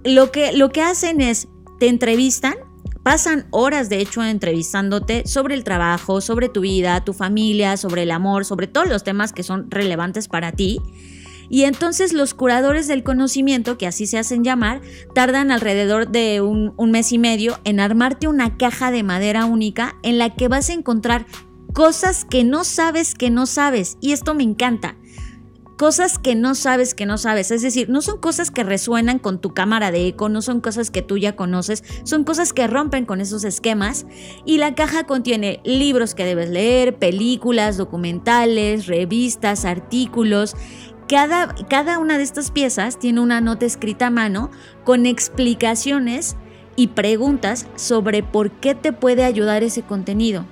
Lo 0.03 0.32
que, 0.32 0.53
lo 0.53 0.69
que 0.69 0.82
hacen 0.82 1.21
es, 1.21 1.47
te 1.80 1.88
entrevistan 1.88 2.56
Pasan 3.08 3.47
horas, 3.51 3.88
de 3.88 4.01
hecho, 4.01 4.21
entrevistándote 4.21 5.25
sobre 5.25 5.56
el 5.56 5.63
trabajo, 5.63 6.19
sobre 6.19 6.49
tu 6.49 6.60
vida, 6.60 7.06
tu 7.06 7.13
familia, 7.13 7.77
sobre 7.77 8.03
el 8.03 8.12
amor, 8.12 8.43
sobre 8.43 8.67
todos 8.67 8.89
los 8.89 9.06
temas 9.06 9.32
que 9.32 9.43
son 9.43 9.71
relevantes 9.71 10.27
para 10.27 10.51
ti. 10.51 10.82
Y 11.49 11.63
entonces 11.63 12.12
los 12.12 12.34
curadores 12.34 12.89
del 12.89 13.03
conocimiento, 13.03 13.77
que 13.77 13.88
así 13.88 14.08
se 14.08 14.17
hacen 14.17 14.43
llamar, 14.43 14.82
tardan 15.15 15.51
alrededor 15.51 16.10
de 16.10 16.41
un, 16.41 16.73
un, 16.75 16.91
mes 16.91 17.13
y 17.13 17.17
medio 17.17 17.58
en 17.63 17.80
armarte 17.80 18.27
una 18.27 18.58
caja 18.58 18.91
de 18.91 19.03
madera 19.03 19.45
única 19.45 19.95
en 20.03 20.17
la 20.17 20.36
que 20.36 20.49
vas 20.49 20.69
a 20.69 20.73
encontrar 20.73 21.27
cosas 21.73 22.25
que 22.25 22.43
no 22.43 22.63
sabes 22.63 23.15
que 23.15 23.30
no 23.30 23.45
sabes. 23.45 23.97
Y 24.01 24.12
esto 24.12 24.34
me 24.34 24.43
encanta 24.43 24.95
cosas 25.77 26.17
que 26.17 26.36
no 26.36 26.56
sabes 26.56 26.93
que 26.93 27.06
no 27.06 27.17
sabes. 27.17 27.51
Es 27.51 27.62
decir, 27.62 27.88
no 27.88 28.01
son 28.01 28.17
cosas 28.19 28.51
que 28.51 28.63
resuenan 28.63 29.19
con 29.19 29.39
tu 29.39 29.53
cámara 29.53 29.91
de 29.91 30.08
eco, 30.08 30.27
no 30.27 30.41
son 30.41 30.60
cosas 30.60 30.91
que 30.91 31.03
tú 31.03 31.17
ya 31.17 31.36
conoces, 31.36 31.84
son 32.03 32.23
cosas 32.23 32.51
que 32.51 32.67
rompen 32.67 33.06
con 33.06 33.21
esos 33.21 33.43
esquemas. 33.43 34.06
Y 34.43 34.58
la 34.58 34.75
caja 34.75 35.06
contiene 35.06 35.62
libros 35.63 36.15
que 36.15 36.25
debes 36.25 36.49
leer, 36.49 36.95
películas, 36.95 37.77
documentales, 37.77 38.88
revistas, 38.88 39.65
artículos. 39.65 40.56
Cada, 41.08 41.56
cada 41.69 41.99
una 41.99 42.17
de 42.17 42.23
estas 42.23 42.51
piezas 42.51 42.99
tiene 42.99 43.21
una 43.21 43.39
nota 43.39 43.65
escrita 43.65 44.08
a 44.08 44.12
mano 44.12 44.49
con 44.84 45.06
explicaciones 45.06 46.36
y 46.75 46.88
preguntas 46.88 47.67
sobre 47.75 48.23
por 48.23 48.51
qué 48.51 48.75
te 48.75 48.91
puede 48.91 49.23
ayudar 49.23 49.63
ese 49.63 49.84
contenido 49.84 50.45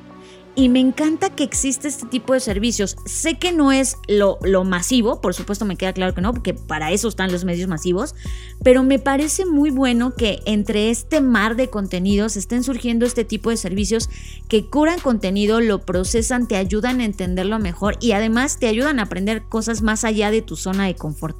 y 0.56 0.70
me 0.70 0.80
encanta 0.80 1.30
que 1.30 1.44
existe 1.44 1.88
este 1.88 2.08
tipo 2.08 2.34
de 2.34 2.39
servicios. 2.39 2.96
Sé 3.06 3.38
que 3.38 3.52
no 3.52 3.72
es 3.72 3.98
lo, 4.08 4.39
lo, 4.41 4.63
masivo, 4.63 5.22
por 5.22 5.34
supuesto 5.34 5.65
me 5.65 5.76
queda 5.76 5.94
claro 5.94 6.15
que 6.15 6.22
no, 6.22 6.34
porque 6.34 6.54
para 6.54 6.91
eso 6.91 7.08
están 7.08 7.32
los 7.32 7.44
medios 7.44 7.68
masivos, 7.68 8.15
pero 8.63 8.84
me 8.84 8.98
parece 8.98 9.46
muy 9.46 9.70
bueno 9.70 10.15
que 10.15 10.39
entre 10.46 10.89
este 10.89 11.22
mar 11.22 11.56
de 11.56 11.70
contenidos 11.70 12.38
estén 12.38 12.63
surgiendo 12.63 13.06
este 13.06 13.26
tipo 13.26 13.50
de 13.50 13.58
servicios 13.58 14.10
que 14.48 14.65
curan 14.65 15.00
contenido, 15.00 15.60
lo 15.60 15.86
procesan, 15.86 16.48
te 16.48 16.56
ayudan 16.56 17.02
a 17.02 17.06
entenderlo 17.06 17.60
mejor 17.60 17.98
y 18.00 18.13
además 18.13 18.58
te 18.58 18.68
ayudan 18.68 19.00
a 19.00 19.04
aprender 19.04 19.44
cosas 19.44 19.82
más 19.82 20.04
allá 20.06 20.32
de 20.32 20.41
tu 20.41 20.56
zona 20.56 20.86
de 20.86 20.96
confort. 20.96 21.38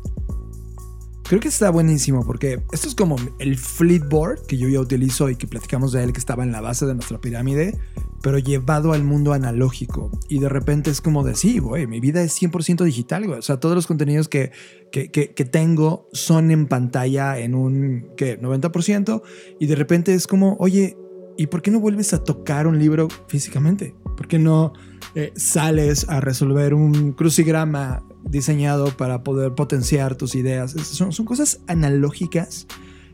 Creo 1.28 1.39
que 1.39 1.47
está 1.47 1.71
buenísimo 1.71 2.23
porque 2.23 2.62
esto 2.71 2.88
es 2.88 2.93
como 2.93 3.15
el 3.39 3.58
Fleetboard 3.58 4.45
que 4.45 4.58
yo 4.58 4.69
ya 4.69 4.80
utilizo 4.80 5.28
y 5.28 5.36
que 5.36 5.47
platicamos 5.47 5.91
de 5.91 6.04
él 6.04 6.13
que 6.13 6.19
estaba 6.19 6.43
en 6.43 6.51
la 6.51 6.62
base 6.62 6.86
de 6.86 6.93
nuestra 6.93 7.19
pirámide, 7.19 7.80
pero 8.25 8.39
llevado 8.39 8.93
al 8.93 9.03
mundo 9.03 9.33
analógico. 9.33 10.09
Y 10.27 10.39
de 10.39 10.49
repente 10.49 10.89
es 10.89 10.99
como 10.99 11.23
decir, 11.23 11.61
güey, 11.61 11.85
mi 11.85 11.99
vida 11.99 12.23
es 12.23 12.41
100% 12.41 12.83
digital. 12.83 13.29
O 13.29 13.41
sea, 13.43 13.59
todos 13.59 13.75
los 13.75 13.85
contenidos 13.85 14.27
que, 14.27 14.51
que, 14.91 15.11
que, 15.11 15.35
que, 15.35 15.45
tengo 15.45 16.09
son 16.11 16.49
en 16.49 16.65
pantalla 16.65 17.38
en 17.38 17.53
un, 17.53 18.07
¿qué? 18.17 18.41
90%. 18.41 19.21
Y 19.59 19.67
de 19.67 19.75
repente 19.75 20.15
es 20.15 20.25
como, 20.25 20.57
oye, 20.59 20.97
¿y 21.38 21.45
por 21.45 21.61
qué 21.61 21.69
no 21.69 21.79
vuelves 21.79 22.15
a 22.15 22.23
tocar 22.23 22.65
un 22.65 22.79
libro 22.79 23.09
físicamente? 23.27 23.93
¿Por 24.17 24.27
qué 24.27 24.39
no 24.39 24.73
eh, 25.13 25.31
sales 25.35 26.09
a 26.09 26.19
resolver 26.19 26.73
un 26.73 27.11
crucigrama 27.11 28.03
diseñado 28.23 28.88
para 28.97 29.23
poder 29.23 29.53
potenciar 29.53 30.15
tus 30.15 30.33
ideas. 30.33 30.71
Son, 30.71 31.11
son 31.11 31.27
cosas 31.27 31.59
analógicas 31.67 32.65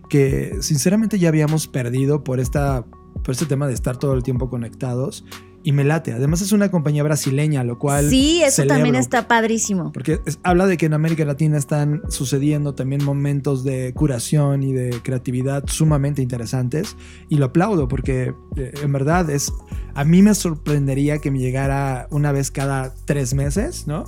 que 0.08 0.60
sinceramente 0.62 1.20
ya 1.20 1.28
habíamos 1.28 1.68
perdido 1.68 2.24
por 2.24 2.40
esta 2.40 2.86
por 3.24 3.32
este 3.32 3.46
tema 3.46 3.68
de 3.68 3.74
estar 3.74 3.98
todo 3.98 4.14
el 4.14 4.24
tiempo 4.24 4.50
conectados 4.50 5.26
y 5.64 5.74
me 5.74 5.84
late. 5.84 6.12
Además 6.12 6.42
es 6.42 6.54
una 6.54 6.72
compañía 6.72 7.04
brasileña, 7.04 7.64
lo 7.64 7.78
cual... 7.78 8.10
Sí, 8.10 8.42
eso 8.42 8.58
celebro, 8.58 8.76
también 8.78 8.96
está 8.96 9.28
padrísimo. 9.28 9.92
Porque 9.92 10.20
es- 10.26 10.40
habla 10.42 10.66
de 10.66 10.76
que 10.76 10.88
en 10.88 10.94
América 10.94 11.24
Latina 11.24 11.56
están 11.58 12.02
sucediendo 12.10 12.74
también 12.74 13.04
momentos 13.04 13.64
de 13.64 13.94
curación 13.94 14.64
y 14.64 14.74
de 14.74 14.90
creatividad 15.04 15.64
sumamente 15.68 16.24
interesantes. 16.24 16.98
Y 17.30 17.36
lo 17.36 17.46
aplaudo 17.46 17.88
porque 17.88 18.34
eh, 18.56 18.72
en 18.82 18.92
verdad 18.92 19.30
es... 19.30 19.54
A 19.94 20.04
mí 20.04 20.24
me 20.24 20.34
sorprendería 20.34 21.20
que 21.20 21.30
me 21.30 21.38
llegara 21.38 22.08
una 22.10 22.32
vez 22.32 22.50
cada 22.50 22.96
tres 23.06 23.36
meses, 23.36 23.86
¿no? 23.86 24.06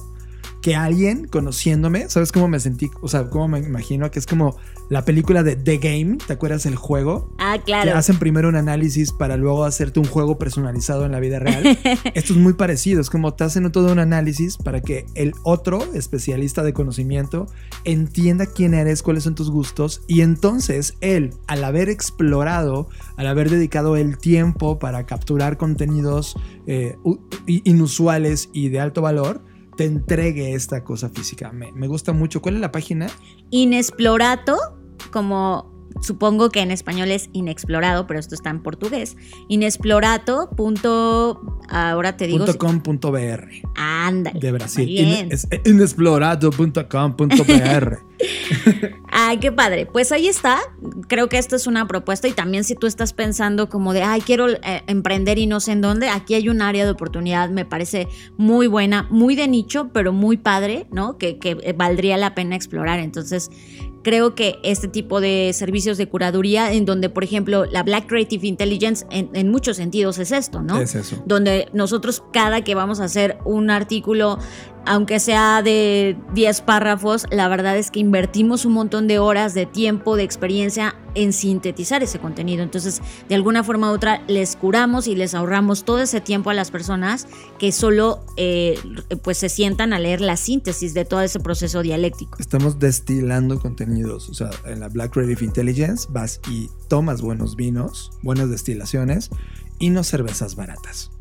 Que 0.64 0.76
alguien 0.78 1.28
conociéndome, 1.28 2.10
¿sabes 2.10 2.32
cómo 2.32 2.48
me 2.48 2.60
sentí? 2.60 2.90
O 3.02 3.10
sea, 3.10 3.30
cómo 3.30 3.50
me 3.50 3.60
imagino 3.60 4.10
que 4.10 4.18
es 4.18 4.26
como 4.26 4.58
la 4.90 5.04
película 5.04 5.44
de 5.44 5.58
The 5.58 5.78
Game, 5.78 6.18
¿te 6.26 6.32
acuerdas 6.32 6.66
el 6.66 6.78
juego? 6.78 7.34
Ah, 7.38 7.58
que 7.58 7.66
claro. 7.66 7.98
hacen 7.98 8.18
primero 8.18 8.48
un 8.48 8.56
análisis 8.56 9.12
para 9.12 9.36
luego 9.36 9.66
hacerte 9.66 10.00
un 10.00 10.06
juego 10.06 10.38
personalizado 10.38 11.06
en 11.06 11.12
la 11.12 11.20
vida 11.20 11.40
real. 11.40 11.66
Esto 12.14 12.34
es 12.34 12.40
muy 12.40 12.54
parecido, 12.54 13.02
es 13.02 13.10
como 13.10 13.34
te 13.34 13.44
hacen 13.44 13.70
todo 13.74 13.92
un 13.92 14.00
análisis 14.00 14.56
para 14.56 14.82
que 14.82 15.06
el 15.16 15.34
otro 15.44 15.84
especialista 15.94 16.64
de 16.64 16.72
conocimiento 16.72 17.48
entienda 17.84 18.46
quién 18.46 18.74
eres, 18.74 19.04
cuáles 19.04 19.24
son 19.24 19.36
tus 19.36 19.50
gustos 19.50 20.02
y 20.08 20.22
entonces 20.22 20.94
él, 21.02 21.34
al 21.48 21.64
haber 21.66 21.90
explorado, 21.90 22.88
al 23.18 23.28
haber 23.28 23.50
dedicado 23.50 23.98
el 23.98 24.18
tiempo 24.18 24.80
para 24.80 25.06
capturar 25.06 25.58
contenidos 25.58 26.36
eh, 26.68 26.98
inusuales 27.48 28.50
y 28.54 28.70
de 28.70 28.80
alto 28.80 29.02
valor, 29.02 29.42
te 29.78 29.86
entregue 29.86 30.54
esta 30.54 30.84
cosa 30.84 31.10
física. 31.10 31.52
Me, 31.52 31.72
me 31.72 31.88
gusta 31.88 32.14
mucho. 32.14 32.42
¿Cuál 32.42 32.56
es 32.56 32.62
la 32.62 32.72
página? 32.72 33.08
Inexplorato, 33.50 34.58
como 35.12 35.72
supongo 36.02 36.50
que 36.50 36.62
en 36.62 36.72
español 36.72 37.12
es 37.12 37.30
inexplorado, 37.34 38.08
pero 38.08 38.20
esto 38.20 38.34
está 38.36 38.50
en 38.50 38.62
portugués. 38.64 39.16
Inexplorato. 39.48 40.50
punto- 40.56 41.60
ahora 41.70 42.18
te 42.18 42.26
digo. 42.28 42.46
.com.br 42.58 43.44
Ándale. 43.76 44.40
de 44.40 44.52
Brasil. 44.52 44.90
In- 44.90 45.32
es 45.32 45.48
inexplorado.com.br. 45.66 47.98
Ay, 49.12 49.38
qué 49.38 49.52
padre. 49.52 49.86
Pues 49.86 50.12
ahí 50.12 50.28
está. 50.28 50.60
Creo 51.08 51.30
que 51.30 51.38
esto 51.38 51.56
es 51.56 51.68
una 51.68 51.88
propuesta 51.88 52.28
y 52.28 52.32
también 52.32 52.64
si 52.64 52.76
tú 52.76 52.88
estás 52.88 53.14
pensando 53.14 53.70
como 53.70 53.94
de, 53.94 54.04
ay, 54.04 54.22
quiero 54.22 54.50
eh, 54.50 54.84
emprender 54.88 55.38
y 55.38 55.48
no 55.48 55.60
sé 55.60 55.74
en 55.74 55.82
dónde, 55.82 56.10
aquí 56.10 56.34
hay 56.34 56.50
un 56.50 56.62
área 56.62 56.86
de 56.86 56.92
oportunidad, 56.92 57.50
me 57.50 57.66
parece 57.66 58.08
muy 58.38 58.68
buena, 58.68 59.08
muy 59.10 59.36
de 59.36 59.48
nicho, 59.48 59.90
pero 59.94 60.14
muy 60.14 60.38
padre, 60.38 60.88
¿no? 60.92 61.18
Que, 61.18 61.38
que 61.38 61.58
eh, 61.62 61.74
valdría 61.74 62.18
la 62.18 62.36
pena 62.36 62.56
explorar. 62.56 63.00
Entonces, 63.00 63.50
creo 64.04 64.36
que 64.36 64.60
este 64.64 64.88
tipo 64.88 65.22
de 65.22 65.52
servicios 65.54 65.98
de 65.98 66.08
curaduría, 66.08 66.74
en 66.74 66.86
donde, 66.86 67.10
por 67.10 67.24
ejemplo, 67.24 67.66
la 67.66 67.84
Black 67.84 68.08
Creative 68.08 68.46
Intelligence 68.46 69.06
en, 69.10 69.30
en 69.34 69.50
muchos 69.50 69.78
sentidos 69.78 70.20
es 70.20 70.32
esto, 70.32 70.62
¿no? 70.62 70.80
Es 70.80 70.94
eso. 70.96 71.24
donde 71.26 71.70
nosotros 71.74 72.24
cada 72.32 72.62
que 72.64 72.76
vamos 72.76 73.00
a 73.00 73.06
hacer 73.06 73.38
un 73.46 73.70
artículo, 73.70 74.38
aunque 74.86 75.20
sea 75.20 75.62
de 75.62 76.18
10 76.34 76.62
párrafos, 76.62 77.26
la 77.32 77.48
verdad 77.48 77.78
es 77.78 77.92
que 77.92 78.00
invertimos 78.00 78.66
un 78.66 78.74
montón 78.74 79.08
de 79.08 79.20
horas 79.20 79.54
de 79.54 79.66
tiempo, 79.66 80.16
de 80.16 80.24
experiencia 80.24 80.96
en 81.16 81.32
sintetizar 81.32 82.04
ese 82.04 82.20
contenido. 82.20 82.64
Entonces, 82.64 83.02
de 83.30 83.36
alguna 83.36 83.64
forma 83.64 83.92
u 83.92 83.96
otra, 83.96 84.22
les 84.28 84.56
curamos 84.56 85.08
y 85.08 85.16
les 85.16 85.36
ahorramos 85.36 85.84
todo 85.84 86.02
ese 86.02 86.22
tiempo 86.22 86.50
a 86.50 86.54
las 86.54 86.72
personas 86.72 87.28
que 87.60 87.72
solo 87.72 88.24
eh, 88.36 88.78
pues 89.24 89.38
se 89.38 89.50
sientan 89.50 89.94
a 89.94 90.00
leer 90.00 90.22
la 90.22 90.38
síntesis 90.38 90.94
de 90.94 91.06
todo 91.06 91.22
ese 91.22 91.40
proceso 91.40 91.82
dialéctico. 91.82 92.38
Estamos 92.40 92.80
destilando 92.80 93.60
contenidos. 93.60 94.30
O 94.30 94.34
sea, 94.34 94.50
en 94.66 94.80
la 94.80 94.90
Black 94.90 95.14
Creative 95.14 95.46
Intelligence 95.46 96.08
vas 96.10 96.42
y 96.50 96.70
tomas 96.88 97.22
buenos 97.22 97.56
vinos, 97.56 98.12
buenas 98.22 98.50
destilaciones 98.50 99.30
y 99.80 99.90
no 99.90 100.04
cervezas 100.04 100.56
baratas. 100.56 101.12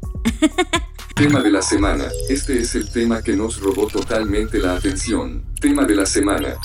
Tema 1.15 1.41
de 1.41 1.51
la 1.51 1.63
semana. 1.63 2.07
Este 2.29 2.61
es 2.61 2.75
el 2.75 2.91
tema 2.91 3.23
que 3.23 3.37
nos 3.37 3.61
robó 3.61 3.87
totalmente 3.87 4.59
la 4.59 4.77
atención. 4.77 5.43
Tema 5.61 5.85
de 5.85 5.95
la 5.95 6.07
semana. 6.07 6.57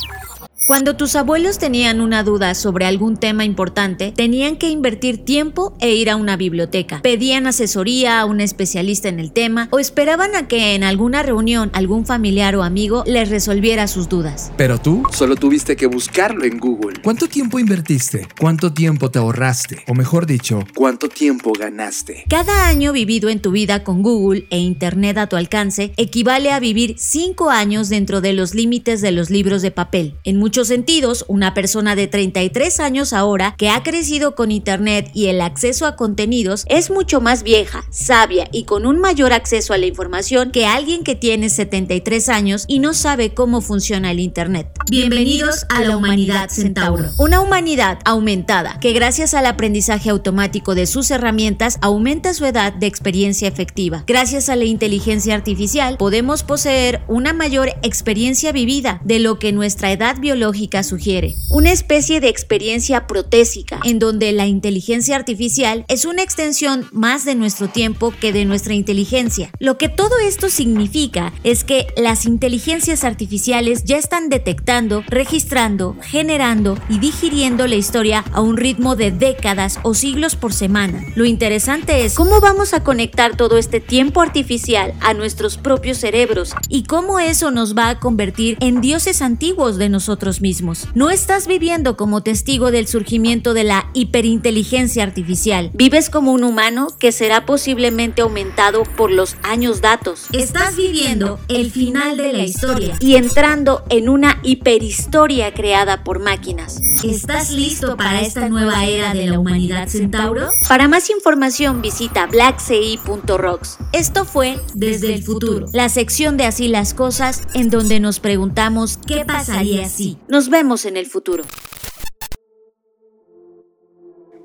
Cuando 0.67 0.97
tus 0.97 1.15
abuelos 1.15 1.59
tenían 1.59 2.01
una 2.01 2.23
duda 2.23 2.53
sobre 2.53 2.85
algún 2.85 3.15
tema 3.15 3.45
importante, 3.45 4.11
tenían 4.11 4.57
que 4.57 4.69
invertir 4.69 5.23
tiempo 5.23 5.77
e 5.79 5.93
ir 5.93 6.09
a 6.09 6.17
una 6.17 6.35
biblioteca. 6.35 7.01
Pedían 7.01 7.47
asesoría 7.47 8.19
a 8.19 8.25
un 8.25 8.41
especialista 8.41 9.07
en 9.07 9.21
el 9.21 9.31
tema 9.31 9.69
o 9.71 9.79
esperaban 9.79 10.35
a 10.35 10.49
que 10.49 10.75
en 10.75 10.83
alguna 10.83 11.23
reunión 11.23 11.69
algún 11.71 12.05
familiar 12.05 12.53
o 12.57 12.63
amigo 12.63 13.05
les 13.07 13.29
resolviera 13.29 13.87
sus 13.87 14.09
dudas. 14.09 14.51
Pero 14.57 14.77
tú, 14.77 15.03
Solo 15.13 15.37
tuviste 15.37 15.77
que 15.77 15.85
buscarlo 15.85 16.43
en 16.43 16.59
Google. 16.59 16.99
¿cuánto 17.01 17.29
tiempo 17.29 17.59
invertiste? 17.59 18.27
¿Cuánto 18.37 18.73
tiempo 18.73 19.09
te 19.09 19.19
ahorraste? 19.19 19.85
O 19.87 19.93
mejor 19.93 20.25
dicho, 20.25 20.65
¿Cuánto 20.75 21.07
tiempo 21.07 21.53
ganaste? 21.57 22.25
Cada 22.27 22.67
año 22.67 22.91
vivido 22.91 23.29
en 23.29 23.41
tu 23.41 23.51
vida 23.51 23.85
con 23.85 24.03
Google 24.03 24.47
e 24.49 24.57
Internet 24.59 25.17
a 25.17 25.27
tu 25.27 25.37
alcance 25.37 25.93
equivale 25.95 26.51
a 26.51 26.59
vivir 26.59 26.95
5 26.97 27.51
años 27.51 27.87
dentro 27.87 28.19
de 28.19 28.33
los 28.33 28.53
límites 28.53 28.99
de 28.99 29.13
los 29.13 29.29
libros 29.29 29.61
de 29.61 29.71
papel. 29.71 30.15
En 30.25 30.35
muchos 30.35 30.56
sentidos, 30.65 31.23
una 31.27 31.53
persona 31.53 31.95
de 31.95 32.07
33 32.07 32.79
años 32.79 33.13
ahora 33.13 33.53
que 33.57 33.69
ha 33.69 33.83
crecido 33.83 34.33
con 34.33 34.51
Internet 34.51 35.11
y 35.13 35.27
el 35.27 35.41
acceso 35.41 35.85
a 35.85 35.95
contenidos 35.95 36.65
es 36.67 36.89
mucho 36.89 37.21
más 37.21 37.43
vieja, 37.43 37.83
sabia 37.91 38.47
y 38.51 38.63
con 38.63 38.85
un 38.85 38.99
mayor 38.99 39.33
acceso 39.33 39.73
a 39.73 39.77
la 39.77 39.85
información 39.85 40.51
que 40.51 40.65
alguien 40.65 41.03
que 41.03 41.15
tiene 41.15 41.49
73 41.49 42.29
años 42.29 42.65
y 42.67 42.79
no 42.79 42.93
sabe 42.93 43.33
cómo 43.33 43.61
funciona 43.61 44.09
el 44.09 44.19
Internet. 44.19 44.71
Bienvenidos 44.89 45.65
a 45.69 45.83
la 45.83 45.95
humanidad 45.95 46.49
Centauro. 46.49 47.09
Una 47.19 47.41
humanidad 47.41 47.99
aumentada 48.05 48.79
que 48.79 48.93
gracias 48.93 49.35
al 49.35 49.45
aprendizaje 49.45 50.09
automático 50.09 50.73
de 50.73 50.87
sus 50.87 51.11
herramientas 51.11 51.77
aumenta 51.81 52.33
su 52.33 52.45
edad 52.45 52.73
de 52.73 52.87
experiencia 52.87 53.47
efectiva. 53.47 54.03
Gracias 54.07 54.49
a 54.49 54.55
la 54.55 54.65
inteligencia 54.65 55.35
artificial 55.35 55.97
podemos 55.97 56.41
poseer 56.41 57.01
una 57.07 57.33
mayor 57.33 57.69
experiencia 57.83 58.51
vivida 58.51 59.01
de 59.03 59.19
lo 59.19 59.37
que 59.37 59.51
nuestra 59.51 59.91
edad 59.91 60.19
biológica 60.19 60.46
sugiere. 60.83 61.35
Una 61.49 61.71
especie 61.71 62.19
de 62.19 62.29
experiencia 62.29 63.07
protésica 63.07 63.79
en 63.83 63.99
donde 63.99 64.31
la 64.31 64.47
inteligencia 64.47 65.15
artificial 65.15 65.85
es 65.87 66.05
una 66.05 66.23
extensión 66.23 66.87
más 66.91 67.25
de 67.25 67.35
nuestro 67.35 67.67
tiempo 67.67 68.13
que 68.19 68.33
de 68.33 68.45
nuestra 68.45 68.73
inteligencia. 68.73 69.51
Lo 69.59 69.77
que 69.77 69.89
todo 69.89 70.17
esto 70.25 70.49
significa 70.49 71.33
es 71.43 71.63
que 71.63 71.87
las 71.95 72.25
inteligencias 72.25 73.03
artificiales 73.03 73.83
ya 73.83 73.97
están 73.97 74.29
detectando, 74.29 75.03
registrando, 75.07 75.95
generando 76.01 76.77
y 76.89 76.99
digiriendo 76.99 77.67
la 77.67 77.75
historia 77.75 78.23
a 78.31 78.41
un 78.41 78.57
ritmo 78.57 78.95
de 78.95 79.11
décadas 79.11 79.79
o 79.83 79.93
siglos 79.93 80.35
por 80.35 80.53
semana. 80.53 81.03
Lo 81.15 81.25
interesante 81.25 82.05
es 82.05 82.15
cómo 82.15 82.39
vamos 82.41 82.73
a 82.73 82.83
conectar 82.83 83.35
todo 83.35 83.57
este 83.57 83.79
tiempo 83.79 84.21
artificial 84.21 84.93
a 85.01 85.13
nuestros 85.13 85.57
propios 85.57 85.97
cerebros 85.97 86.53
y 86.69 86.83
cómo 86.83 87.19
eso 87.19 87.51
nos 87.51 87.75
va 87.75 87.89
a 87.89 87.99
convertir 87.99 88.57
en 88.59 88.81
dioses 88.81 89.21
antiguos 89.21 89.77
de 89.77 89.89
nosotros 89.89 90.36
mismos. 90.41 90.87
No 90.95 91.09
estás 91.09 91.47
viviendo 91.47 91.97
como 91.97 92.21
testigo 92.21 92.71
del 92.71 92.87
surgimiento 92.87 93.53
de 93.53 93.63
la 93.63 93.89
hiperinteligencia 93.93 95.03
artificial. 95.03 95.71
Vives 95.73 96.09
como 96.09 96.31
un 96.31 96.43
humano 96.43 96.87
que 96.99 97.11
será 97.11 97.45
posiblemente 97.45 98.21
aumentado 98.21 98.83
por 98.83 99.11
los 99.11 99.35
años 99.43 99.81
datos. 99.81 100.27
Estás 100.31 100.75
viviendo 100.75 101.39
el 101.47 101.71
final 101.71 102.17
de 102.17 102.33
la 102.33 102.43
historia 102.43 102.95
y 102.99 103.15
entrando 103.15 103.83
en 103.89 104.09
una 104.09 104.39
hiperhistoria 104.43 105.53
creada 105.53 106.03
por 106.03 106.19
máquinas. 106.19 106.79
¿Estás 107.03 107.51
listo 107.51 107.95
para 107.95 108.21
esta 108.21 108.49
nueva 108.49 108.85
era 108.85 109.13
de 109.13 109.27
la 109.27 109.39
humanidad 109.39 109.87
Centauro? 109.87 110.49
Para 110.67 110.87
más 110.87 111.09
información 111.09 111.81
visita 111.81 112.25
blackci.rocks. 112.25 113.77
Esto 113.93 114.25
fue 114.25 114.59
Desde 114.73 115.13
el 115.13 115.23
futuro, 115.23 115.67
la 115.73 115.89
sección 115.89 116.37
de 116.37 116.45
Así 116.45 116.67
las 116.67 116.93
cosas 116.93 117.43
en 117.53 117.69
donde 117.69 117.99
nos 117.99 118.19
preguntamos 118.19 118.97
qué 119.05 119.25
pasaría 119.25 119.89
si. 119.89 120.17
Nos 120.27 120.49
vemos 120.49 120.85
en 120.85 120.97
el 120.97 121.05
futuro. 121.05 121.45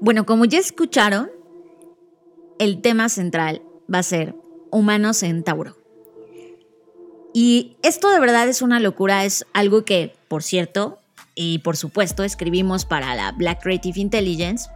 Bueno, 0.00 0.26
como 0.26 0.44
ya 0.44 0.58
escucharon, 0.58 1.30
el 2.58 2.80
tema 2.80 3.08
central 3.08 3.62
va 3.92 3.98
a 3.98 4.02
ser 4.04 4.34
humano 4.70 5.12
centauro. 5.12 5.76
Y 7.34 7.76
esto 7.82 8.10
de 8.10 8.20
verdad 8.20 8.48
es 8.48 8.62
una 8.62 8.78
locura, 8.78 9.24
es 9.24 9.44
algo 9.52 9.84
que, 9.84 10.14
por 10.28 10.42
cierto, 10.42 10.98
y 11.34 11.58
por 11.60 11.76
supuesto 11.76 12.22
escribimos 12.22 12.84
para 12.84 13.14
la 13.16 13.32
Black 13.32 13.62
Creative 13.62 13.98
Intelligence. 13.98 14.70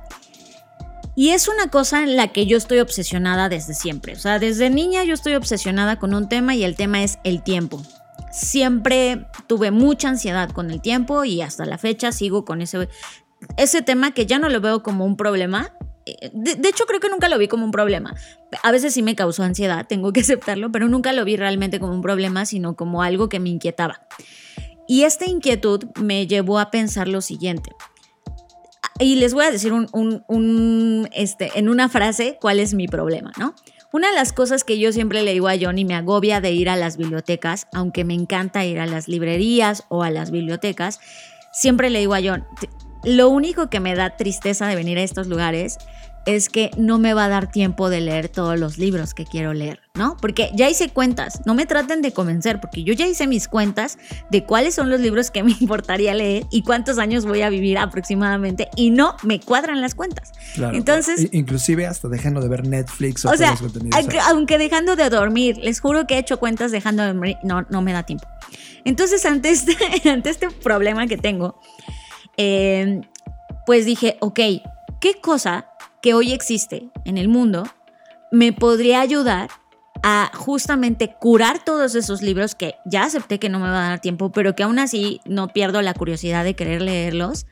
Y 1.14 1.30
es 1.30 1.48
una 1.48 1.70
cosa 1.70 2.02
en 2.02 2.16
la 2.16 2.32
que 2.32 2.46
yo 2.46 2.56
estoy 2.56 2.80
obsesionada 2.80 3.48
desde 3.48 3.74
siempre. 3.74 4.14
O 4.14 4.18
sea, 4.18 4.38
desde 4.38 4.70
niña 4.70 5.04
yo 5.04 5.14
estoy 5.14 5.34
obsesionada 5.34 5.98
con 5.98 6.14
un 6.14 6.28
tema 6.28 6.54
y 6.54 6.64
el 6.64 6.76
tema 6.76 7.02
es 7.02 7.18
el 7.24 7.42
tiempo. 7.42 7.82
Siempre 8.36 9.26
tuve 9.46 9.70
mucha 9.70 10.08
ansiedad 10.10 10.50
con 10.50 10.70
el 10.70 10.82
tiempo 10.82 11.24
y 11.24 11.40
hasta 11.40 11.64
la 11.64 11.78
fecha 11.78 12.12
sigo 12.12 12.44
con 12.44 12.60
ese, 12.60 12.88
ese 13.56 13.80
tema 13.80 14.12
que 14.12 14.26
ya 14.26 14.38
no 14.38 14.50
lo 14.50 14.60
veo 14.60 14.82
como 14.82 15.06
un 15.06 15.16
problema. 15.16 15.72
Eh, 16.04 16.30
De, 16.34 16.68
hecho, 16.68 16.84
creo 16.84 17.00
que 17.00 17.08
nunca 17.08 17.30
lo 17.30 17.38
vi 17.38 17.48
como 17.48 17.64
un 17.64 17.70
problema. 17.70 18.14
A 18.62 18.72
veces 18.72 18.92
sí 18.92 19.02
me 19.02 19.16
causó 19.16 19.42
ansiedad, 19.42 19.86
tengo 19.88 20.12
que 20.12 20.20
aceptarlo, 20.20 20.70
pero 20.70 20.86
nunca 20.88 21.14
lo 21.14 21.24
vi 21.24 21.36
realmente 21.36 21.80
como 21.80 21.94
un 21.94 22.02
problema, 22.02 22.44
sino 22.44 22.76
como 22.76 23.02
algo 23.02 23.28
que 23.30 23.40
me 23.40 23.48
inquietaba. 23.48 24.06
Y 24.86 25.04
esta 25.04 25.24
inquietud 25.26 25.84
me 26.00 26.26
llevó 26.26 26.58
a 26.58 26.70
pensar 26.70 27.08
lo 27.08 27.20
siguiente. 27.22 27.72
y 28.98 29.16
les 29.16 29.34
voy 29.34 29.44
a 29.44 29.50
decir 29.50 29.74
un- 29.74 29.88
un, 29.92 31.08
este, 31.12 31.58
en 31.58 31.68
una 31.68 31.88
frase 31.90 32.38
cuál 32.40 32.60
es 32.60 32.72
mi 32.72 32.86
problema, 32.88 33.30
¿no? 33.38 33.54
Una 33.96 34.08
de 34.10 34.14
las 34.14 34.34
cosas 34.34 34.62
que 34.62 34.78
yo 34.78 34.92
siempre 34.92 35.22
le 35.22 35.32
digo 35.32 35.48
a 35.48 35.54
John 35.58 35.78
y 35.78 35.86
me 35.86 35.94
agobia 35.94 36.42
de 36.42 36.52
ir 36.52 36.68
a 36.68 36.76
las 36.76 36.98
bibliotecas, 36.98 37.66
aunque 37.72 38.04
me 38.04 38.12
encanta 38.12 38.62
ir 38.66 38.78
a 38.78 38.84
las 38.84 39.08
librerías 39.08 39.84
o 39.88 40.02
a 40.02 40.10
las 40.10 40.30
bibliotecas, 40.30 41.00
siempre 41.50 41.88
le 41.88 42.00
digo 42.00 42.12
a 42.12 42.20
John, 42.22 42.44
"T- 42.60 42.68
lo 43.04 43.30
único 43.30 43.70
que 43.70 43.80
me 43.80 43.94
da 43.94 44.14
tristeza 44.18 44.66
de 44.66 44.76
venir 44.76 44.98
a 44.98 45.02
estos 45.02 45.28
lugares 45.28 45.78
es 46.26 46.48
que 46.48 46.72
no 46.76 46.98
me 46.98 47.14
va 47.14 47.26
a 47.26 47.28
dar 47.28 47.50
tiempo 47.50 47.88
de 47.88 48.00
leer 48.00 48.28
todos 48.28 48.58
los 48.58 48.78
libros 48.78 49.14
que 49.14 49.24
quiero 49.24 49.54
leer, 49.54 49.80
¿no? 49.94 50.16
Porque 50.20 50.50
ya 50.54 50.68
hice 50.68 50.88
cuentas, 50.88 51.40
no 51.46 51.54
me 51.54 51.66
traten 51.66 52.02
de 52.02 52.12
convencer, 52.12 52.60
porque 52.60 52.82
yo 52.82 52.92
ya 52.94 53.06
hice 53.06 53.28
mis 53.28 53.46
cuentas 53.46 53.96
de 54.30 54.44
cuáles 54.44 54.74
son 54.74 54.90
los 54.90 55.00
libros 55.00 55.30
que 55.30 55.44
me 55.44 55.52
importaría 55.60 56.14
leer 56.14 56.44
y 56.50 56.62
cuántos 56.62 56.98
años 56.98 57.24
voy 57.24 57.42
a 57.42 57.48
vivir 57.48 57.78
aproximadamente 57.78 58.68
y 58.74 58.90
no 58.90 59.16
me 59.22 59.40
cuadran 59.40 59.80
las 59.80 59.94
cuentas. 59.94 60.32
Claro, 60.54 60.76
Entonces- 60.76 61.28
inclusive 61.32 61.86
hasta 61.86 62.08
dejando 62.08 62.40
de 62.40 62.48
ver 62.48 62.66
Netflix 62.66 63.24
o, 63.24 63.30
O 63.30 63.36
sea, 63.36 63.56
aunque, 63.92 64.18
aunque 64.18 64.58
dejando 64.58 64.96
de 64.96 65.08
dormir, 65.08 65.58
les 65.58 65.80
juro 65.80 66.08
que 66.08 66.16
he 66.16 66.18
hecho 66.18 66.38
cuentas 66.40 66.72
dejando 66.72 67.04
de 67.04 67.12
dormir, 67.12 67.36
no, 67.44 67.64
no 67.70 67.82
me 67.82 67.92
da 67.92 68.02
tiempo. 68.02 68.26
Entonces, 68.84 69.24
ante 69.26 69.50
este, 69.50 69.76
ante 70.10 70.30
este 70.30 70.50
problema 70.50 71.06
que 71.06 71.16
tengo, 71.16 71.60
eh, 72.36 73.00
pues 73.64 73.84
dije, 73.84 74.16
ok, 74.20 74.40
¿qué 75.00 75.20
cosa 75.20 75.68
que 76.06 76.14
hoy 76.14 76.30
existe 76.30 76.88
en 77.04 77.18
el 77.18 77.26
mundo 77.26 77.64
me 78.30 78.52
podría 78.52 79.00
ayudar 79.00 79.50
a 80.04 80.30
justamente 80.34 81.16
curar 81.18 81.64
todos 81.64 81.96
esos 81.96 82.22
libros 82.22 82.54
que 82.54 82.76
ya 82.84 83.02
acepté 83.02 83.40
que 83.40 83.48
no 83.48 83.58
me 83.58 83.68
va 83.68 83.86
a 83.86 83.88
dar 83.88 84.00
tiempo, 84.00 84.30
pero 84.30 84.54
que 84.54 84.62
aún 84.62 84.78
así 84.78 85.20
no 85.24 85.48
pierdo 85.48 85.82
la 85.82 85.94
curiosidad 85.94 86.44
de 86.44 86.54
querer 86.54 86.80
leerlos 86.80 87.46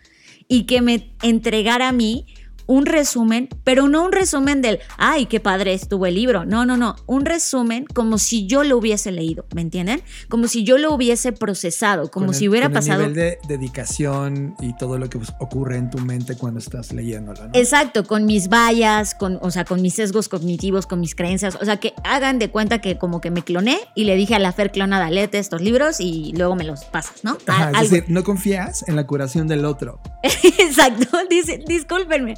y 0.46 0.66
que 0.66 0.82
me 0.82 1.16
entregara 1.22 1.88
a 1.88 1.92
mí 1.92 2.26
un 2.66 2.86
resumen, 2.86 3.48
pero 3.64 3.88
no 3.88 4.04
un 4.04 4.12
resumen 4.12 4.62
del, 4.62 4.80
ay, 4.96 5.26
qué 5.26 5.40
padre 5.40 5.74
estuvo 5.74 6.06
el 6.06 6.14
libro. 6.14 6.44
No, 6.44 6.64
no, 6.64 6.76
no. 6.76 6.96
Un 7.06 7.24
resumen 7.24 7.86
como 7.92 8.18
si 8.18 8.46
yo 8.46 8.64
lo 8.64 8.78
hubiese 8.78 9.12
leído, 9.12 9.46
¿me 9.54 9.60
entienden? 9.60 10.02
Como 10.28 10.48
si 10.48 10.64
yo 10.64 10.78
lo 10.78 10.92
hubiese 10.94 11.32
procesado, 11.32 12.10
como 12.10 12.32
si 12.32 12.48
hubiera 12.48 12.66
con 12.66 12.76
el 12.76 12.78
pasado. 12.78 13.00
nivel 13.00 13.14
de 13.14 13.38
dedicación 13.48 14.54
y 14.60 14.76
todo 14.76 14.98
lo 14.98 15.08
que 15.10 15.18
pues, 15.18 15.32
ocurre 15.40 15.76
en 15.76 15.90
tu 15.90 15.98
mente 15.98 16.36
cuando 16.36 16.60
estás 16.60 16.92
leyéndolo. 16.92 17.44
¿no? 17.44 17.50
Exacto, 17.54 18.04
con 18.04 18.26
mis 18.26 18.48
vallas, 18.48 19.14
con, 19.14 19.38
o 19.42 19.50
sea, 19.50 19.64
con 19.64 19.82
mis 19.82 19.94
sesgos 19.94 20.28
cognitivos, 20.28 20.86
con 20.86 21.00
mis 21.00 21.14
creencias. 21.14 21.56
O 21.60 21.64
sea, 21.64 21.78
que 21.78 21.94
hagan 22.04 22.38
de 22.38 22.50
cuenta 22.50 22.80
que 22.80 22.98
como 22.98 23.20
que 23.20 23.30
me 23.30 23.42
cloné 23.42 23.78
y 23.94 24.04
le 24.04 24.16
dije 24.16 24.34
a 24.34 24.38
la 24.38 24.52
Fer 24.52 24.70
clonada, 24.70 25.10
léete 25.10 25.38
estos 25.38 25.60
libros 25.60 26.00
y 26.00 26.32
luego 26.36 26.56
me 26.56 26.64
los 26.64 26.84
pasas, 26.84 27.24
¿no? 27.24 27.36
Ajá, 27.46 27.70
es 27.82 27.90
decir, 27.90 28.04
no 28.08 28.24
confías 28.24 28.86
en 28.88 28.96
la 28.96 29.06
curación 29.06 29.48
del 29.48 29.64
otro. 29.64 30.00
Exacto, 30.22 31.18
dice, 31.28 31.62
discúlpenme. 31.66 32.34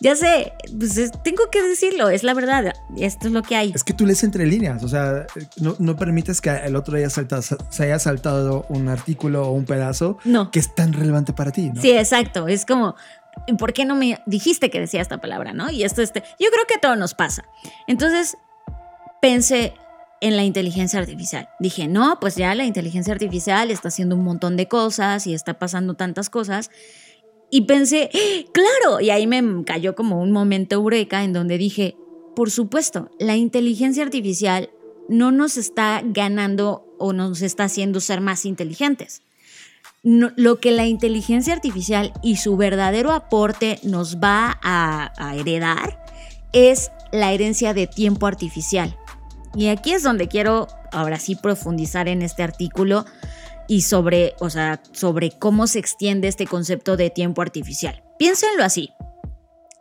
Ya 0.00 0.16
sé, 0.16 0.52
pues 0.78 0.96
es- 0.96 1.12
tengo 1.22 1.44
que 1.50 1.62
decirlo, 1.62 2.08
es 2.08 2.22
la 2.22 2.34
verdad. 2.34 2.72
Esto 2.96 3.26
es 3.26 3.32
lo 3.32 3.42
que 3.42 3.56
hay. 3.56 3.72
Es 3.74 3.84
que 3.84 3.92
tú 3.92 4.06
lees 4.06 4.22
entre 4.24 4.46
líneas, 4.46 4.82
o 4.82 4.88
sea, 4.88 5.26
no, 5.60 5.76
no 5.78 5.96
permites 5.96 6.40
que 6.40 6.50
el 6.50 6.76
otro 6.76 6.96
haya 6.96 7.10
saltado, 7.10 7.42
se 7.42 7.82
haya 7.84 7.98
saltado 7.98 8.66
un 8.68 8.88
artículo 8.88 9.46
o 9.48 9.52
un 9.52 9.64
pedazo 9.64 10.18
No. 10.24 10.50
que 10.50 10.58
es 10.58 10.74
tan 10.74 10.92
relevante 10.92 11.32
para 11.32 11.50
ti, 11.52 11.70
¿no? 11.70 11.80
Sí, 11.80 11.90
exacto. 11.90 12.48
Es 12.48 12.64
como, 12.66 12.94
¿por 13.58 13.72
qué 13.72 13.84
no 13.84 13.94
me 13.94 14.20
dijiste 14.26 14.70
que 14.70 14.80
decía 14.80 15.00
esta 15.02 15.18
palabra, 15.20 15.52
no? 15.52 15.70
Y 15.70 15.84
esto, 15.84 16.02
este, 16.02 16.20
yo 16.38 16.48
creo 16.50 16.64
que 16.66 16.74
a 16.76 16.80
todo 16.80 16.96
nos 16.96 17.14
pasa. 17.14 17.44
Entonces, 17.86 18.36
pensé 19.20 19.74
en 20.22 20.36
la 20.36 20.44
inteligencia 20.44 20.98
artificial. 21.00 21.48
Dije, 21.60 21.88
no, 21.88 22.18
pues 22.20 22.36
ya 22.36 22.54
la 22.54 22.64
inteligencia 22.64 23.12
artificial 23.12 23.70
está 23.70 23.88
haciendo 23.88 24.16
un 24.16 24.24
montón 24.24 24.56
de 24.56 24.68
cosas 24.68 25.26
y 25.26 25.34
está 25.34 25.58
pasando 25.58 25.94
tantas 25.94 26.28
cosas. 26.28 26.70
Y 27.50 27.62
pensé, 27.62 28.10
claro, 28.52 29.00
y 29.00 29.10
ahí 29.10 29.26
me 29.26 29.64
cayó 29.64 29.94
como 29.94 30.20
un 30.20 30.30
momento 30.30 30.76
eureka 30.76 31.24
en 31.24 31.32
donde 31.32 31.58
dije, 31.58 31.96
por 32.36 32.50
supuesto, 32.50 33.10
la 33.18 33.36
inteligencia 33.36 34.02
artificial 34.02 34.70
no 35.08 35.32
nos 35.32 35.56
está 35.56 36.02
ganando 36.04 36.84
o 36.98 37.12
nos 37.12 37.42
está 37.42 37.64
haciendo 37.64 38.00
ser 38.00 38.20
más 38.20 38.44
inteligentes 38.44 39.22
lo 40.02 40.60
que 40.60 40.70
la 40.70 40.86
inteligencia 40.86 41.52
artificial 41.52 42.12
y 42.22 42.36
su 42.36 42.56
verdadero 42.56 43.12
aporte 43.12 43.78
nos 43.82 44.16
va 44.16 44.58
a, 44.62 45.12
a 45.16 45.36
heredar 45.36 46.02
es 46.52 46.90
la 47.12 47.32
herencia 47.32 47.74
de 47.74 47.86
tiempo 47.86 48.26
artificial. 48.26 48.96
Y 49.54 49.68
aquí 49.68 49.92
es 49.92 50.02
donde 50.02 50.28
quiero 50.28 50.68
ahora 50.92 51.18
sí 51.18 51.36
profundizar 51.36 52.08
en 52.08 52.22
este 52.22 52.42
artículo 52.42 53.04
y 53.70 53.82
sobre, 53.82 54.34
o 54.40 54.50
sea, 54.50 54.82
sobre 54.90 55.30
cómo 55.30 55.68
se 55.68 55.78
extiende 55.78 56.26
este 56.26 56.44
concepto 56.44 56.96
de 56.96 57.08
tiempo 57.08 57.40
artificial. 57.40 58.02
Piénsenlo 58.18 58.64
así. 58.64 58.90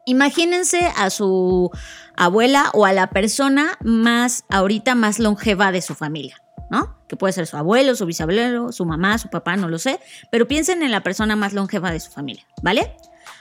Imagínense 0.05 0.91
a 0.95 1.09
su 1.09 1.71
abuela 2.15 2.69
o 2.75 2.85
a 2.85 2.93
la 2.93 3.09
persona 3.09 3.79
más 3.81 4.45
ahorita 4.47 4.93
más 4.93 5.17
longeva 5.17 5.71
de 5.71 5.81
su 5.81 5.95
familia, 5.95 6.39
¿no? 6.69 6.99
Que 7.07 7.15
puede 7.15 7.33
ser 7.33 7.47
su 7.47 7.57
abuelo, 7.57 7.95
su 7.95 8.05
bisabuelo, 8.05 8.71
su 8.71 8.85
mamá, 8.85 9.17
su 9.17 9.31
papá, 9.31 9.55
no 9.55 9.67
lo 9.69 9.79
sé, 9.79 9.99
pero 10.31 10.47
piensen 10.47 10.83
en 10.83 10.91
la 10.91 11.01
persona 11.01 11.35
más 11.35 11.53
longeva 11.53 11.91
de 11.91 11.99
su 11.99 12.11
familia, 12.11 12.45
¿vale? 12.61 12.95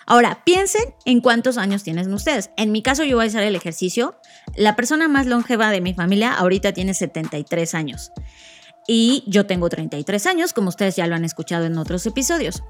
Ahora, 0.06 0.44
piensen 0.46 0.94
en 1.04 1.20
cuántos 1.20 1.58
años 1.58 1.82
tienen 1.82 2.10
ustedes. 2.14 2.48
En 2.56 2.72
mi 2.72 2.80
caso, 2.80 3.04
yo 3.04 3.16
voy 3.16 3.26
a 3.26 3.28
hacer 3.28 3.42
el 3.42 3.54
ejercicio. 3.54 4.18
La 4.56 4.76
persona 4.76 5.08
más 5.08 5.26
longeva 5.26 5.70
de 5.70 5.82
mi 5.82 5.92
familia 5.92 6.32
ahorita 6.32 6.72
tiene 6.72 6.94
73 6.94 7.74
años. 7.74 8.12
Y 8.90 9.22
yo 9.26 9.44
tengo 9.44 9.68
33 9.68 10.26
años, 10.26 10.52
como 10.54 10.70
ustedes 10.70 10.96
ya 10.96 11.06
lo 11.06 11.14
han 11.14 11.24
escuchado 11.24 11.66
en 11.66 11.76
otros 11.76 12.06
episodios. 12.06 12.64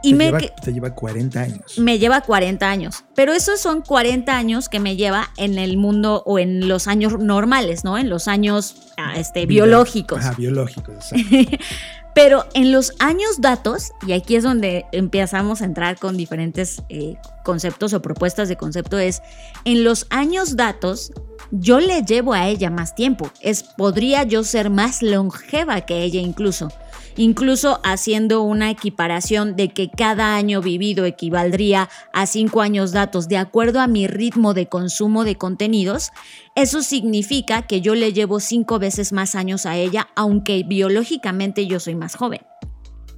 Y 0.00 0.10
te, 0.10 0.16
me, 0.16 0.24
lleva, 0.26 0.38
te 0.38 0.72
lleva 0.72 0.94
40 0.94 1.40
años. 1.40 1.78
me 1.78 1.98
lleva 1.98 2.20
40 2.20 2.70
años, 2.70 3.04
pero 3.14 3.32
esos 3.32 3.58
son 3.58 3.82
40 3.82 4.36
años 4.36 4.68
que 4.68 4.78
me 4.78 4.96
lleva 4.96 5.30
en 5.36 5.58
el 5.58 5.76
mundo 5.76 6.22
o 6.24 6.38
en 6.38 6.68
los 6.68 6.86
años 6.86 7.18
normales, 7.18 7.84
¿no? 7.84 7.98
En 7.98 8.10
los 8.10 8.28
años 8.28 8.92
ah, 8.96 9.14
este, 9.16 9.46
Vida. 9.46 9.64
biológicos. 9.64 10.20
Ajá, 10.20 10.34
biológicos. 10.36 11.06
Pero 12.14 12.46
en 12.54 12.70
los 12.70 12.92
años 13.00 13.40
datos, 13.40 13.92
y 14.06 14.12
aquí 14.12 14.36
es 14.36 14.44
donde 14.44 14.86
empezamos 14.92 15.60
a 15.60 15.64
entrar 15.64 15.98
con 15.98 16.16
diferentes 16.16 16.82
eh, 16.88 17.16
conceptos 17.44 17.92
o 17.92 18.00
propuestas 18.00 18.48
de 18.48 18.56
concepto, 18.56 18.98
es 18.98 19.20
en 19.64 19.82
los 19.82 20.06
años 20.10 20.56
datos, 20.56 21.12
yo 21.50 21.80
le 21.80 22.02
llevo 22.02 22.32
a 22.32 22.46
ella 22.46 22.70
más 22.70 22.94
tiempo. 22.94 23.30
Es, 23.40 23.64
podría 23.64 24.22
yo 24.22 24.44
ser 24.44 24.70
más 24.70 25.02
longeva 25.02 25.80
que 25.82 26.02
ella 26.02 26.20
incluso. 26.20 26.68
Incluso 27.16 27.80
haciendo 27.84 28.42
una 28.42 28.70
equiparación 28.70 29.56
de 29.56 29.68
que 29.68 29.90
cada 29.90 30.36
año 30.36 30.60
vivido 30.60 31.04
equivaldría 31.04 31.88
a 32.12 32.26
cinco 32.26 32.60
años 32.60 32.92
datos 32.92 33.28
de 33.28 33.36
acuerdo 33.36 33.80
a 33.80 33.86
mi 33.86 34.06
ritmo 34.06 34.54
de 34.54 34.66
consumo 34.66 35.24
de 35.24 35.36
contenidos, 35.36 36.10
eso 36.56 36.82
significa 36.82 37.62
que 37.62 37.80
yo 37.80 37.94
le 37.94 38.12
llevo 38.12 38.40
cinco 38.40 38.78
veces 38.78 39.12
más 39.12 39.34
años 39.34 39.66
a 39.66 39.76
ella, 39.76 40.08
aunque 40.16 40.64
biológicamente 40.66 41.66
yo 41.66 41.78
soy 41.78 41.94
más 41.94 42.16
joven. 42.16 42.40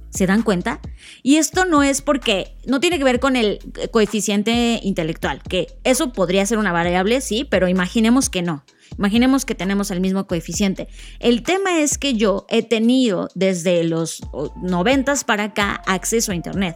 ¿Se 0.09 0.25
dan 0.25 0.41
cuenta? 0.41 0.79
Y 1.21 1.35
esto 1.35 1.65
no 1.65 1.83
es 1.83 2.01
porque, 2.01 2.55
no 2.65 2.79
tiene 2.79 2.97
que 2.97 3.03
ver 3.03 3.19
con 3.19 3.35
el 3.35 3.59
coeficiente 3.91 4.79
intelectual, 4.81 5.41
que 5.43 5.67
eso 5.83 6.13
podría 6.13 6.45
ser 6.45 6.57
una 6.57 6.71
variable, 6.71 7.21
sí, 7.21 7.45
pero 7.49 7.67
imaginemos 7.67 8.29
que 8.29 8.41
no. 8.41 8.63
Imaginemos 8.97 9.45
que 9.45 9.55
tenemos 9.55 9.91
el 9.91 9.99
mismo 9.99 10.27
coeficiente. 10.27 10.87
El 11.19 11.43
tema 11.43 11.79
es 11.79 11.97
que 11.97 12.13
yo 12.13 12.45
he 12.49 12.63
tenido 12.63 13.29
desde 13.35 13.83
los 13.83 14.21
noventas 14.61 15.23
para 15.23 15.45
acá 15.45 15.81
acceso 15.85 16.31
a 16.31 16.35
Internet. 16.35 16.75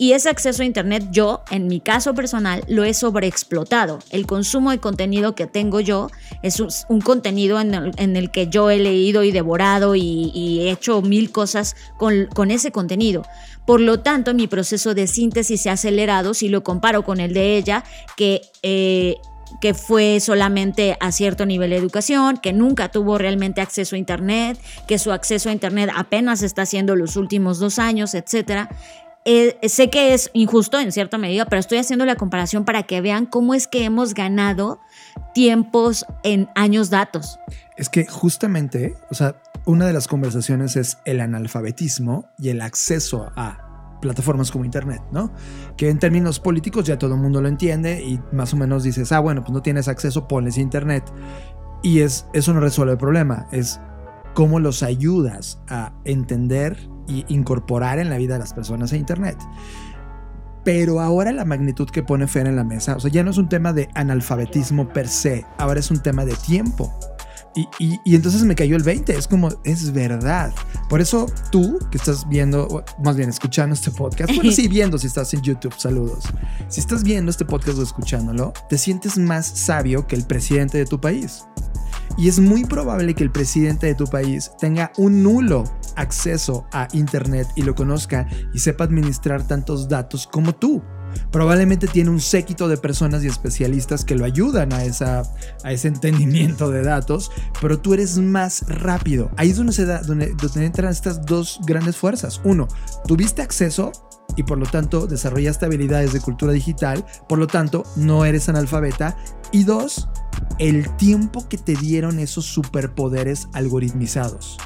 Y 0.00 0.14
ese 0.14 0.30
acceso 0.30 0.62
a 0.62 0.64
Internet 0.64 1.08
yo, 1.10 1.42
en 1.50 1.66
mi 1.66 1.78
caso 1.78 2.14
personal, 2.14 2.64
lo 2.68 2.84
he 2.84 2.94
sobreexplotado. 2.94 3.98
El 4.08 4.26
consumo 4.26 4.70
de 4.70 4.78
contenido 4.78 5.34
que 5.34 5.46
tengo 5.46 5.78
yo 5.80 6.08
es 6.42 6.58
un, 6.88 7.02
contenido 7.02 7.60
en 7.60 8.16
el, 8.16 8.30
que 8.30 8.48
yo 8.48 8.70
he 8.70 8.78
leído 8.78 9.24
y 9.24 9.30
devorado 9.30 9.94
y, 9.94 10.62
he 10.62 10.70
hecho 10.70 11.02
mil 11.02 11.30
cosas 11.30 11.76
con, 11.98 12.28
con, 12.34 12.50
ese 12.50 12.72
contenido. 12.72 13.26
Por 13.66 13.82
lo 13.82 14.00
tanto, 14.00 14.32
mi 14.32 14.46
proceso 14.46 14.94
de 14.94 15.06
síntesis 15.06 15.60
se 15.60 15.68
ha 15.68 15.74
acelerado 15.74 16.32
si 16.32 16.48
lo 16.48 16.64
comparo 16.64 17.04
con 17.04 17.20
el 17.20 17.34
de 17.34 17.58
ella, 17.58 17.84
que... 18.16 18.40
Eh, 18.62 19.16
que 19.60 19.74
fue 19.74 20.20
solamente 20.20 20.96
a 21.00 21.12
cierto 21.12 21.46
nivel 21.46 21.70
de 21.70 21.76
educación, 21.76 22.36
que 22.36 22.52
nunca 22.52 22.90
tuvo 22.90 23.18
realmente 23.18 23.60
acceso 23.60 23.96
a 23.96 23.98
Internet, 23.98 24.58
que 24.86 24.98
su 24.98 25.12
acceso 25.12 25.48
a 25.48 25.52
Internet 25.52 25.90
apenas 25.94 26.42
está 26.42 26.62
haciendo 26.62 26.96
los 26.96 27.16
últimos 27.16 27.58
dos 27.58 27.78
años, 27.78 28.14
etcétera. 28.14 28.68
Eh, 29.26 29.58
sé 29.68 29.90
que 29.90 30.14
es 30.14 30.30
injusto 30.32 30.80
en 30.80 30.92
cierta 30.92 31.18
medida, 31.18 31.44
pero 31.44 31.60
estoy 31.60 31.78
haciendo 31.78 32.06
la 32.06 32.16
comparación 32.16 32.64
para 32.64 32.84
que 32.84 33.00
vean 33.00 33.26
cómo 33.26 33.54
es 33.54 33.68
que 33.68 33.84
hemos 33.84 34.14
ganado 34.14 34.80
tiempos 35.34 36.06
en 36.22 36.48
años 36.54 36.88
datos. 36.88 37.38
Es 37.76 37.90
que 37.90 38.06
justamente, 38.06 38.94
o 39.10 39.14
sea, 39.14 39.36
una 39.66 39.86
de 39.86 39.92
las 39.92 40.08
conversaciones 40.08 40.76
es 40.76 40.98
el 41.04 41.20
analfabetismo 41.20 42.30
y 42.38 42.48
el 42.48 42.62
acceso 42.62 43.30
a 43.36 43.69
plataformas 44.00 44.50
como 44.50 44.64
Internet, 44.64 45.02
¿no? 45.12 45.32
Que 45.76 45.90
en 45.90 45.98
términos 45.98 46.40
políticos 46.40 46.84
ya 46.84 46.98
todo 46.98 47.14
el 47.14 47.20
mundo 47.20 47.40
lo 47.40 47.48
entiende 47.48 48.02
y 48.02 48.20
más 48.32 48.52
o 48.54 48.56
menos 48.56 48.82
dices, 48.82 49.12
ah, 49.12 49.20
bueno, 49.20 49.42
pues 49.42 49.52
no 49.52 49.62
tienes 49.62 49.88
acceso, 49.88 50.26
ponles 50.28 50.58
Internet. 50.58 51.04
Y 51.82 52.00
es, 52.00 52.26
eso 52.32 52.52
no 52.52 52.60
resuelve 52.60 52.92
el 52.92 52.98
problema, 52.98 53.46
es 53.52 53.80
cómo 54.34 54.60
los 54.60 54.82
ayudas 54.82 55.60
a 55.68 55.92
entender 56.04 56.88
y 57.06 57.24
incorporar 57.28 57.98
en 57.98 58.10
la 58.10 58.16
vida 58.16 58.34
de 58.34 58.40
las 58.40 58.54
personas 58.54 58.92
a 58.92 58.96
Internet. 58.96 59.38
Pero 60.64 61.00
ahora 61.00 61.32
la 61.32 61.44
magnitud 61.44 61.88
que 61.88 62.02
pone 62.02 62.26
Fer 62.26 62.46
en 62.46 62.56
la 62.56 62.64
mesa, 62.64 62.96
o 62.96 63.00
sea, 63.00 63.10
ya 63.10 63.24
no 63.24 63.30
es 63.30 63.38
un 63.38 63.48
tema 63.48 63.72
de 63.72 63.88
analfabetismo 63.94 64.88
per 64.88 65.08
se, 65.08 65.46
ahora 65.58 65.80
es 65.80 65.90
un 65.90 66.02
tema 66.02 66.24
de 66.24 66.34
tiempo. 66.34 66.92
Y, 67.56 67.66
y- 67.78 68.00
y 68.04 68.14
entonces 68.14 68.42
me 68.42 68.54
cayó 68.54 68.76
el 68.76 68.82
20, 68.84 69.16
es 69.16 69.26
como, 69.26 69.48
es 69.64 69.92
verdad. 69.92 70.52
Por 70.88 71.00
eso 71.00 71.26
tú 71.50 71.78
que 71.90 71.98
estás 71.98 72.28
viendo, 72.28 72.84
más 73.02 73.16
bien 73.16 73.28
escuchando 73.28 73.74
este 73.74 73.90
podcast, 73.90 74.32
bueno, 74.34 74.52
sí, 74.52 74.68
viendo 74.68 74.98
si 74.98 75.08
estás 75.08 75.34
en 75.34 75.42
YouTube, 75.42 75.74
saludos. 75.76 76.24
Si 76.68 76.80
estás 76.80 77.02
viendo 77.02 77.30
este 77.30 77.44
podcast 77.44 77.78
o 77.78 77.82
escuchándolo, 77.82 78.52
te 78.68 78.78
sientes 78.78 79.18
más 79.18 79.46
sabio 79.46 80.06
que 80.06 80.14
el 80.16 80.24
presidente 80.24 80.78
de 80.78 80.86
tu 80.86 81.00
país. 81.00 81.44
Y 82.16 82.28
es 82.28 82.38
muy 82.38 82.64
probable 82.64 83.14
que 83.14 83.22
el 83.24 83.30
presidente 83.30 83.86
de 83.86 83.94
tu 83.94 84.04
país 84.06 84.50
tenga 84.58 84.92
un 84.96 85.22
nulo 85.22 85.64
acceso 85.96 86.66
a 86.72 86.86
Internet 86.92 87.48
y 87.56 87.62
lo 87.62 87.74
conozca 87.74 88.26
y 88.52 88.58
sepa 88.58 88.84
administrar 88.84 89.46
tantos 89.46 89.88
datos 89.88 90.26
como 90.26 90.54
tú. 90.54 90.82
Probablemente 91.30 91.86
tiene 91.86 92.10
un 92.10 92.20
séquito 92.20 92.68
de 92.68 92.76
personas 92.76 93.24
y 93.24 93.26
especialistas 93.26 94.04
que 94.04 94.14
lo 94.14 94.24
ayudan 94.24 94.72
a, 94.72 94.84
esa, 94.84 95.22
a 95.64 95.72
ese 95.72 95.88
entendimiento 95.88 96.70
de 96.70 96.82
datos, 96.82 97.30
pero 97.60 97.78
tú 97.78 97.94
eres 97.94 98.18
más 98.18 98.64
rápido. 98.68 99.30
Ahí 99.36 99.50
es 99.50 99.56
donde, 99.56 99.72
se 99.72 99.86
da, 99.86 100.02
donde, 100.02 100.34
donde 100.34 100.64
entran 100.64 100.90
estas 100.90 101.24
dos 101.24 101.60
grandes 101.66 101.96
fuerzas. 101.96 102.40
Uno, 102.44 102.68
tuviste 103.06 103.42
acceso 103.42 103.92
y 104.36 104.42
por 104.42 104.58
lo 104.58 104.66
tanto 104.66 105.06
desarrollaste 105.06 105.66
habilidades 105.66 106.12
de 106.12 106.20
cultura 106.20 106.52
digital, 106.52 107.04
por 107.28 107.38
lo 107.38 107.46
tanto 107.46 107.84
no 107.96 108.24
eres 108.24 108.48
analfabeta. 108.48 109.16
Y 109.52 109.64
dos, 109.64 110.08
el 110.58 110.94
tiempo 110.96 111.48
que 111.48 111.58
te 111.58 111.74
dieron 111.74 112.18
esos 112.18 112.46
superpoderes 112.46 113.48
algoritmizados. 113.52 114.58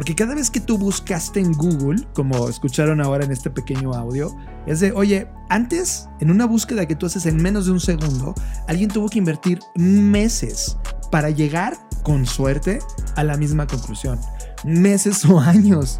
Porque 0.00 0.14
cada 0.14 0.34
vez 0.34 0.48
que 0.48 0.60
tú 0.60 0.78
buscaste 0.78 1.40
en 1.40 1.52
Google, 1.52 2.08
como 2.14 2.48
escucharon 2.48 3.02
ahora 3.02 3.26
en 3.26 3.32
este 3.32 3.50
pequeño 3.50 3.92
audio, 3.92 4.34
es 4.66 4.80
de, 4.80 4.92
oye, 4.92 5.28
antes, 5.50 6.08
en 6.20 6.30
una 6.30 6.46
búsqueda 6.46 6.86
que 6.86 6.96
tú 6.96 7.04
haces 7.04 7.26
en 7.26 7.36
menos 7.36 7.66
de 7.66 7.72
un 7.72 7.80
segundo, 7.80 8.34
alguien 8.66 8.88
tuvo 8.88 9.10
que 9.10 9.18
invertir 9.18 9.60
meses 9.74 10.78
para 11.10 11.28
llegar, 11.28 11.76
con 12.02 12.24
suerte, 12.24 12.78
a 13.14 13.24
la 13.24 13.36
misma 13.36 13.66
conclusión. 13.66 14.18
Meses 14.64 15.22
o 15.26 15.38
años. 15.38 15.98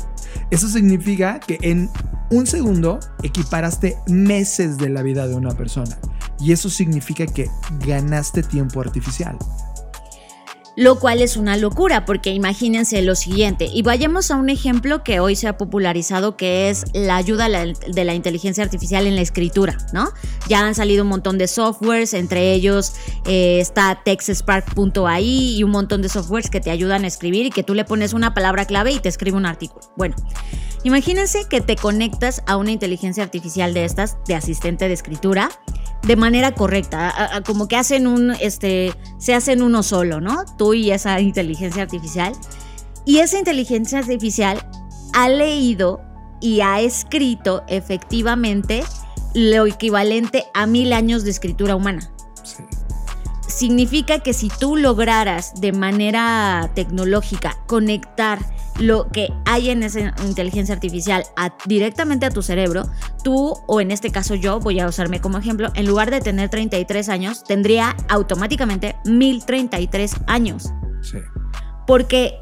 Eso 0.51 0.67
significa 0.71 1.39
que 1.39 1.59
en 1.61 1.91
un 2.31 2.47
segundo 2.47 3.01
equiparaste 3.23 3.99
meses 4.07 4.79
de 4.79 4.89
la 4.89 5.03
vida 5.03 5.29
de 5.29 5.35
una 5.35 5.51
persona. 5.51 5.99
Y 6.39 6.53
eso 6.53 6.71
significa 6.71 7.27
que 7.27 7.51
ganaste 7.85 8.43
tiempo 8.43 8.81
artificial. 8.81 9.37
Lo 10.77 10.99
cual 10.99 11.21
es 11.21 11.37
una 11.37 11.57
locura, 11.57 12.05
porque 12.05 12.31
imagínense 12.31 13.03
lo 13.03 13.15
siguiente, 13.15 13.69
y 13.73 13.83
vayamos 13.83 14.31
a 14.31 14.37
un 14.37 14.49
ejemplo 14.51 15.03
que 15.03 15.21
hoy 15.21 15.37
se 15.37 15.49
ha 15.49 15.57
popularizado, 15.59 16.37
que 16.37 16.71
es 16.71 16.85
la 16.95 17.17
ayuda 17.17 17.49
de 17.49 18.05
la 18.05 18.15
inteligencia 18.15 18.63
artificial 18.63 19.07
en 19.07 19.17
la 19.17 19.23
escritura, 19.23 19.77
¿no? 19.93 20.11
Ya 20.49 20.67
han 20.67 20.75
salido 20.75 21.03
un 21.03 21.09
montón 21.09 21.39
de 21.39 21.49
softwares, 21.49 22.15
entre 22.15 22.53
ellos 22.53 22.95
eh, 23.27 23.59
está 23.61 24.01
TextSpark.ai 24.05 25.57
y 25.57 25.65
un 25.65 25.71
montón 25.71 26.03
de 26.03 26.09
softwares 26.09 26.51
que 26.51 26.61
te 26.61 26.71
ayudan 26.71 27.05
a 27.05 27.09
escribir 27.09 27.47
y 27.47 27.51
que 27.51 27.63
tú 27.63 27.75
le 27.75 27.85
pones 27.85 28.13
una 28.13 28.33
palabra 28.33 28.65
clave 28.65 28.93
y 28.93 29.01
te 29.01 29.09
escribe 29.09 29.37
un 29.37 29.47
artículo. 29.47 29.81
Bueno, 29.97 30.15
imagínense 30.85 31.47
que 31.49 31.61
te 31.61 31.77
conectas 31.77 32.43
a 32.47 32.57
una 32.57 32.71
inteligencia 32.71 33.25
artificial 33.25 33.75
de 33.75 33.85
estas, 33.85 34.17
de 34.27 34.35
asistente 34.35 34.87
de 34.87 34.95
escritura, 34.95 35.51
de 36.03 36.17
manera 36.17 36.53
correcta, 36.53 37.11
a- 37.11 37.37
a- 37.37 37.41
como 37.43 37.69
que 37.69 37.77
hacen 37.77 38.07
un, 38.07 38.31
este, 38.41 38.95
se 39.19 39.35
hacen 39.35 39.63
uno 39.63 39.83
solo, 39.83 40.21
¿no? 40.21 40.45
Tú 40.57 40.75
y 40.75 40.91
esa 40.91 41.21
inteligencia 41.21 41.83
artificial. 41.83 42.33
Y 43.05 43.19
esa 43.19 43.39
inteligencia 43.39 43.99
artificial 43.99 44.59
ha 45.13 45.29
leído 45.29 46.01
y 46.41 46.61
ha 46.61 46.81
escrito 46.81 47.65
efectivamente 47.69 48.83
lo 49.35 49.67
equivalente 49.67 50.47
a 50.55 50.67
mil 50.67 50.93
años 50.93 51.25
de 51.25 51.31
escritura 51.31 51.77
humana. 51.77 52.11
Sí. 52.43 52.65
Significa 53.47 54.21
que 54.21 54.33
si 54.33 54.49
tú 54.49 54.77
lograras 54.77 55.61
de 55.61 55.73
manera 55.73 56.71
tecnológica 56.75 57.59
conectar 57.67 58.39
lo 58.79 59.09
que 59.09 59.29
hay 59.47 59.71
en 59.71 59.83
esa 59.83 60.15
inteligencia 60.27 60.75
artificial 60.75 61.25
a- 61.37 61.53
directamente 61.67 62.27
a 62.27 62.31
tu 62.31 62.43
cerebro, 62.43 62.89
tú, 63.25 63.55
o 63.67 63.81
en 63.81 63.91
este 63.91 64.11
caso 64.11 64.35
yo, 64.35 64.61
voy 64.61 64.81
a 64.81 64.87
usarme 64.87 65.21
como 65.21 65.39
ejemplo, 65.39 65.71
en 65.75 65.87
lugar 65.87 66.11
de 66.11 66.21
tener 66.21 66.49
33 66.49 67.09
años, 67.09 67.45
tendría 67.45 67.97
automáticamente 68.09 68.97
1033 69.05 70.17
años. 70.27 70.73
Sí. 71.03 71.19
Porque, 71.87 72.35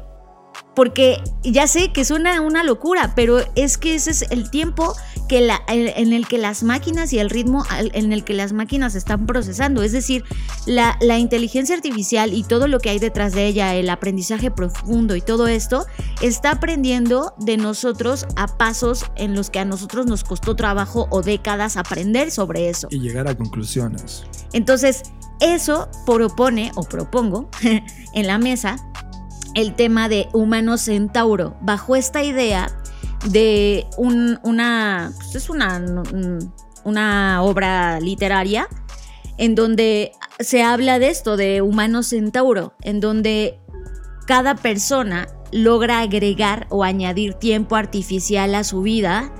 porque 0.75 1.21
ya 1.43 1.67
sé 1.67 1.91
que 1.91 2.05
suena 2.05 2.39
una 2.41 2.63
locura, 2.63 3.13
pero 3.15 3.39
es 3.55 3.77
que 3.77 3.95
ese 3.95 4.11
es 4.11 4.21
el 4.31 4.49
tiempo 4.49 4.95
que 5.27 5.41
la- 5.41 5.61
el- 5.67 5.89
en 5.95 6.13
el 6.13 6.27
que 6.27 6.37
las 6.37 6.63
máquinas 6.63 7.11
y 7.13 7.19
el 7.19 7.29
ritmo 7.29 7.63
en 7.93 8.13
el 8.13 8.23
que 8.23 8.33
las 8.33 8.51
máquinas 8.53 8.95
están 8.95 9.25
procesando. 9.27 9.83
Es 9.83 9.91
decir, 9.91 10.23
la, 10.65 10.97
la 11.01 11.19
inteligencia 11.19 11.75
artificial 11.75 12.33
y 12.33 12.43
todo 12.43 12.67
lo 12.67 12.79
que 12.79 12.89
hay 12.89 12.99
detrás 12.99 13.33
de 13.33 13.45
ella, 13.45 13.75
el 13.75 13.89
aprendizaje 13.89 14.49
profundo 14.51 15.15
y 15.15 15.21
todo 15.21 15.47
esto, 15.47 15.85
está 16.21 16.51
aprendiendo 16.51 17.33
de 17.37 17.57
nosotros 17.57 18.25
a 18.37 18.47
pasos 18.57 19.05
en 19.15 19.35
los 19.35 19.49
que 19.49 19.59
a 19.59 19.65
nosotros 19.65 20.05
nos 20.07 20.23
costó 20.23 20.55
trabajo 20.55 21.07
o 21.11 21.21
décadas 21.21 21.77
aprender 21.77 22.31
sobre 22.31 22.69
eso. 22.69 22.87
Y 22.89 22.99
llegar 22.99 23.27
a 23.27 23.35
conclusiones. 23.37 24.23
Entonces, 24.53 25.03
eso 25.41 25.89
propone 26.05 26.71
o 26.75 26.83
propongo 26.83 27.49
en 28.13 28.27
la 28.27 28.37
mesa 28.39 28.77
el 29.55 29.73
tema 29.75 30.09
de 30.09 30.27
humano 30.33 30.77
centauro, 30.77 31.57
bajo 31.61 31.95
esta 31.95 32.23
idea 32.23 32.69
de 33.29 33.85
un- 33.97 34.39
una, 34.43 35.11
pues 35.17 35.35
es 35.35 35.49
una, 35.49 35.81
una 36.83 37.41
obra 37.43 37.99
literaria 37.99 38.67
en 39.37 39.55
donde 39.55 40.11
se 40.39 40.63
habla 40.63 40.99
de 40.99 41.09
esto, 41.09 41.35
de 41.37 41.61
humano 41.61 42.03
centauro, 42.03 42.73
en 42.81 42.99
donde 42.99 43.59
cada 44.25 44.55
persona 44.55 45.27
logra 45.51 45.99
agregar 46.01 46.67
o 46.69 46.83
añadir 46.83 47.33
tiempo 47.33 47.75
artificial 47.75 48.53
a 48.55 48.63
su 48.63 48.81
vida 48.81 49.33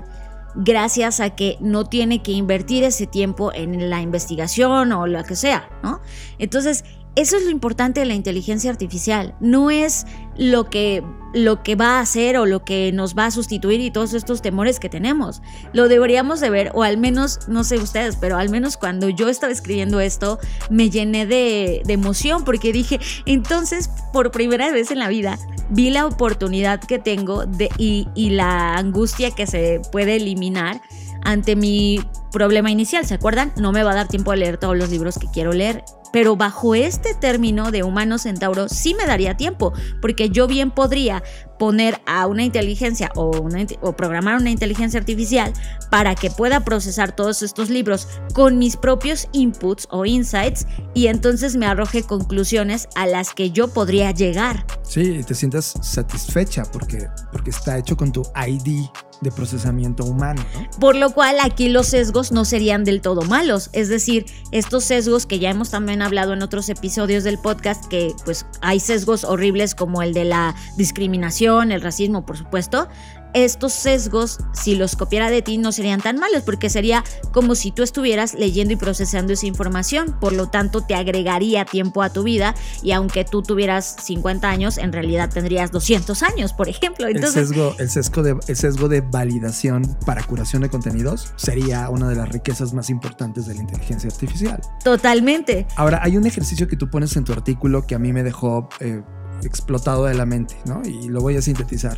gracias 0.55 1.19
a 1.19 1.35
que 1.35 1.57
no 1.61 1.85
tiene 1.85 2.23
que 2.23 2.31
invertir 2.31 2.83
ese 2.83 3.05
tiempo 3.05 3.53
en 3.53 3.89
la 3.89 4.01
investigación 4.01 4.91
o 4.91 5.05
lo 5.05 5.23
que 5.23 5.35
sea, 5.35 5.69
¿no? 5.83 6.01
Entonces, 6.39 6.83
eso 7.19 7.35
es 7.35 7.43
lo 7.43 7.51
importante 7.51 7.99
de 7.99 8.05
la 8.05 8.13
inteligencia 8.13 8.71
artificial, 8.71 9.35
no 9.41 9.71
es 9.71 10.05
lo 10.37 10.69
que, 10.69 11.03
lo 11.33 11.63
que 11.63 11.75
va 11.75 11.97
a 11.97 11.99
hacer 11.99 12.37
o 12.37 12.45
lo 12.45 12.63
que 12.63 12.93
nos 12.93 13.13
va 13.13 13.25
a 13.25 13.31
sustituir 13.31 13.81
y 13.81 13.91
todos 13.91 14.13
estos 14.13 14.41
temores 14.41 14.79
que 14.79 14.87
tenemos. 14.87 15.41
Lo 15.73 15.89
deberíamos 15.89 16.39
de 16.39 16.49
ver, 16.49 16.71
o 16.73 16.83
al 16.83 16.97
menos, 16.97 17.39
no 17.49 17.65
sé 17.65 17.77
ustedes, 17.77 18.15
pero 18.15 18.37
al 18.37 18.49
menos 18.49 18.77
cuando 18.77 19.09
yo 19.09 19.27
estaba 19.27 19.51
escribiendo 19.51 19.99
esto, 19.99 20.39
me 20.69 20.89
llené 20.89 21.25
de, 21.25 21.81
de 21.83 21.93
emoción 21.93 22.45
porque 22.45 22.71
dije, 22.71 23.01
entonces, 23.25 23.89
por 24.13 24.31
primera 24.31 24.71
vez 24.71 24.89
en 24.89 24.99
la 24.99 25.09
vida, 25.09 25.37
vi 25.69 25.89
la 25.89 26.05
oportunidad 26.05 26.79
que 26.79 26.99
tengo 26.99 27.45
de, 27.45 27.69
y, 27.77 28.07
y 28.15 28.29
la 28.29 28.75
angustia 28.75 29.31
que 29.31 29.45
se 29.45 29.81
puede 29.91 30.15
eliminar 30.15 30.81
ante 31.23 31.55
mi 31.55 31.99
problema 32.31 32.71
inicial. 32.71 33.05
¿Se 33.05 33.13
acuerdan? 33.13 33.51
No 33.57 33.71
me 33.71 33.83
va 33.83 33.91
a 33.91 33.95
dar 33.95 34.07
tiempo 34.07 34.31
a 34.31 34.35
leer 34.35 34.57
todos 34.57 34.77
los 34.77 34.89
libros 34.89 35.17
que 35.17 35.27
quiero 35.31 35.53
leer. 35.53 35.83
Pero 36.11 36.35
bajo 36.35 36.73
este 36.73 37.13
término 37.13 37.69
de 37.71 37.83
humano 37.83 38.17
centauro 38.17 38.67
sí 38.67 38.95
me 38.95 39.05
daría 39.05 39.37
tiempo, 39.37 39.73
porque 40.01 40.29
yo 40.29 40.47
bien 40.47 40.71
podría 40.71 41.21
poner 41.59 42.01
a 42.07 42.25
una 42.25 42.43
inteligencia 42.43 43.11
o 43.15 43.93
programar 43.95 44.37
una 44.37 44.49
inteligencia 44.49 44.99
artificial 44.99 45.53
para 45.91 46.15
que 46.15 46.31
pueda 46.31 46.61
procesar 46.61 47.15
todos 47.15 47.43
estos 47.43 47.69
libros 47.69 48.07
con 48.33 48.57
mis 48.57 48.75
propios 48.75 49.27
inputs 49.33 49.87
o 49.91 50.05
insights 50.05 50.65
y 50.95 51.07
entonces 51.07 51.55
me 51.57 51.67
arroje 51.67 52.01
conclusiones 52.01 52.87
a 52.95 53.05
las 53.05 53.33
que 53.33 53.51
yo 53.51 53.67
podría 53.67 54.11
llegar. 54.11 54.65
Sí, 54.81 55.17
y 55.19 55.23
te 55.23 55.35
sientas 55.35 55.75
satisfecha 55.81 56.63
porque, 56.71 57.07
porque 57.31 57.51
está 57.51 57.77
hecho 57.77 57.95
con 57.95 58.11
tu 58.11 58.23
ID 58.47 58.87
de 59.21 59.31
procesamiento 59.31 60.05
humano, 60.05 60.41
¿no? 60.53 60.79
Por 60.79 60.95
lo 60.95 61.11
cual 61.11 61.37
aquí 61.43 61.69
los 61.69 61.87
sesgos 61.87 62.31
no 62.31 62.45
serían 62.45 62.83
del 62.83 63.01
todo 63.01 63.21
malos. 63.23 63.69
Es 63.73 63.89
decir, 63.89 64.25
estos 64.51 64.85
sesgos 64.85 65.25
que 65.25 65.39
ya 65.39 65.49
hemos 65.49 65.69
también 65.71 66.01
hablado 66.01 66.33
en 66.33 66.41
otros 66.41 66.69
episodios 66.69 67.23
del 67.23 67.37
podcast, 67.37 67.85
que 67.85 68.13
pues 68.25 68.45
hay 68.61 68.79
sesgos 68.79 69.23
horribles 69.23 69.75
como 69.75 70.01
el 70.01 70.13
de 70.13 70.25
la 70.25 70.55
discriminación, 70.77 71.71
el 71.71 71.81
racismo, 71.81 72.25
por 72.25 72.37
supuesto. 72.37 72.87
Estos 73.33 73.73
sesgos, 73.73 74.39
si 74.53 74.75
los 74.75 74.95
copiara 74.95 75.29
de 75.29 75.41
ti, 75.41 75.57
no 75.57 75.71
serían 75.71 76.01
tan 76.01 76.17
malos, 76.17 76.43
porque 76.43 76.69
sería 76.69 77.03
como 77.31 77.55
si 77.55 77.71
tú 77.71 77.83
estuvieras 77.83 78.33
leyendo 78.33 78.73
y 78.73 78.75
procesando 78.75 79.33
esa 79.33 79.45
información. 79.45 80.17
Por 80.19 80.33
lo 80.33 80.47
tanto, 80.47 80.81
te 80.81 80.95
agregaría 80.95 81.65
tiempo 81.65 82.01
a 82.01 82.11
tu 82.11 82.23
vida 82.23 82.55
y 82.81 82.91
aunque 82.91 83.25
tú 83.25 83.41
tuvieras 83.41 83.97
50 84.03 84.49
años, 84.49 84.77
en 84.77 84.93
realidad 84.93 85.29
tendrías 85.31 85.71
200 85.71 86.23
años, 86.23 86.53
por 86.53 86.69
ejemplo. 86.69 87.07
Entonces, 87.07 87.37
el, 87.37 87.47
sesgo, 87.47 87.75
el, 87.77 87.89
sesgo 87.89 88.23
de, 88.23 88.37
el 88.47 88.55
sesgo 88.55 88.89
de 88.89 89.01
validación 89.01 89.97
para 90.05 90.23
curación 90.23 90.61
de 90.61 90.69
contenidos 90.69 91.33
sería 91.35 91.89
una 91.89 92.09
de 92.09 92.15
las 92.15 92.29
riquezas 92.29 92.73
más 92.73 92.89
importantes 92.89 93.45
de 93.45 93.55
la 93.55 93.61
inteligencia 93.61 94.09
artificial. 94.09 94.61
totalmente. 94.83 95.67
Ahora, 95.75 95.99
hay 96.03 96.17
un 96.17 96.25
ejercicio 96.25 96.67
que 96.67 96.75
tú 96.75 96.89
pones 96.89 97.15
en 97.15 97.23
tu 97.23 97.33
artículo 97.33 97.85
que 97.85 97.95
a 97.95 97.99
mí 97.99 98.13
me 98.13 98.23
dejó 98.23 98.69
eh, 98.79 99.01
explotado 99.43 100.05
de 100.05 100.13
la 100.13 100.25
mente, 100.25 100.57
¿no? 100.65 100.81
Y 100.83 101.09
lo 101.09 101.21
voy 101.21 101.37
a 101.37 101.41
sintetizar. 101.41 101.97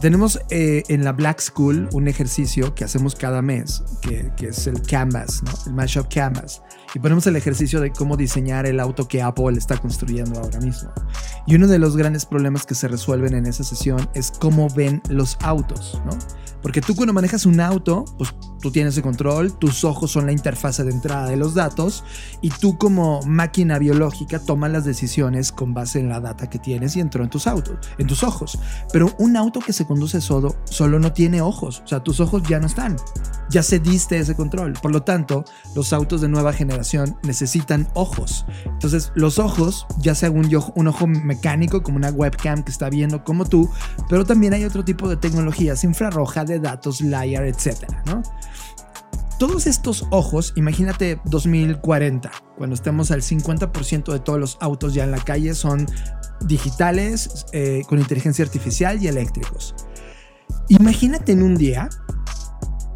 Tenemos 0.00 0.40
eh, 0.50 0.82
en 0.88 1.04
la 1.04 1.12
Black 1.12 1.40
School 1.40 1.88
un 1.92 2.08
ejercicio 2.08 2.74
que 2.74 2.84
hacemos 2.84 3.14
cada 3.14 3.42
mes, 3.42 3.82
que, 4.00 4.32
que 4.36 4.48
es 4.48 4.66
el 4.66 4.80
Canvas, 4.82 5.42
¿no? 5.44 5.52
el 5.66 5.74
Mashup 5.74 6.12
Canvas. 6.12 6.62
Y 6.94 6.98
ponemos 6.98 7.26
el 7.26 7.36
ejercicio 7.36 7.80
de 7.80 7.92
cómo 7.92 8.16
diseñar 8.16 8.66
el 8.66 8.80
auto 8.80 9.06
que 9.06 9.22
Apple 9.22 9.56
está 9.56 9.76
construyendo 9.76 10.40
ahora 10.40 10.58
mismo. 10.60 10.90
Y 11.46 11.54
uno 11.54 11.66
de 11.66 11.78
los 11.78 11.96
grandes 11.96 12.26
problemas 12.26 12.66
que 12.66 12.74
se 12.74 12.88
resuelven 12.88 13.34
en 13.34 13.46
esa 13.46 13.62
sesión 13.62 14.08
es 14.14 14.32
cómo 14.32 14.68
ven 14.74 15.02
los 15.08 15.36
autos, 15.42 16.00
¿no? 16.04 16.18
Porque 16.62 16.80
tú 16.80 16.94
cuando 16.96 17.12
manejas 17.12 17.46
un 17.46 17.60
auto, 17.60 18.04
pues 18.18 18.34
tú 18.60 18.70
tienes 18.70 18.96
el 18.96 19.02
control, 19.02 19.52
tus 19.52 19.84
ojos 19.84 20.10
son 20.10 20.26
la 20.26 20.32
interfase 20.32 20.84
de 20.84 20.90
entrada 20.90 21.28
de 21.28 21.36
los 21.36 21.54
datos 21.54 22.04
y 22.40 22.50
tú 22.50 22.78
como 22.78 23.22
máquina 23.22 23.78
biológica 23.78 24.38
tomas 24.38 24.70
las 24.70 24.84
decisiones 24.84 25.52
con 25.52 25.74
base 25.74 26.00
en 26.00 26.08
la 26.08 26.20
data 26.20 26.48
que 26.48 26.58
tienes 26.58 26.96
y 26.96 27.00
entró 27.00 27.24
en 27.24 27.30
tus 27.30 27.46
autos, 27.46 27.78
en 27.98 28.06
tus 28.06 28.22
ojos. 28.22 28.58
Pero 28.92 29.14
un 29.18 29.36
auto 29.36 29.60
que 29.60 29.72
se 29.72 29.86
conduce 29.86 30.20
solo, 30.20 30.56
solo 30.64 30.98
no 30.98 31.12
tiene 31.12 31.40
ojos, 31.40 31.82
o 31.84 31.88
sea, 31.88 32.00
tus 32.00 32.20
ojos 32.20 32.42
ya 32.48 32.60
no 32.60 32.66
están. 32.66 32.96
Ya 33.50 33.64
cediste 33.64 34.16
ese 34.16 34.36
control. 34.36 34.74
Por 34.74 34.92
lo 34.92 35.02
tanto, 35.02 35.44
los 35.74 35.92
autos 35.92 36.20
de 36.20 36.28
nueva 36.28 36.52
generación 36.52 37.16
necesitan 37.24 37.88
ojos. 37.94 38.46
Entonces, 38.64 39.10
los 39.16 39.40
ojos, 39.40 39.86
ya 39.98 40.14
sea 40.14 40.30
un, 40.30 40.48
un 40.76 40.86
ojo 40.86 41.06
mecánico 41.08 41.82
como 41.82 41.96
una 41.96 42.10
webcam 42.10 42.62
que 42.62 42.70
está 42.70 42.88
viendo 42.88 43.24
como 43.24 43.44
tú, 43.44 43.68
pero 44.08 44.24
también 44.24 44.54
hay 44.54 44.64
otro 44.64 44.84
tipo 44.84 45.08
de 45.08 45.16
tecnologías 45.16 45.82
infrarroja 45.82 46.44
de 46.44 46.60
datos, 46.60 47.00
LiDAR, 47.00 47.44
etcétera, 47.44 48.02
¿no? 48.06 48.22
Todos 49.40 49.66
estos 49.66 50.04
ojos, 50.10 50.52
imagínate 50.54 51.18
2040, 51.24 52.30
cuando 52.58 52.74
estemos 52.74 53.10
al 53.10 53.22
50% 53.22 54.12
de 54.12 54.18
todos 54.18 54.38
los 54.38 54.58
autos 54.60 54.92
ya 54.92 55.04
en 55.04 55.12
la 55.12 55.24
calle 55.24 55.54
son 55.54 55.86
digitales, 56.42 57.46
eh, 57.54 57.80
con 57.88 57.98
inteligencia 57.98 58.44
artificial 58.44 59.02
y 59.02 59.08
eléctricos. 59.08 59.74
Imagínate 60.68 61.32
en 61.32 61.42
un 61.42 61.54
día 61.54 61.88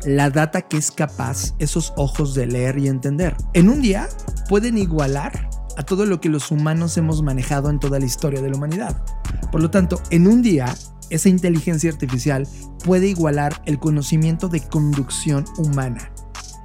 la 0.04 0.28
data 0.28 0.60
que 0.60 0.76
es 0.76 0.90
capaz 0.90 1.54
esos 1.60 1.94
ojos 1.96 2.34
de 2.34 2.44
leer 2.44 2.78
y 2.78 2.88
entender. 2.88 3.34
En 3.54 3.70
un 3.70 3.80
día 3.80 4.06
pueden 4.46 4.76
igualar 4.76 5.48
a 5.78 5.82
todo 5.82 6.04
lo 6.04 6.20
que 6.20 6.28
los 6.28 6.50
humanos 6.50 6.98
hemos 6.98 7.22
manejado 7.22 7.70
en 7.70 7.80
toda 7.80 7.98
la 7.98 8.04
historia 8.04 8.42
de 8.42 8.50
la 8.50 8.58
humanidad. 8.58 9.02
Por 9.50 9.62
lo 9.62 9.70
tanto, 9.70 9.98
en 10.10 10.26
un 10.26 10.42
día 10.42 10.66
esa 11.08 11.30
inteligencia 11.30 11.90
artificial 11.90 12.46
puede 12.84 13.08
igualar 13.08 13.62
el 13.64 13.78
conocimiento 13.78 14.48
de 14.48 14.60
conducción 14.60 15.46
humana 15.56 16.10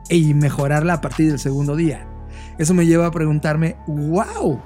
y 0.09 0.33
mejorarla 0.33 0.93
a 0.93 1.01
partir 1.01 1.29
del 1.29 1.39
segundo 1.39 1.75
día. 1.75 2.07
Eso 2.57 2.73
me 2.73 2.85
lleva 2.85 3.05
a 3.05 3.11
preguntarme, 3.11 3.77
wow, 3.87 4.61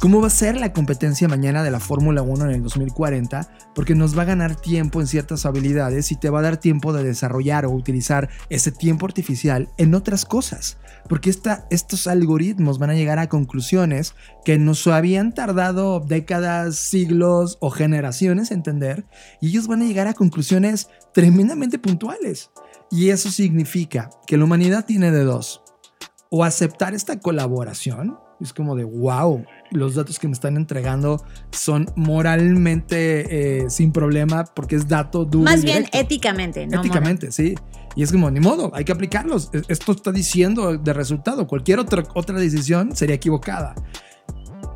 ¿cómo 0.00 0.20
va 0.20 0.26
a 0.26 0.30
ser 0.30 0.56
la 0.56 0.72
competencia 0.74 1.26
mañana 1.26 1.62
de 1.62 1.70
la 1.70 1.80
Fórmula 1.80 2.20
1 2.20 2.44
en 2.44 2.50
el 2.50 2.62
2040? 2.62 3.48
Porque 3.74 3.94
nos 3.94 4.16
va 4.16 4.22
a 4.22 4.26
ganar 4.26 4.56
tiempo 4.56 5.00
en 5.00 5.06
ciertas 5.06 5.46
habilidades 5.46 6.12
y 6.12 6.16
te 6.16 6.28
va 6.28 6.40
a 6.40 6.42
dar 6.42 6.58
tiempo 6.58 6.92
de 6.92 7.02
desarrollar 7.04 7.64
o 7.64 7.70
utilizar 7.70 8.28
ese 8.50 8.72
tiempo 8.72 9.06
artificial 9.06 9.70
en 9.78 9.94
otras 9.94 10.26
cosas. 10.26 10.76
Porque 11.08 11.30
estos 11.30 12.06
algoritmos 12.06 12.78
van 12.78 12.90
a 12.90 12.94
llegar 12.94 13.18
a 13.18 13.30
conclusiones 13.30 14.14
que 14.44 14.58
nos 14.58 14.86
habían 14.86 15.32
tardado 15.32 16.00
décadas, 16.00 16.76
siglos 16.76 17.56
o 17.60 17.70
generaciones 17.70 18.50
entender 18.50 19.06
y 19.40 19.48
ellos 19.48 19.66
van 19.66 19.80
a 19.80 19.86
llegar 19.86 20.08
a 20.08 20.14
conclusiones 20.14 20.88
tremendamente 21.14 21.78
puntuales. 21.78 22.50
Y 22.90 23.10
eso 23.10 23.30
significa 23.30 24.10
que 24.26 24.36
la 24.36 24.44
humanidad 24.44 24.86
tiene 24.86 25.10
de 25.10 25.24
dos. 25.24 25.62
O 26.30 26.44
aceptar 26.44 26.94
esta 26.94 27.20
colaboración, 27.20 28.18
es 28.40 28.52
como 28.52 28.76
de, 28.76 28.84
wow, 28.84 29.44
los 29.70 29.94
datos 29.94 30.18
que 30.18 30.28
me 30.28 30.32
están 30.32 30.56
entregando 30.56 31.24
son 31.50 31.90
moralmente 31.96 33.62
eh, 33.64 33.70
sin 33.70 33.92
problema 33.92 34.44
porque 34.44 34.76
es 34.76 34.88
dato 34.88 35.24
duro. 35.24 35.44
Más 35.44 35.64
bien 35.64 35.86
éticamente, 35.92 36.66
¿no? 36.66 36.80
Éticamente, 36.80 37.32
sí. 37.32 37.54
Y 37.96 38.02
es 38.02 38.12
como, 38.12 38.30
ni 38.30 38.40
modo, 38.40 38.70
hay 38.74 38.84
que 38.84 38.92
aplicarlos. 38.92 39.50
E-, 39.52 39.62
esto 39.68 39.92
está 39.92 40.12
diciendo 40.12 40.76
de 40.76 40.92
resultado. 40.92 41.46
Cualquier 41.46 41.80
otra, 41.80 42.04
otra 42.14 42.38
decisión 42.38 42.94
sería 42.94 43.16
equivocada. 43.16 43.74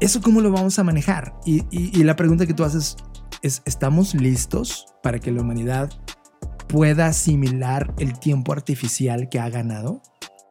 ¿Eso 0.01 0.21
cómo 0.21 0.41
lo 0.41 0.51
vamos 0.51 0.79
a 0.79 0.85
manejar? 0.85 1.35
Y, 1.45 1.65
y 1.71 2.03
la 2.03 2.17
pregunta 2.17 2.47
que 2.47 2.55
tú 2.55 2.65
haces 2.65 2.97
es, 3.43 3.63
¿estamos 3.65 4.15
listos 4.15 4.87
para 5.03 5.21
que 5.21 5.31
la 5.31 5.43
humanidad 5.43 5.91
pueda 6.73 7.07
asimilar 7.07 7.95
el 7.99 8.19
tiempo 8.19 8.53
artificial 8.53 9.29
que 9.29 9.39
ha 9.39 9.51
ganado? 9.51 10.03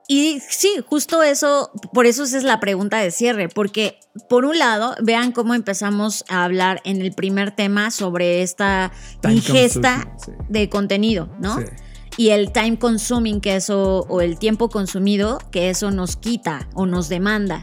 Y 0.07 0.39
sí, 0.47 0.69
justo 0.85 1.23
eso, 1.23 1.71
por 1.93 2.05
eso 2.05 2.23
es 2.23 2.43
la 2.43 2.59
pregunta 2.59 2.99
de 2.99 3.11
cierre, 3.11 3.49
porque 3.49 3.97
por 4.29 4.45
un 4.45 4.59
lado, 4.59 4.95
vean 5.01 5.31
cómo 5.31 5.55
empezamos 5.55 6.25
a 6.27 6.43
hablar 6.43 6.81
en 6.83 7.01
el 7.01 7.13
primer 7.13 7.51
tema 7.51 7.91
sobre 7.91 8.41
esta 8.41 8.91
ingesta 9.27 10.15
de 10.49 10.69
contenido, 10.69 11.29
¿no? 11.39 11.57
Y 12.17 12.29
el 12.29 12.51
time 12.51 12.77
consuming 12.77 13.39
que 13.39 13.55
eso, 13.55 14.05
o 14.09 14.21
el 14.21 14.37
tiempo 14.37 14.69
consumido 14.69 15.39
que 15.49 15.69
eso 15.69 15.91
nos 15.91 16.17
quita 16.17 16.67
o 16.73 16.85
nos 16.85 17.07
demanda. 17.07 17.61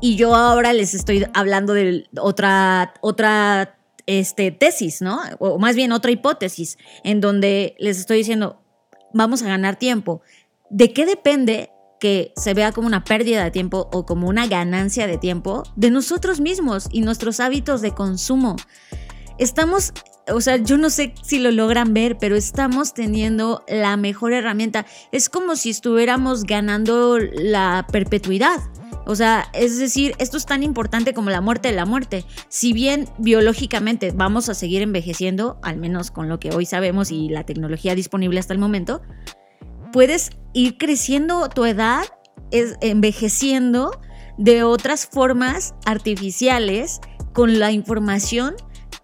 Y 0.00 0.16
yo 0.16 0.34
ahora 0.34 0.72
les 0.72 0.94
estoy 0.94 1.26
hablando 1.34 1.72
de 1.72 2.04
otra, 2.20 2.94
otra 3.00 3.78
este, 4.06 4.50
tesis, 4.50 5.00
¿no? 5.02 5.20
O 5.38 5.58
más 5.58 5.76
bien 5.76 5.92
otra 5.92 6.10
hipótesis, 6.10 6.78
en 7.02 7.20
donde 7.20 7.74
les 7.78 7.98
estoy 7.98 8.18
diciendo, 8.18 8.60
vamos 9.12 9.42
a 9.42 9.46
ganar 9.46 9.76
tiempo. 9.76 10.20
¿De 10.70 10.92
qué 10.92 11.06
depende 11.06 11.70
que 12.00 12.32
se 12.36 12.52
vea 12.52 12.72
como 12.72 12.86
una 12.86 13.04
pérdida 13.04 13.44
de 13.44 13.50
tiempo 13.50 13.88
o 13.92 14.04
como 14.04 14.28
una 14.28 14.46
ganancia 14.46 15.06
de 15.06 15.18
tiempo? 15.18 15.62
De 15.76 15.90
nosotros 15.90 16.40
mismos 16.40 16.88
y 16.90 17.00
nuestros 17.00 17.40
hábitos 17.40 17.80
de 17.80 17.92
consumo. 17.92 18.56
Estamos, 19.38 19.92
o 20.28 20.40
sea, 20.40 20.56
yo 20.56 20.76
no 20.78 20.90
sé 20.90 21.14
si 21.22 21.38
lo 21.38 21.50
logran 21.50 21.94
ver, 21.94 22.18
pero 22.18 22.36
estamos 22.36 22.94
teniendo 22.94 23.64
la 23.68 23.96
mejor 23.96 24.32
herramienta. 24.32 24.86
Es 25.12 25.28
como 25.28 25.56
si 25.56 25.70
estuviéramos 25.70 26.44
ganando 26.44 27.18
la 27.18 27.86
perpetuidad. 27.90 28.60
O 29.06 29.14
sea, 29.14 29.48
es 29.52 29.78
decir, 29.78 30.14
esto 30.18 30.36
es 30.36 30.46
tan 30.46 30.62
importante 30.62 31.14
como 31.14 31.30
la 31.30 31.40
muerte 31.40 31.68
de 31.68 31.74
la 31.74 31.84
muerte. 31.84 32.24
Si 32.48 32.72
bien 32.72 33.08
biológicamente 33.18 34.12
vamos 34.14 34.48
a 34.48 34.54
seguir 34.54 34.82
envejeciendo, 34.82 35.58
al 35.62 35.76
menos 35.76 36.10
con 36.10 36.28
lo 36.28 36.40
que 36.40 36.54
hoy 36.54 36.66
sabemos 36.66 37.10
y 37.10 37.28
la 37.28 37.44
tecnología 37.44 37.94
disponible 37.94 38.40
hasta 38.40 38.52
el 38.52 38.58
momento, 38.58 39.02
puedes 39.92 40.30
ir 40.52 40.78
creciendo 40.78 41.48
tu 41.48 41.64
edad, 41.64 42.04
es, 42.50 42.76
envejeciendo 42.80 44.00
de 44.38 44.62
otras 44.62 45.06
formas 45.06 45.74
artificiales 45.84 47.00
con 47.32 47.58
la 47.58 47.72
información 47.72 48.54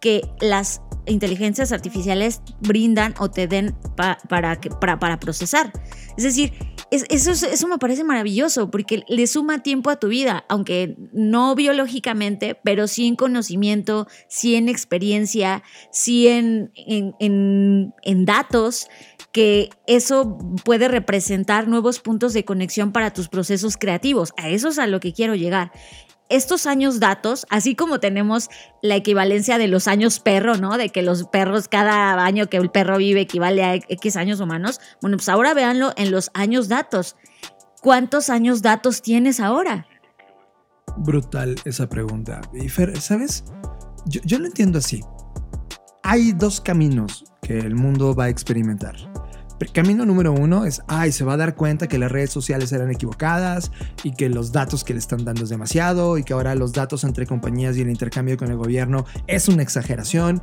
que 0.01 0.23
las 0.41 0.83
inteligencias 1.07 1.73
artificiales 1.73 2.43
brindan 2.61 3.15
o 3.19 3.31
te 3.31 3.47
den 3.47 3.77
para, 3.97 4.19
para, 4.29 4.61
para 4.99 5.21
procesar. 5.21 5.73
Es 6.17 6.25
decir, 6.25 6.53
eso, 6.91 7.31
eso 7.31 7.69
me 7.69 7.79
parece 7.79 8.05
maravilloso 8.05 8.71
porque 8.71 9.05
le 9.09 9.27
suma 9.27 9.63
tiempo 9.63 9.91
a 9.91 9.97
tu 9.97 10.09
vida, 10.09 10.45
aunque 10.49 10.97
no 11.13 11.55
biológicamente, 11.55 12.55
pero 12.55 12.89
sí 12.89 13.07
en 13.07 13.17
conocimiento, 13.17 14.09
sí 14.29 14.57
en 14.57 14.69
experiencia, 14.69 15.63
sí 15.93 16.29
en, 16.29 16.73
en, 16.75 17.95
en 18.03 18.25
datos, 18.25 18.89
que 19.33 19.71
eso 19.87 20.39
puede 20.65 20.89
representar 20.89 21.69
nuevos 21.69 22.01
puntos 22.01 22.33
de 22.33 22.45
conexión 22.45 22.91
para 22.91 23.13
tus 23.13 23.29
procesos 23.29 23.77
creativos. 23.77 24.33
A 24.37 24.49
eso 24.49 24.69
es 24.69 24.79
a 24.79 24.89
lo 24.89 24.99
que 24.99 25.13
quiero 25.13 25.37
llegar 25.37 25.71
estos 26.31 26.67
años 26.67 27.01
datos, 27.01 27.47
así 27.51 27.75
como 27.75 28.01
tenemos 28.01 28.49
la 28.83 28.97
equivalencia 28.97 29.59
de 29.59 29.69
los 29.69 29.89
años 29.89 30.21
perro, 30.21 30.57
¿no? 30.57 30.79
De 30.79 30.89
que 30.89 31.03
los 31.03 31.25
perros, 31.25 31.69
cada 31.69 32.25
año 32.25 32.49
que 32.49 32.57
el 32.57 32.71
perro 32.71 32.97
vive 32.97 33.21
equivale 33.21 33.65
a 33.65 33.75
X 33.75 34.17
años 34.17 34.41
humanos. 34.41 34.81
Bueno, 35.03 35.17
pues 35.17 35.29
ahora 35.29 35.53
véanlo 35.53 35.93
en 35.97 36.11
los 36.11 36.31
años 36.33 36.69
datos. 36.69 37.17
¿Cuántos 37.83 38.31
años 38.31 38.63
datos 38.63 39.03
tienes 39.03 39.41
ahora? 39.41 39.87
Brutal 40.97 41.57
esa 41.65 41.89
pregunta. 41.89 42.41
Y 42.55 42.69
Fer, 42.69 42.99
¿sabes? 43.01 43.45
Yo, 44.07 44.21
yo 44.25 44.39
lo 44.39 44.47
entiendo 44.47 44.79
así. 44.79 45.03
Hay 46.03 46.33
dos 46.33 46.61
caminos 46.61 47.25
que 47.43 47.59
el 47.59 47.75
mundo 47.75 48.15
va 48.15 48.25
a 48.25 48.29
experimentar. 48.29 49.10
Camino 49.69 50.07
número 50.07 50.33
uno 50.33 50.65
es, 50.65 50.83
ay, 50.89 51.13
se 51.13 51.25
va 51.25 51.35
a 51.35 51.37
dar 51.37 51.55
cuenta 51.55 51.87
que 51.87 51.99
las 51.99 52.11
redes 52.11 52.31
sociales 52.31 52.73
eran 52.73 52.91
equivocadas 52.91 53.71
y 54.03 54.13
que 54.13 54.29
los 54.29 54.53
datos 54.53 54.85
que 54.85 54.95
le 54.95 54.99
están 54.99 55.25
dando 55.25 55.45
es 55.45 55.51
demasiado 55.51 56.19
y 56.19 56.25
que 56.25 56.33
ahora 56.33 56.55
los 56.55 56.73
datos 56.73 57.05
entre 57.05 57.27
compañías 57.27 57.77
y 57.77 57.83
el 57.83 57.91
intercambio 57.91 58.37
con 58.37 58.51
el 58.51 58.57
gobierno 58.57 59.05
es 59.27 59.49
una 59.49 59.63
exageración 59.63 60.43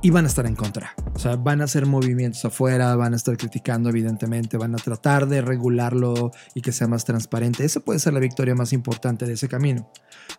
y 0.00 0.10
van 0.10 0.24
a 0.24 0.28
estar 0.28 0.46
en 0.46 0.54
contra. 0.54 0.94
O 1.14 1.18
sea, 1.18 1.36
van 1.36 1.60
a 1.60 1.64
hacer 1.64 1.86
movimientos 1.86 2.44
afuera, 2.44 2.94
van 2.96 3.14
a 3.14 3.16
estar 3.16 3.36
criticando 3.36 3.90
evidentemente, 3.90 4.56
van 4.56 4.74
a 4.74 4.78
tratar 4.78 5.26
de 5.26 5.40
regularlo 5.40 6.30
y 6.54 6.60
que 6.60 6.72
sea 6.72 6.86
más 6.86 7.04
transparente. 7.04 7.64
Esa 7.64 7.80
puede 7.80 7.98
ser 7.98 8.12
la 8.12 8.20
victoria 8.20 8.54
más 8.54 8.72
importante 8.72 9.26
de 9.26 9.32
ese 9.32 9.48
camino. 9.48 9.90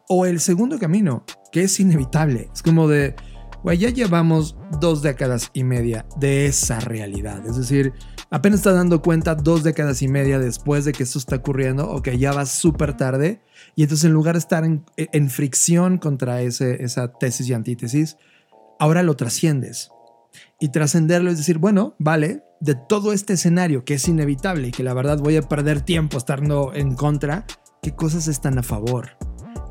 O 0.07 0.26
el 0.26 0.39
segundo 0.39 0.80
camino, 0.80 1.26
que 1.51 1.64
es 1.64 1.80
inevitable. 1.80 2.49
Es 2.53 2.64
como 2.64 2.88
de, 2.88 3.16
Güey, 3.64 3.78
ya 3.78 3.89
llevamos 3.89 4.55
dos 4.80 5.01
décadas 5.01 5.49
y 5.53 5.64
media 5.64 6.05
de 6.18 6.45
esa 6.45 6.80
realidad. 6.80 7.45
Es 7.45 7.57
decir, 7.57 7.93
apenas 8.30 8.62
está 8.62 8.72
dando 8.72 9.01
cuenta 9.01 9.36
dos 9.36 9.64
décadas 9.64 10.01
y 10.01 10.07
media 10.07 10.39
después 10.39 10.86
de 10.86 10.93
que 10.93 11.03
esto 11.03 11.20
está 11.20 11.38
ocurriendo, 11.38 11.89
ok, 11.89 12.10
ya 12.12 12.32
va 12.32 12.45
súper 12.45 12.95
tarde. 12.95 13.41
Y 13.76 13.84
entonces 13.84 14.05
en 14.05 14.14
lugar 14.14 14.36
de 14.36 14.39
estar 14.39 14.64
en, 14.64 15.30
fricción 15.30 15.97
contra 15.97 16.41
ese, 16.41 16.84
esa 16.84 17.12
tesis 17.12 17.49
y 17.49 17.53
antítesis, 17.53 18.18
ahora 18.80 19.03
lo 19.03 19.16
trasciendes. 19.16 19.91
y 20.60 20.70
trascenderlo 20.70 21.32
es 21.32 21.38
decir, 21.38 21.57
bueno, 21.57 21.95
vale, 21.99 22.43
de 22.62 22.76
todo 22.76 23.14
este 23.14 23.34
escenario 23.34 23.84
que 23.84 23.95
es 23.95 24.07
inevitable 24.07 24.68
y 24.68 24.72
que 24.72 24.84
la 24.84 24.93
verdad 24.93 25.18
voy 25.18 25.38
a 25.38 25.41
perder 25.41 25.82
tiempo 25.82 26.18
estando 26.18 26.72
en 26.74 26.95
contra, 26.95 27.45
¿qué 27.82 27.95
cosas 27.95 28.28
están 28.28 28.57
a 28.60 28.64
favor? 28.64 29.18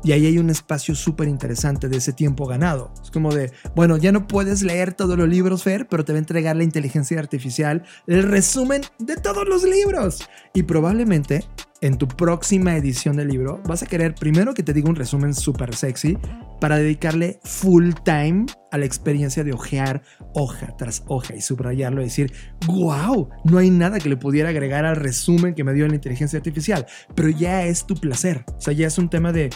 Y 0.03 0.13
ahí 0.13 0.25
hay 0.25 0.37
un 0.37 0.49
espacio 0.49 0.95
súper 0.95 1.27
interesante 1.27 1.89
de 1.89 1.97
ese 1.97 2.13
tiempo 2.13 2.45
ganado. 2.45 2.93
Es 3.03 3.11
como 3.11 3.33
de, 3.33 3.51
bueno, 3.75 3.97
ya 3.97 4.11
no 4.11 4.27
puedes 4.27 4.61
leer 4.61 4.93
todos 4.93 5.17
los 5.17 5.27
libros, 5.27 5.63
Fer, 5.63 5.87
pero 5.87 6.05
te 6.05 6.13
va 6.13 6.17
a 6.17 6.19
entregar 6.19 6.55
la 6.55 6.63
inteligencia 6.63 7.19
artificial 7.19 7.83
el 8.07 8.23
resumen 8.23 8.81
de 8.99 9.17
todos 9.17 9.47
los 9.47 9.63
libros. 9.63 10.27
Y 10.53 10.63
probablemente 10.63 11.45
en 11.81 11.97
tu 11.97 12.07
próxima 12.07 12.75
edición 12.75 13.15
del 13.15 13.29
libro 13.29 13.61
vas 13.65 13.83
a 13.83 13.85
querer 13.85 14.13
primero 14.13 14.53
que 14.53 14.63
te 14.63 14.73
diga 14.73 14.89
un 14.89 14.95
resumen 14.95 15.33
súper 15.33 15.75
sexy 15.75 16.17
para 16.59 16.77
dedicarle 16.77 17.39
full 17.43 17.91
time 18.03 18.45
a 18.71 18.77
la 18.77 18.85
experiencia 18.85 19.43
de 19.43 19.53
ojear 19.53 20.01
hoja 20.33 20.75
tras 20.77 21.03
hoja 21.07 21.35
y 21.35 21.41
subrayarlo 21.41 22.01
y 22.01 22.05
decir, 22.05 22.33
wow, 22.67 23.29
no 23.45 23.57
hay 23.57 23.69
nada 23.69 23.99
que 23.99 24.09
le 24.09 24.17
pudiera 24.17 24.49
agregar 24.49 24.85
al 24.85 24.97
resumen 24.97 25.55
que 25.55 25.63
me 25.63 25.73
dio 25.73 25.87
la 25.87 25.95
inteligencia 25.95 26.37
artificial, 26.37 26.85
pero 27.15 27.29
ya 27.29 27.63
es 27.63 27.85
tu 27.85 27.95
placer. 27.95 28.43
O 28.57 28.61
sea, 28.61 28.73
ya 28.73 28.87
es 28.87 28.97
un 28.97 29.09
tema 29.09 29.31
de 29.31 29.49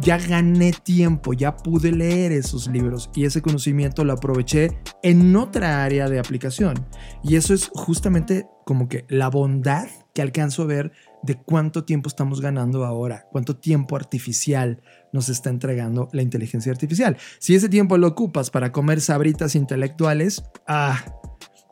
ya 0.00 0.18
gané 0.18 0.72
tiempo, 0.72 1.32
ya 1.32 1.56
pude 1.56 1.92
leer 1.92 2.32
esos 2.32 2.68
libros 2.68 3.10
y 3.14 3.24
ese 3.24 3.42
conocimiento 3.42 4.04
lo 4.04 4.12
aproveché 4.12 4.78
en 5.02 5.34
otra 5.36 5.84
área 5.84 6.08
de 6.08 6.18
aplicación. 6.18 6.86
Y 7.22 7.36
eso 7.36 7.54
es 7.54 7.70
justamente 7.74 8.46
como 8.64 8.88
que 8.88 9.04
la 9.08 9.28
bondad 9.28 9.88
que 10.14 10.22
alcanzo 10.22 10.62
a 10.62 10.66
ver 10.66 10.92
de 11.22 11.36
cuánto 11.36 11.84
tiempo 11.84 12.08
estamos 12.08 12.40
ganando 12.40 12.84
ahora, 12.84 13.26
cuánto 13.30 13.56
tiempo 13.56 13.96
artificial 13.96 14.82
nos 15.12 15.28
está 15.28 15.50
entregando 15.50 16.08
la 16.12 16.22
inteligencia 16.22 16.72
artificial. 16.72 17.16
Si 17.38 17.54
ese 17.54 17.68
tiempo 17.68 17.96
lo 17.96 18.08
ocupas 18.08 18.50
para 18.50 18.72
comer 18.72 19.00
sabritas 19.00 19.54
intelectuales, 19.54 20.42
ah, 20.66 21.04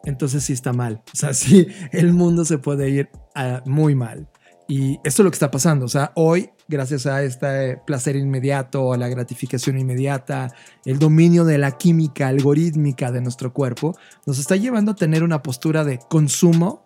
entonces 0.04 0.44
sí 0.44 0.52
está 0.52 0.72
mal. 0.72 1.02
O 1.12 1.16
sea, 1.16 1.34
sí, 1.34 1.66
el 1.92 2.12
mundo 2.12 2.44
se 2.44 2.58
puede 2.58 2.90
ir 2.90 3.10
ah, 3.34 3.62
muy 3.66 3.94
mal. 3.94 4.28
Y 4.68 5.00
esto 5.02 5.22
es 5.22 5.24
lo 5.24 5.30
que 5.30 5.36
está 5.36 5.50
pasando. 5.50 5.84
O 5.84 5.88
sea, 5.88 6.12
hoy, 6.14 6.50
gracias 6.70 7.04
a 7.04 7.22
este 7.22 7.76
placer 7.84 8.16
inmediato, 8.16 8.92
a 8.92 8.96
la 8.96 9.08
gratificación 9.08 9.76
inmediata, 9.78 10.54
el 10.84 10.98
dominio 10.98 11.44
de 11.44 11.58
la 11.58 11.72
química 11.72 12.28
algorítmica 12.28 13.10
de 13.10 13.20
nuestro 13.20 13.52
cuerpo, 13.52 13.98
nos 14.24 14.38
está 14.38 14.56
llevando 14.56 14.92
a 14.92 14.96
tener 14.96 15.24
una 15.24 15.42
postura 15.42 15.84
de 15.84 15.98
consumo 15.98 16.84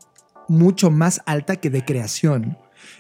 mucho 0.49 0.91
más 0.91 1.21
alta 1.27 1.57
que 1.57 1.71
de 1.71 1.85
creación. 1.85 2.59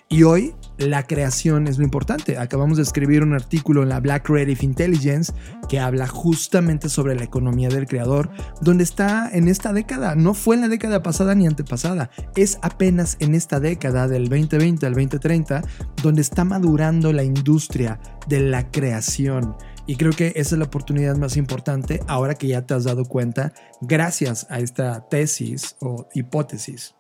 Y 0.08 0.22
hoy 0.22 0.54
la 0.78 1.04
creación 1.04 1.66
es 1.66 1.78
lo 1.78 1.84
importante. 1.84 2.38
Acabamos 2.38 2.76
de 2.76 2.82
escribir 2.82 3.22
un 3.22 3.34
artículo 3.34 3.82
en 3.82 3.88
la 3.88 4.00
Black 4.00 4.26
Creative 4.26 4.60
Intelligence 4.62 5.32
que 5.68 5.78
habla 5.78 6.06
justamente 6.06 6.88
sobre 6.88 7.14
la 7.14 7.24
economía 7.24 7.68
del 7.68 7.86
creador, 7.86 8.30
donde 8.60 8.84
está 8.84 9.30
en 9.32 9.48
esta 9.48 9.72
década. 9.72 10.14
No 10.14 10.34
fue 10.34 10.56
en 10.56 10.62
la 10.62 10.68
década 10.68 11.02
pasada 11.02 11.34
ni 11.34 11.46
antepasada, 11.46 12.10
es 12.36 12.58
apenas 12.62 13.16
en 13.20 13.34
esta 13.34 13.60
década 13.60 14.08
del 14.08 14.28
2020 14.28 14.86
al 14.86 14.94
2030 14.94 15.62
donde 16.02 16.22
está 16.22 16.44
madurando 16.44 17.12
la 17.12 17.24
industria 17.24 18.00
de 18.28 18.40
la 18.40 18.70
creación. 18.70 19.56
Y 19.86 19.96
creo 19.96 20.12
que 20.12 20.28
esa 20.36 20.54
es 20.54 20.58
la 20.58 20.64
oportunidad 20.64 21.16
más 21.16 21.36
importante 21.36 22.00
ahora 22.06 22.34
que 22.34 22.48
ya 22.48 22.62
te 22.62 22.74
has 22.74 22.84
dado 22.84 23.04
cuenta 23.04 23.52
gracias 23.82 24.46
a 24.48 24.58
esta 24.60 25.08
tesis 25.08 25.76
o 25.80 26.08
hipótesis 26.14 26.94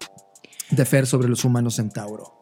de 0.70 0.84
Fer 0.84 1.06
sobre 1.06 1.28
los 1.28 1.44
humanos 1.44 1.76
centauro. 1.76 2.33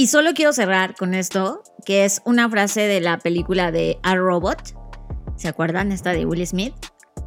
Y 0.00 0.06
solo 0.06 0.32
quiero 0.32 0.54
cerrar 0.54 0.94
con 0.94 1.12
esto, 1.12 1.62
que 1.84 2.06
es 2.06 2.22
una 2.24 2.48
frase 2.48 2.80
de 2.88 3.02
la 3.02 3.18
película 3.18 3.70
de 3.70 3.98
A 4.02 4.16
Robot. 4.16 4.74
¿Se 5.36 5.46
acuerdan 5.46 5.92
esta 5.92 6.12
de 6.12 6.24
Will 6.24 6.46
Smith? 6.46 6.72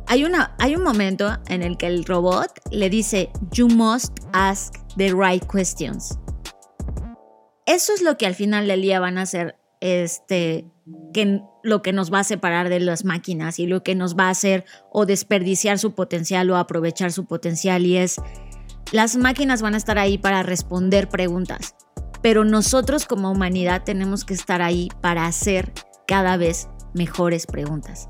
Hay, 0.08 0.24
una, 0.24 0.56
hay 0.58 0.76
un 0.76 0.82
momento 0.82 1.38
en 1.50 1.62
el 1.62 1.78
que 1.78 1.86
el 1.86 2.04
robot 2.04 2.50
le 2.72 2.90
dice, 2.90 3.30
You 3.52 3.68
must 3.68 4.18
ask 4.32 4.74
the 4.98 5.14
right 5.14 5.46
questions. 5.46 6.18
Eso 7.68 7.94
es 7.94 8.02
lo 8.02 8.18
que 8.18 8.26
al 8.26 8.34
final 8.34 8.68
del 8.68 8.82
día 8.82 9.00
van 9.00 9.20
a 9.20 9.22
hacer, 9.22 9.56
este, 9.80 10.66
que 11.14 11.42
lo 11.62 11.84
que 11.84 11.94
nos 11.94 12.12
va 12.12 12.22
a 12.22 12.24
separar 12.24 12.70
de 12.70 12.80
las 12.80 13.06
máquinas 13.06 13.60
y 13.60 13.68
lo 13.68 13.84
que 13.84 13.94
nos 13.94 14.18
va 14.18 14.30
a 14.30 14.32
hacer 14.32 14.66
o 14.92 15.06
desperdiciar 15.06 15.78
su 15.78 15.94
potencial 15.94 16.50
o 16.50 16.58
aprovechar 16.58 17.12
su 17.12 17.28
potencial 17.28 17.86
y 17.86 17.98
es 17.98 18.16
las 18.92 19.16
máquinas 19.16 19.62
van 19.62 19.76
a 19.76 19.78
estar 19.78 20.00
ahí 20.00 20.18
para 20.18 20.42
responder 20.42 21.08
preguntas, 21.08 21.76
pero 22.24 22.46
nosotros 22.46 23.06
como 23.06 23.32
humanidad 23.32 23.84
tenemos 23.84 24.26
que 24.26 24.34
estar 24.34 24.64
ahí 24.64 24.90
para 25.02 25.28
hacer 25.28 25.72
cada 26.08 26.38
vez 26.38 26.68
mejores 26.96 27.46
preguntas. 27.46 28.10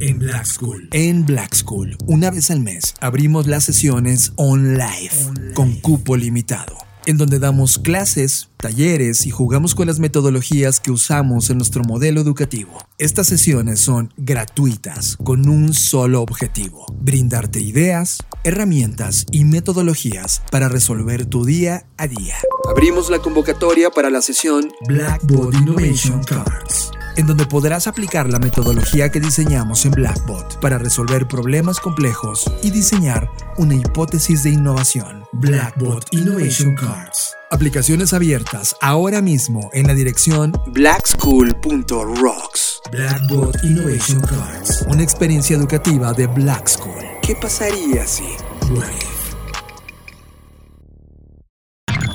En 0.00 0.18
Black 0.18 0.44
School. 0.44 0.88
En 0.92 1.24
Black 1.24 1.54
School, 1.54 1.96
una 2.06 2.30
vez 2.30 2.50
al 2.50 2.60
mes, 2.60 2.94
abrimos 3.00 3.46
las 3.46 3.64
sesiones 3.64 4.32
on 4.36 4.74
live, 4.74 5.52
con 5.54 5.72
cupo 5.80 6.16
limitado 6.16 6.84
en 7.06 7.18
donde 7.18 7.38
damos 7.38 7.78
clases, 7.78 8.50
talleres 8.64 9.26
y 9.26 9.30
jugamos 9.30 9.74
con 9.74 9.86
las 9.88 9.98
metodologías 9.98 10.80
que 10.80 10.90
usamos 10.90 11.50
en 11.50 11.58
nuestro 11.58 11.84
modelo 11.84 12.22
educativo. 12.22 12.78
Estas 12.96 13.26
sesiones 13.26 13.78
son 13.78 14.10
gratuitas 14.16 15.18
con 15.22 15.50
un 15.50 15.74
solo 15.74 16.22
objetivo, 16.22 16.86
brindarte 16.94 17.60
ideas, 17.60 18.20
herramientas 18.42 19.26
y 19.30 19.44
metodologías 19.44 20.40
para 20.50 20.70
resolver 20.70 21.26
tu 21.26 21.44
día 21.44 21.84
a 21.98 22.06
día. 22.06 22.36
Abrimos 22.70 23.10
la 23.10 23.18
convocatoria 23.18 23.90
para 23.90 24.08
la 24.08 24.22
sesión 24.22 24.72
Blackboard 24.88 25.56
Innovation 25.56 26.24
Cards 26.24 26.90
en 27.16 27.26
donde 27.26 27.46
podrás 27.46 27.86
aplicar 27.86 28.28
la 28.30 28.38
metodología 28.38 29.10
que 29.10 29.20
diseñamos 29.20 29.84
en 29.84 29.92
Blackbot 29.92 30.58
para 30.60 30.78
resolver 30.78 31.28
problemas 31.28 31.78
complejos 31.78 32.50
y 32.62 32.70
diseñar 32.70 33.28
una 33.56 33.74
hipótesis 33.74 34.42
de 34.42 34.50
innovación. 34.50 35.22
Blackbot 35.32 36.06
Innovation 36.12 36.74
Cards. 36.74 37.36
Aplicaciones 37.54 38.12
abiertas 38.12 38.76
ahora 38.80 39.22
mismo 39.22 39.70
en 39.74 39.86
la 39.86 39.94
dirección 39.94 40.50
blackschool.rocks. 40.72 42.80
Blackbot 42.90 43.62
Innovation 43.62 44.20
Cards. 44.22 44.84
Una 44.88 45.04
experiencia 45.04 45.56
educativa 45.56 46.12
de 46.12 46.26
Black 46.26 46.66
School. 46.66 47.04
¿Qué 47.22 47.36
pasaría 47.36 48.04
si? 48.08 48.24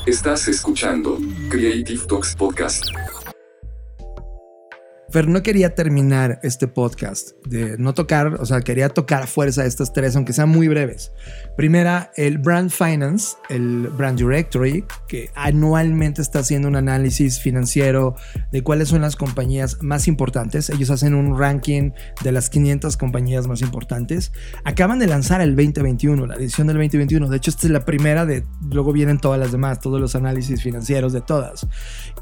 Estás 0.05 0.49
escuchando 0.49 1.17
Creative 1.49 2.05
Talks 2.05 2.35
Podcast. 2.35 2.83
Fer, 5.11 5.27
no 5.27 5.41
quería 5.41 5.73
terminar 5.73 6.39
este 6.43 6.67
podcast 6.67 7.31
de 7.47 7.77
no 7.79 7.95
tocar, 7.95 8.35
o 8.35 8.45
sea, 8.45 8.61
quería 8.61 8.89
tocar 8.89 9.23
a 9.23 9.27
fuerza 9.27 9.65
estas 9.65 9.91
tres, 9.91 10.15
aunque 10.15 10.33
sean 10.33 10.49
muy 10.49 10.67
breves. 10.67 11.11
Primera, 11.57 12.11
el 12.15 12.37
Brand 12.37 12.69
Finance, 12.69 13.35
el 13.49 13.87
Brand 13.87 14.19
Directory, 14.19 14.85
que 15.07 15.31
anualmente 15.33 16.21
está 16.21 16.39
haciendo 16.39 16.67
un 16.67 16.75
análisis 16.75 17.39
financiero 17.39 18.15
de 18.51 18.61
cuáles 18.61 18.89
son 18.89 19.01
las 19.01 19.15
compañías 19.15 19.81
más 19.81 20.07
importantes. 20.07 20.69
Ellos 20.69 20.91
hacen 20.91 21.15
un 21.15 21.39
ranking 21.39 21.91
de 22.23 22.31
las 22.31 22.51
500 22.51 22.95
compañías 22.95 23.47
más 23.47 23.61
importantes. 23.61 24.31
Acaban 24.63 24.99
de 24.99 25.07
lanzar 25.07 25.41
el 25.41 25.55
2021, 25.55 26.27
la 26.27 26.35
edición 26.35 26.67
del 26.67 26.77
2021. 26.77 27.27
De 27.29 27.37
hecho, 27.37 27.49
esta 27.49 27.65
es 27.65 27.71
la 27.71 27.83
primera 27.83 28.27
de, 28.27 28.45
luego 28.69 28.93
vienen 28.93 29.17
todas 29.17 29.39
las 29.39 29.51
demás, 29.51 29.79
todos 29.79 29.99
los 29.99 30.13
análisis 30.13 30.61
financieros 30.61 31.13
de 31.13 31.21
todas. 31.21 31.65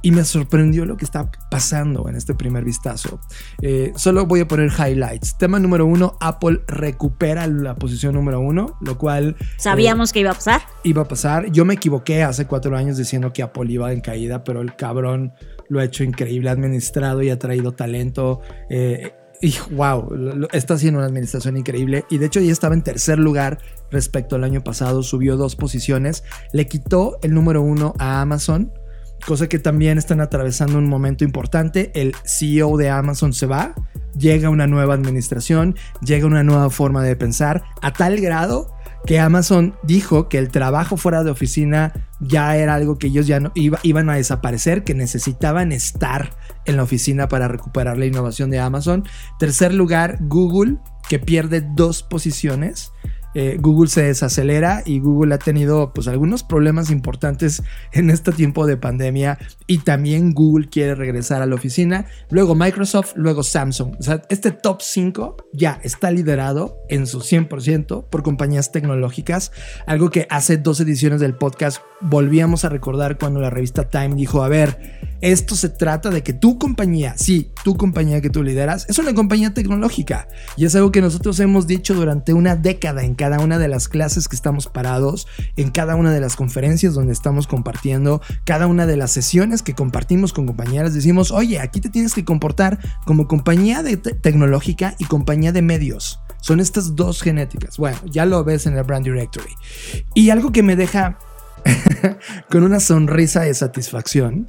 Y 0.02 0.12
me 0.12 0.24
sorprendió 0.24 0.86
lo 0.86 0.98
que 0.98 1.06
está 1.06 1.30
pasando 1.50 2.08
en 2.10 2.16
este 2.16 2.34
primer 2.34 2.64
vistazo 2.64 2.88
eh, 3.62 3.91
solo 3.95 4.26
voy 4.26 4.41
a 4.41 4.48
poner 4.48 4.72
highlights. 4.72 5.38
Tema 5.38 5.60
número 5.60 5.86
uno, 5.86 6.18
Apple 6.20 6.62
recupera 6.68 7.48
la 7.48 7.76
posición 7.76 8.16
número 8.16 8.39
uno, 8.39 8.78
lo 8.82 8.98
cual... 8.98 9.36
Sabíamos 9.58 10.12
eh, 10.12 10.14
que 10.14 10.20
iba 10.22 10.32
a 10.32 10.36
pasar. 10.36 10.62
Iba 10.84 11.02
a 11.04 11.08
pasar. 11.08 11.52
Yo 11.52 11.66
me 11.66 11.76
equivoqué 11.76 12.24
hace 12.24 12.45
cuatro 12.45 12.76
años 12.76 12.98
diciendo 12.98 13.34
que 13.34 13.43
Apple 13.43 13.72
iba 13.72 13.91
en 13.91 14.02
caída, 14.02 14.43
pero 14.43 14.62
el 14.62 14.76
cabrón 14.76 15.34
lo 15.70 15.80
ha 15.80 15.84
hecho 15.84 16.04
increíble, 16.04 16.50
ha 16.50 16.54
administrado 16.54 17.22
y 17.22 17.30
ha 17.30 17.39
traído 17.39 17.74
talento. 17.74 18.41
Eh, 18.70 19.14
y 19.41 19.54
wow, 19.72 20.48
está 20.52 20.76
haciendo 20.76 21.00
una 21.00 21.08
administración 21.08 21.58
increíble. 21.58 22.06
Y 22.10 22.18
de 22.18 22.26
hecho 22.26 22.39
ya 22.39 22.52
estaba 22.52 22.74
en 22.74 22.82
tercer 22.82 23.20
lugar 23.20 23.60
respecto 23.91 24.36
al 24.36 24.43
año 24.43 24.64
pasado, 24.64 25.04
subió 25.04 25.38
dos 25.38 25.56
posiciones, 25.56 26.24
le 26.54 26.68
quitó 26.68 27.20
el 27.22 27.34
número 27.34 27.62
uno 27.62 27.93
a 28.00 28.22
Amazon 28.22 28.72
cosa 29.28 29.49
que 29.49 29.59
también 29.59 29.97
están 29.97 30.21
atravesando 30.21 30.78
un 30.78 30.88
momento 30.88 31.25
importante. 31.25 31.91
El 31.93 32.15
CEO 32.23 32.78
de 32.78 32.89
Amazon 32.89 33.34
se 33.34 33.45
va, 33.45 33.75
llega 34.17 34.49
una 34.49 34.67
nueva 34.67 34.93
administración, 34.93 35.75
llega 36.01 36.25
una 36.25 36.43
nueva 36.43 36.69
forma 36.69 37.03
de 37.03 37.17
pensar, 37.17 37.65
a 37.82 37.91
tal 37.91 38.21
grado 38.21 38.73
que 39.05 39.19
Amazon 39.19 39.75
dijo 39.84 40.30
que 40.30 40.38
el 40.38 40.47
trabajo 40.47 40.95
fuera 40.95 41.25
de 41.25 41.32
oficina 41.32 41.91
ya 42.21 42.55
era 42.55 42.75
algo 42.75 42.97
que 42.97 43.07
ellos 43.07 43.28
ya 43.28 43.41
no 43.41 43.51
iban 43.53 44.09
a 44.09 44.15
desaparecer, 44.15 44.86
que 44.86 44.93
necesitaban 44.93 45.73
estar 45.73 46.30
en 46.63 46.78
la 46.78 46.84
oficina 46.84 47.28
para 47.28 47.49
recuperar 47.49 47.97
la 47.97 48.05
innovación 48.05 48.49
de 48.49 48.59
Amazon. 48.59 49.03
Tercer 49.39 49.73
lugar, 49.73 50.19
Google, 50.21 50.78
que 51.09 51.19
pierde 51.19 51.67
dos 51.75 52.01
posiciones 52.01 52.93
eh, 53.39 53.57
Google 53.59 53.88
se 53.88 54.01
desacelera 54.01 54.81
y 54.83 54.97
Google 54.97 55.35
ha 55.35 55.38
tenido 55.38 55.93
pues 55.93 56.07
algunos 56.07 56.41
problemas 56.41 56.89
importantes 56.89 57.61
en 57.91 58.09
este 58.09 58.31
tiempo 58.31 58.65
de 58.65 58.77
pandemia 58.77 59.38
y 59.67 59.77
también 59.77 60.33
Google 60.33 60.69
quiere 60.69 60.95
regresar 60.95 61.43
a 61.43 61.45
la 61.45 61.53
oficina, 61.53 62.07
luego 62.31 62.55
Microsoft, 62.55 63.13
luego 63.15 63.43
Samsung. 63.43 63.93
O 63.93 64.21
este 64.29 64.49
top 64.49 64.81
5 64.81 65.38
ya 65.53 65.79
está 65.83 66.09
liderado 66.09 66.79
en 66.89 67.05
su 67.05 67.19
100% 67.19 68.05
por 68.09 68.23
compañías 68.23 68.71
tecnológicas, 68.71 69.51
algo 69.85 70.09
que 70.09 70.25
hace 70.31 70.57
dos 70.57 70.79
ediciones 70.79 71.21
del 71.21 71.35
podcast 71.35 71.83
volvíamos 72.01 72.65
a 72.65 72.69
recordar 72.69 73.19
cuando 73.19 73.39
la 73.39 73.51
revista 73.51 73.89
Time 73.89 74.15
dijo, 74.15 74.43
a 74.43 74.47
ver, 74.47 75.09
esto 75.21 75.55
se 75.55 75.69
trata 75.69 76.09
de 76.09 76.21
que 76.21 76.33
tu 76.33 76.57
compañía, 76.57 77.15
sí, 77.17 77.51
tu 77.63 77.75
compañía 77.75 78.21
que 78.21 78.29
tú 78.29 78.43
lideras, 78.43 78.85
es 78.89 78.99
una 78.99 79.13
compañía 79.13 79.53
tecnológica. 79.53 80.27
Y 80.55 80.65
es 80.65 80.75
algo 80.75 80.91
que 80.91 81.01
nosotros 81.01 81.39
hemos 81.39 81.65
dicho 81.65 81.95
durante 81.95 82.33
una 82.33 82.55
década 82.55 83.03
en 83.03 83.15
cada 83.15 83.26
una 83.39 83.59
de 83.59 83.67
las 83.67 83.88
clases 83.88 84.28
que 84.28 84.36
estamos 84.36 84.67
parados, 84.67 85.28
en 85.55 85.69
cada 85.69 85.95
una 85.95 86.11
de 86.11 86.21
las 86.21 86.36
conferencias 86.36 86.93
donde 86.93 87.13
estamos 87.13 87.47
compartiendo, 87.47 88.21
cada 88.45 88.67
una 88.67 88.86
de 88.86 88.97
las 88.97 89.11
sesiones 89.11 89.61
que 89.61 89.75
compartimos 89.75 90.34
con 90.34 90.45
compañeras. 90.45 90.93
Decimos, 90.93 91.32
oye, 91.32 91.59
aquí 91.59 91.82
te 91.82 91.89
tienes 91.89 92.13
que 92.13 92.25
comportar 92.25 92.80
como 93.05 93.28
compañía 93.28 93.84
de 93.84 93.97
tecnológica 93.97 94.95
y 94.97 95.05
compañía 95.05 95.51
de 95.51 95.61
medios. 95.61 96.19
Son 96.39 96.59
estas 96.59 96.95
dos 96.95 97.21
genéticas. 97.21 97.78
Bueno, 97.78 97.97
ya 98.05 98.25
lo 98.25 98.43
ves 98.43 98.65
en 98.65 98.78
el 98.78 98.84
Brand 98.84 99.05
Directory. 99.05 99.53
Y 100.13 100.30
algo 100.30 100.51
que 100.51 100.63
me 100.63 100.75
deja 100.75 101.17
con 102.49 102.63
una 102.63 102.80
sonrisa 102.80 103.41
de 103.41 103.53
satisfacción 103.53 104.47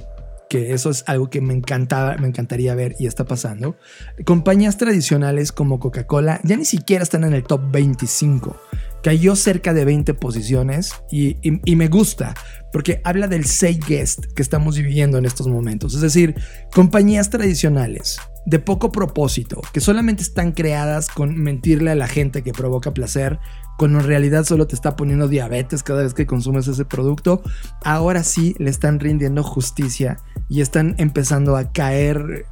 que 0.49 0.73
eso 0.73 0.89
es 0.89 1.03
algo 1.07 1.29
que 1.29 1.41
me 1.41 1.53
encantaba, 1.53 2.17
me 2.17 2.27
encantaría 2.27 2.73
ver 2.75 2.95
y 2.99 3.05
está 3.05 3.23
pasando. 3.23 3.77
Compañías 4.25 4.77
tradicionales 4.77 5.51
como 5.51 5.79
Coca-Cola 5.79 6.41
ya 6.43 6.57
ni 6.57 6.65
siquiera 6.65 7.03
están 7.03 7.23
en 7.23 7.33
el 7.33 7.43
top 7.43 7.61
25. 7.71 8.59
Cayó 9.03 9.35
cerca 9.35 9.73
de 9.73 9.85
20 9.85 10.13
posiciones 10.15 10.93
y, 11.09 11.37
y 11.41 11.75
me 11.75 11.87
gusta 11.87 12.33
porque 12.73 12.99
habla 13.03 13.27
del 13.27 13.45
say 13.45 13.79
guest 13.87 14.25
que 14.35 14.41
estamos 14.41 14.75
viviendo 14.75 15.17
en 15.17 15.25
estos 15.25 15.47
momentos. 15.47 15.93
Es 15.93 16.01
decir, 16.01 16.35
compañías 16.73 17.29
tradicionales 17.29 18.19
de 18.49 18.57
poco 18.57 18.91
propósito, 18.91 19.61
que 19.71 19.79
solamente 19.79 20.23
están 20.23 20.53
creadas 20.53 21.07
con 21.07 21.37
mentirle 21.37 21.91
a 21.91 21.95
la 21.95 22.07
gente 22.07 22.41
que 22.41 22.51
provoca 22.51 22.95
placer, 22.95 23.39
cuando 23.77 23.99
en 23.99 24.07
realidad 24.07 24.43
solo 24.43 24.65
te 24.65 24.73
está 24.73 24.95
poniendo 24.95 25.27
diabetes 25.27 25.83
cada 25.83 26.01
vez 26.01 26.15
que 26.15 26.25
consumes 26.25 26.67
ese 26.67 26.83
producto, 26.83 27.43
ahora 27.83 28.23
sí 28.23 28.55
le 28.57 28.71
están 28.71 28.99
rindiendo 28.99 29.43
justicia 29.43 30.17
y 30.49 30.61
están 30.61 30.95
empezando 30.97 31.55
a 31.55 31.71
caer 31.71 32.47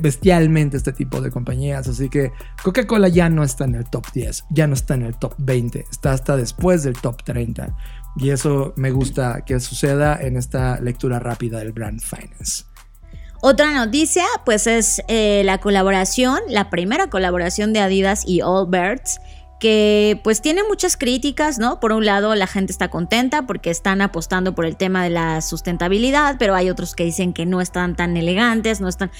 bestialmente 0.00 0.78
este 0.78 0.94
tipo 0.94 1.20
de 1.20 1.30
compañías. 1.30 1.88
Así 1.88 2.08
que 2.08 2.32
Coca-Cola 2.62 3.08
ya 3.08 3.28
no 3.28 3.44
está 3.44 3.66
en 3.66 3.74
el 3.74 3.84
top 3.84 4.06
10, 4.14 4.46
ya 4.50 4.66
no 4.66 4.72
está 4.72 4.94
en 4.94 5.02
el 5.02 5.16
top 5.18 5.34
20, 5.36 5.84
está 5.90 6.12
hasta 6.12 6.38
después 6.38 6.82
del 6.84 6.94
top 6.94 7.22
30. 7.22 7.76
Y 8.16 8.30
eso 8.30 8.72
me 8.76 8.92
gusta 8.92 9.44
que 9.44 9.60
suceda 9.60 10.16
en 10.20 10.38
esta 10.38 10.80
lectura 10.80 11.18
rápida 11.18 11.58
del 11.58 11.72
Brand 11.72 12.00
Finance. 12.00 12.64
Otra 13.46 13.72
noticia, 13.72 14.24
pues 14.46 14.66
es 14.66 15.02
eh, 15.06 15.42
la 15.44 15.58
colaboración, 15.58 16.40
la 16.48 16.70
primera 16.70 17.10
colaboración 17.10 17.74
de 17.74 17.80
Adidas 17.80 18.26
y 18.26 18.40
Allbirds, 18.40 19.20
que 19.60 20.18
pues 20.24 20.40
tiene 20.40 20.62
muchas 20.66 20.96
críticas, 20.96 21.58
¿no? 21.58 21.78
Por 21.78 21.92
un 21.92 22.06
lado, 22.06 22.34
la 22.36 22.46
gente 22.46 22.72
está 22.72 22.88
contenta 22.88 23.42
porque 23.42 23.68
están 23.68 24.00
apostando 24.00 24.54
por 24.54 24.64
el 24.64 24.76
tema 24.76 25.04
de 25.04 25.10
la 25.10 25.42
sustentabilidad, 25.42 26.36
pero 26.38 26.54
hay 26.54 26.70
otros 26.70 26.94
que 26.94 27.04
dicen 27.04 27.34
que 27.34 27.44
no 27.44 27.60
están 27.60 27.96
tan 27.96 28.16
elegantes, 28.16 28.80
no 28.80 28.88
están 28.88 29.10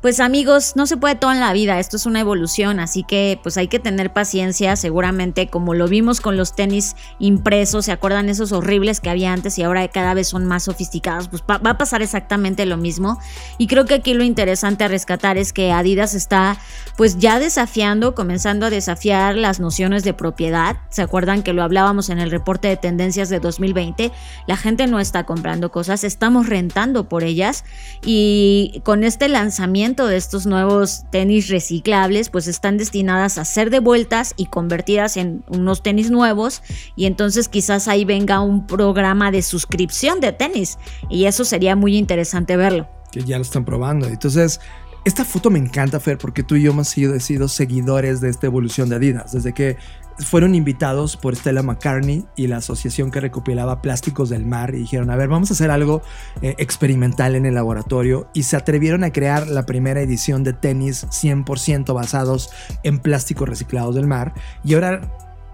pues 0.00 0.20
amigos, 0.20 0.74
no 0.76 0.86
se 0.86 0.96
puede 0.96 1.16
todo 1.16 1.32
en 1.32 1.40
la 1.40 1.52
vida, 1.52 1.80
esto 1.80 1.96
es 1.96 2.06
una 2.06 2.20
evolución, 2.20 2.78
así 2.78 3.02
que 3.02 3.40
pues 3.42 3.56
hay 3.56 3.66
que 3.66 3.80
tener 3.80 4.12
paciencia, 4.12 4.76
seguramente 4.76 5.48
como 5.48 5.74
lo 5.74 5.88
vimos 5.88 6.20
con 6.20 6.36
los 6.36 6.54
tenis 6.54 6.94
impresos, 7.18 7.86
¿se 7.86 7.92
acuerdan 7.92 8.28
esos 8.28 8.52
horribles 8.52 9.00
que 9.00 9.10
había 9.10 9.32
antes 9.32 9.58
y 9.58 9.64
ahora 9.64 9.88
cada 9.88 10.14
vez 10.14 10.28
son 10.28 10.46
más 10.46 10.64
sofisticados? 10.64 11.28
Pues 11.28 11.42
va 11.42 11.70
a 11.70 11.78
pasar 11.78 12.00
exactamente 12.00 12.64
lo 12.64 12.76
mismo 12.76 13.18
y 13.58 13.66
creo 13.66 13.86
que 13.86 13.94
aquí 13.94 14.14
lo 14.14 14.22
interesante 14.22 14.84
a 14.84 14.88
rescatar 14.88 15.36
es 15.36 15.52
que 15.52 15.72
Adidas 15.72 16.14
está 16.14 16.58
pues 16.96 17.18
ya 17.18 17.40
desafiando, 17.40 18.14
comenzando 18.14 18.66
a 18.66 18.70
desafiar 18.70 19.34
las 19.34 19.58
nociones 19.58 20.04
de 20.04 20.14
propiedad, 20.14 20.76
¿se 20.90 21.02
acuerdan 21.02 21.42
que 21.42 21.52
lo 21.52 21.64
hablábamos 21.64 22.08
en 22.08 22.20
el 22.20 22.30
reporte 22.30 22.68
de 22.68 22.76
tendencias 22.76 23.30
de 23.30 23.40
2020? 23.40 24.12
La 24.46 24.56
gente 24.56 24.86
no 24.86 25.00
está 25.00 25.24
comprando 25.24 25.72
cosas, 25.72 26.04
estamos 26.04 26.48
rentando 26.48 27.08
por 27.08 27.24
ellas 27.24 27.64
y 28.04 28.80
con 28.84 29.02
este 29.02 29.28
lanzamiento 29.28 29.87
de 29.96 30.16
estos 30.16 30.46
nuevos 30.46 31.04
tenis 31.10 31.48
reciclables 31.48 32.30
pues 32.30 32.46
están 32.46 32.76
destinadas 32.76 33.38
a 33.38 33.44
ser 33.44 33.70
devueltas 33.70 34.34
y 34.36 34.46
convertidas 34.46 35.16
en 35.16 35.42
unos 35.48 35.82
tenis 35.82 36.10
nuevos 36.10 36.62
y 36.96 37.06
entonces 37.06 37.48
quizás 37.48 37.88
ahí 37.88 38.04
venga 38.04 38.40
un 38.40 38.66
programa 38.66 39.30
de 39.30 39.42
suscripción 39.42 40.20
de 40.20 40.32
tenis 40.32 40.78
y 41.08 41.24
eso 41.24 41.44
sería 41.44 41.76
muy 41.76 41.96
interesante 41.96 42.56
verlo. 42.56 42.88
Que 43.10 43.22
ya 43.22 43.38
lo 43.38 43.42
están 43.42 43.64
probando. 43.64 44.06
Entonces, 44.06 44.60
esta 45.04 45.24
foto 45.24 45.48
me 45.48 45.58
encanta, 45.58 45.98
Fer, 46.00 46.18
porque 46.18 46.42
tú 46.42 46.56
y 46.56 46.62
yo 46.62 46.72
hemos 46.72 46.88
sido, 46.88 47.18
sido 47.20 47.48
seguidores 47.48 48.20
de 48.20 48.28
esta 48.28 48.46
evolución 48.46 48.90
de 48.90 48.96
Adidas. 48.96 49.32
Desde 49.32 49.54
que 49.54 49.76
fueron 50.20 50.54
invitados 50.54 51.16
por 51.16 51.36
Stella 51.36 51.62
McCartney 51.62 52.24
y 52.36 52.46
la 52.46 52.58
asociación 52.58 53.10
que 53.10 53.20
recopilaba 53.20 53.80
plásticos 53.82 54.28
del 54.28 54.46
mar 54.46 54.74
y 54.74 54.78
dijeron, 54.78 55.10
a 55.10 55.16
ver, 55.16 55.28
vamos 55.28 55.50
a 55.50 55.54
hacer 55.54 55.70
algo 55.70 56.02
eh, 56.42 56.54
experimental 56.58 57.34
en 57.34 57.46
el 57.46 57.54
laboratorio 57.54 58.28
y 58.34 58.42
se 58.42 58.56
atrevieron 58.56 59.04
a 59.04 59.12
crear 59.12 59.46
la 59.46 59.66
primera 59.66 60.00
edición 60.00 60.44
de 60.44 60.52
tenis 60.52 61.06
100% 61.06 61.94
basados 61.94 62.50
en 62.82 62.98
plásticos 62.98 63.48
reciclados 63.48 63.94
del 63.94 64.06
mar 64.06 64.34
y 64.64 64.74
ahora 64.74 65.00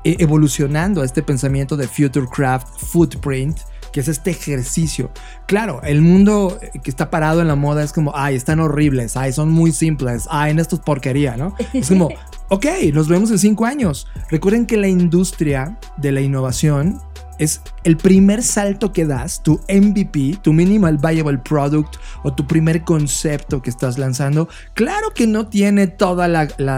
e, 0.05 0.17
evolucionando 0.19 1.03
a 1.03 1.05
este 1.05 1.23
pensamiento 1.23 1.77
de 1.77 1.89
Future 1.89 2.27
Craft 2.27 2.69
Footprint 2.79 3.59
que 3.95 4.01
es 4.01 4.09
este 4.09 4.33
ejercicio. 4.33 5.13
Claro, 5.47 5.81
el 5.85 6.03
mundo 6.03 6.59
que 6.83 6.91
está 6.91 7.11
parado 7.11 7.41
en 7.41 7.47
la 7.47 7.55
moda 7.55 7.85
es 7.85 7.93
como, 7.93 8.11
ay, 8.17 8.35
están 8.35 8.59
horribles, 8.59 9.17
ay, 9.17 9.33
son 9.33 9.53
muy 9.53 9.71
simples, 9.71 10.27
ay, 10.29 10.51
en 10.51 10.59
esto 10.59 10.75
es 10.75 10.83
porquería, 10.83 11.37
¿no? 11.37 11.55
Es 11.73 11.91
como, 11.91 12.09
ok, 12.55 12.67
nos 12.93 13.09
vemos 13.09 13.33
en 13.33 13.39
cinco 13.41 13.65
años. 13.65 14.07
Recuerden 14.31 14.65
que 14.65 14.77
la 14.77 14.87
industria 14.87 15.77
de 15.97 16.13
la 16.13 16.21
innovación 16.21 17.01
es 17.41 17.63
el 17.83 17.97
primer 17.97 18.45
salto 18.45 18.93
que 18.93 19.07
das, 19.07 19.43
tu 19.43 19.61
MVP, 19.69 20.39
tu 20.41 20.53
Minimal 20.53 20.99
Viable 20.99 21.39
Product 21.39 21.97
o 22.23 22.33
tu 22.33 22.47
primer 22.47 22.85
concepto 22.85 23.61
que 23.61 23.71
estás 23.71 23.99
lanzando. 23.99 24.49
Claro 24.75 25.11
que 25.13 25.27
no 25.27 25.49
tiene 25.49 25.89
todos 25.89 26.29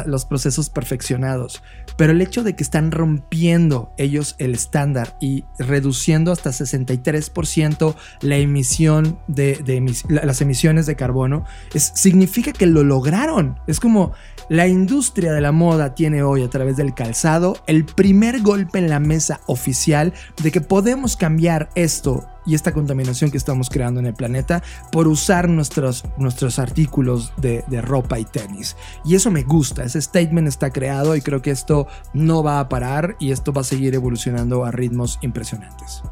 los 0.06 0.24
procesos 0.24 0.70
perfeccionados, 0.70 1.62
pero 1.96 2.12
el 2.12 2.22
hecho 2.22 2.42
de 2.42 2.56
que 2.56 2.62
están 2.62 2.90
rompiendo 2.90 3.92
ellos 3.98 4.34
el 4.38 4.54
estándar 4.54 5.16
y 5.20 5.44
reduciendo 5.58 6.32
hasta 6.32 6.50
63% 6.50 7.94
la 8.22 8.36
emisión 8.36 9.18
de, 9.26 9.62
las 10.08 10.40
emisiones 10.40 10.86
de 10.86 10.96
carbono, 10.96 11.44
significa 11.74 12.52
que 12.52 12.66
lo 12.66 12.82
lograron. 12.82 13.60
Es 13.66 13.78
como 13.78 14.12
la 14.48 14.66
industria 14.68 15.32
de 15.32 15.40
la 15.40 15.52
moda 15.52 15.94
tiene 15.94 16.22
hoy 16.22 16.42
a 16.42 16.50
través 16.50 16.76
del 16.76 16.94
calzado 16.94 17.56
el 17.66 17.84
primer 17.84 18.42
golpe 18.42 18.78
en 18.78 18.88
la 18.88 19.00
mesa 19.00 19.40
oficial 19.46 20.12
de 20.42 20.52
que 20.52 20.60
podemos 20.60 21.16
cambiar 21.16 21.68
esto 21.74 22.24
y 22.46 22.54
esta 22.54 22.72
contaminación 22.72 23.32
que 23.32 23.38
estamos 23.38 23.68
creando 23.68 23.98
en 23.98 24.06
el 24.06 24.14
planeta 24.14 24.62
por 24.92 25.08
usar 25.08 25.48
nuestros, 25.48 26.04
nuestros 26.16 26.60
artículos 26.60 27.32
de, 27.38 27.64
de, 27.66 27.82
ropa 27.82 28.20
y 28.20 28.24
tenis. 28.24 28.76
Y 29.04 29.16
eso 29.16 29.32
me 29.32 29.42
gusta, 29.42 29.82
ese 29.82 30.00
statement 30.00 30.46
está 30.46 30.70
creado 30.70 31.16
y 31.16 31.22
creo 31.22 31.42
que 31.42 31.50
esto 31.50 31.88
no 32.14 32.44
va 32.44 32.60
a 32.60 32.68
parar 32.68 33.16
y 33.18 33.32
esto 33.32 33.52
va 33.52 33.62
a 33.62 33.64
seguir 33.64 33.94
evolucionando 33.94 34.64
a 34.64 34.70
ritmos 34.70 35.18
impresionantes. 35.22 36.02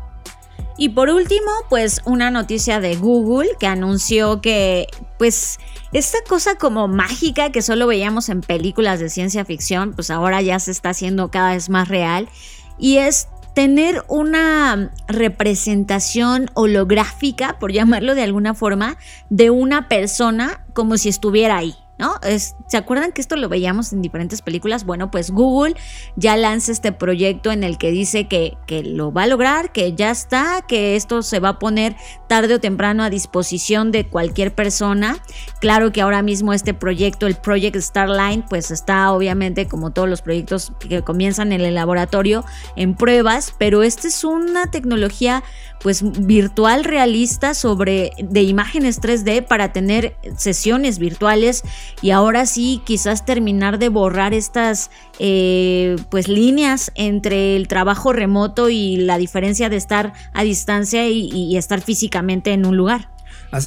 Y 0.76 0.90
por 0.90 1.08
último, 1.08 1.50
pues 1.68 2.00
una 2.04 2.30
noticia 2.30 2.80
de 2.80 2.96
Google 2.96 3.50
que 3.60 3.66
anunció 3.66 4.40
que 4.40 4.88
pues 5.18 5.58
esta 5.92 6.18
cosa 6.28 6.56
como 6.56 6.88
mágica 6.88 7.52
que 7.52 7.62
solo 7.62 7.86
veíamos 7.86 8.28
en 8.28 8.40
películas 8.40 8.98
de 8.98 9.08
ciencia 9.08 9.44
ficción, 9.44 9.92
pues 9.92 10.10
ahora 10.10 10.42
ya 10.42 10.58
se 10.58 10.72
está 10.72 10.90
haciendo 10.90 11.30
cada 11.30 11.52
vez 11.52 11.70
más 11.70 11.88
real 11.88 12.28
y 12.78 12.96
es 12.96 13.28
tener 13.54 14.04
una 14.08 14.90
representación 15.06 16.50
holográfica, 16.54 17.58
por 17.60 17.72
llamarlo 17.72 18.16
de 18.16 18.24
alguna 18.24 18.54
forma, 18.54 18.98
de 19.30 19.50
una 19.50 19.88
persona 19.88 20.64
como 20.74 20.96
si 20.96 21.08
estuviera 21.08 21.58
ahí. 21.58 21.76
¿No? 21.98 22.14
¿Se 22.66 22.76
acuerdan 22.76 23.12
que 23.12 23.20
esto 23.20 23.36
lo 23.36 23.48
veíamos 23.48 23.92
en 23.92 24.02
diferentes 24.02 24.42
películas? 24.42 24.84
Bueno, 24.84 25.10
pues 25.10 25.30
Google 25.30 25.76
ya 26.16 26.36
lanza 26.36 26.72
este 26.72 26.92
proyecto 26.92 27.52
en 27.52 27.64
el 27.64 27.78
que 27.78 27.90
dice 27.90 28.26
que, 28.26 28.56
que, 28.66 28.82
lo 28.82 29.12
va 29.12 29.24
a 29.24 29.26
lograr, 29.26 29.72
que 29.72 29.94
ya 29.94 30.10
está, 30.10 30.62
que 30.66 30.96
esto 30.96 31.22
se 31.22 31.40
va 31.40 31.50
a 31.50 31.58
poner 31.58 31.96
tarde 32.28 32.54
o 32.54 32.60
temprano 32.60 33.02
a 33.02 33.10
disposición 33.10 33.92
de 33.92 34.06
cualquier 34.08 34.54
persona. 34.54 35.18
Claro 35.60 35.92
que 35.92 36.00
ahora 36.00 36.22
mismo 36.22 36.52
este 36.52 36.74
proyecto, 36.74 37.26
el 37.26 37.36
Project 37.36 37.76
Starline, 37.76 38.44
pues 38.48 38.70
está 38.70 39.12
obviamente 39.12 39.68
como 39.68 39.92
todos 39.92 40.08
los 40.08 40.22
proyectos 40.22 40.72
que 40.80 41.02
comienzan 41.02 41.52
en 41.52 41.60
el 41.60 41.74
laboratorio 41.74 42.44
en 42.76 42.94
pruebas, 42.94 43.54
pero 43.58 43.82
esta 43.82 44.08
es 44.08 44.24
una 44.24 44.70
tecnología 44.70 45.42
pues 45.84 46.02
virtual 46.26 46.82
realista 46.82 47.52
sobre 47.52 48.12
de 48.18 48.40
imágenes 48.40 49.02
3D 49.02 49.46
para 49.46 49.70
tener 49.74 50.16
sesiones 50.34 50.98
virtuales 50.98 51.62
y 52.00 52.10
ahora 52.10 52.46
sí 52.46 52.80
quizás 52.86 53.26
terminar 53.26 53.78
de 53.78 53.90
borrar 53.90 54.32
estas 54.32 54.90
eh, 55.18 55.96
pues 56.08 56.26
líneas 56.26 56.90
entre 56.94 57.54
el 57.54 57.68
trabajo 57.68 58.14
remoto 58.14 58.70
y 58.70 58.96
la 58.96 59.18
diferencia 59.18 59.68
de 59.68 59.76
estar 59.76 60.14
a 60.32 60.42
distancia 60.42 61.06
y, 61.06 61.54
estar 61.54 61.82
físicamente 61.82 62.54
en 62.54 62.64
un 62.64 62.78
lugar. 62.78 63.10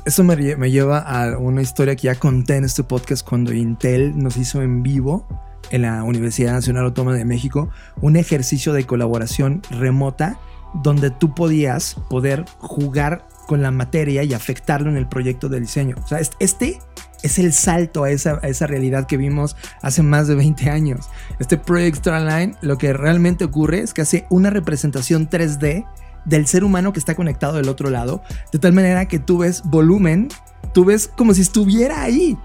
Eso 0.06 0.24
me, 0.24 0.56
me, 0.56 0.72
lleva 0.72 0.98
a 0.98 1.38
una 1.38 1.62
historia 1.62 1.96
que 1.96 2.04
ya 2.04 2.16
conté 2.16 2.56
en 2.56 2.64
este 2.64 2.84
podcast 2.84 3.24
cuando 3.28 3.54
Intel 3.54 4.18
nos 4.18 4.38
hizo 4.38 4.64
en 4.64 4.82
vivo 4.82 5.28
en 5.70 5.84
la 5.84 6.02
Universidad 6.02 6.54
Nacional 6.54 6.86
Autónoma 6.86 7.16
de 7.16 7.26
México 7.26 7.70
un 8.02 8.16
ejercicio 8.16 8.74
de 8.74 8.86
colaboración 8.86 9.62
remota 9.70 10.40
donde 10.84 11.12
tú 11.12 11.34
podías 11.34 11.96
poder 12.10 12.46
jugar 12.60 13.28
con 13.48 13.62
la 13.62 13.72
materia 13.72 14.24
y 14.24 14.34
afectarlo 14.34 14.90
en 14.90 14.98
el 14.98 15.08
proyecto 15.08 15.50
de 15.50 15.60
diseño. 15.60 15.96
O 16.04 16.08
sea, 16.08 16.20
este 16.40 16.80
es 17.24 17.40
el 17.40 17.54
salto 17.54 18.04
a 18.04 18.12
esa, 18.12 18.68
realidad 18.68 19.08
que 19.08 19.18
vimos 19.18 19.56
hace 19.82 20.04
más 20.04 20.28
de 20.28 20.36
20 20.36 20.70
años. 20.70 21.10
Este 21.40 21.58
Project 21.58 21.98
Starline 21.98 22.56
lo 22.62 22.78
que 22.78 22.94
realmente 22.94 23.46
ocurre 23.46 23.80
es 23.80 23.94
que 23.94 24.02
hace 24.02 24.26
una 24.30 24.50
representación 24.50 25.30
3D 25.30 25.86
del 26.26 26.46
ser 26.46 26.64
humano 26.64 26.94
que 26.94 27.00
está 27.00 27.16
conectado 27.16 27.56
del 27.56 27.70
otro 27.70 27.90
lado, 27.90 28.22
de 28.52 28.60
tal 28.60 28.74
manera 28.74 29.08
que 29.08 29.18
tú 29.18 29.40
ves 29.40 29.64
volumen, 29.64 30.28
tú 30.74 30.84
ves 30.86 31.08
como 31.08 31.34
si 31.34 31.42
estuviera 31.42 32.02
ahí. 32.02 32.38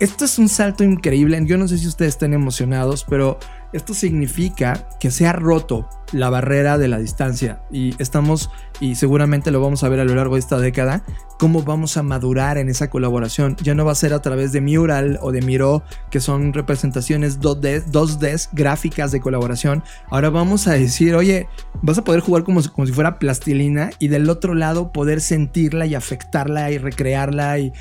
Esto 0.00 0.24
es 0.24 0.38
un 0.38 0.48
salto 0.48 0.84
increíble. 0.84 1.40
Yo 1.44 1.56
no 1.56 1.66
sé 1.66 1.78
si 1.78 1.86
ustedes 1.86 2.14
están 2.14 2.32
emocionados, 2.32 3.04
pero 3.08 3.38
esto 3.72 3.94
significa 3.94 4.88
que 4.98 5.10
se 5.10 5.26
ha 5.26 5.32
roto 5.32 5.88
la 6.12 6.30
barrera 6.30 6.78
de 6.78 6.88
la 6.88 6.98
distancia 6.98 7.60
y 7.70 7.94
estamos, 8.00 8.50
y 8.80 8.94
seguramente 8.94 9.50
lo 9.50 9.60
vamos 9.60 9.84
a 9.84 9.88
ver 9.88 10.00
a 10.00 10.04
lo 10.04 10.14
largo 10.14 10.34
de 10.34 10.40
esta 10.40 10.58
década, 10.58 11.04
cómo 11.38 11.62
vamos 11.62 11.96
a 11.96 12.02
madurar 12.02 12.58
en 12.58 12.68
esa 12.68 12.88
colaboración. 12.90 13.56
Ya 13.62 13.74
no 13.74 13.84
va 13.84 13.92
a 13.92 13.94
ser 13.94 14.12
a 14.12 14.22
través 14.22 14.52
de 14.52 14.60
Mural 14.60 15.18
o 15.20 15.32
de 15.32 15.42
Miro, 15.42 15.82
que 16.10 16.20
son 16.20 16.52
representaciones 16.52 17.40
2D, 17.40 17.84
2D 17.84 18.48
gráficas 18.52 19.12
de 19.12 19.20
colaboración. 19.20 19.84
Ahora 20.10 20.30
vamos 20.30 20.66
a 20.66 20.72
decir, 20.72 21.14
oye, 21.14 21.48
vas 21.82 21.98
a 21.98 22.04
poder 22.04 22.20
jugar 22.20 22.44
como, 22.44 22.62
como 22.62 22.86
si 22.86 22.92
fuera 22.92 23.18
plastilina 23.18 23.90
y 23.98 24.08
del 24.08 24.28
otro 24.30 24.54
lado 24.54 24.92
poder 24.92 25.20
sentirla 25.20 25.86
y 25.86 25.94
afectarla 25.94 26.70
y 26.70 26.78
recrearla 26.78 27.58
y 27.58 27.72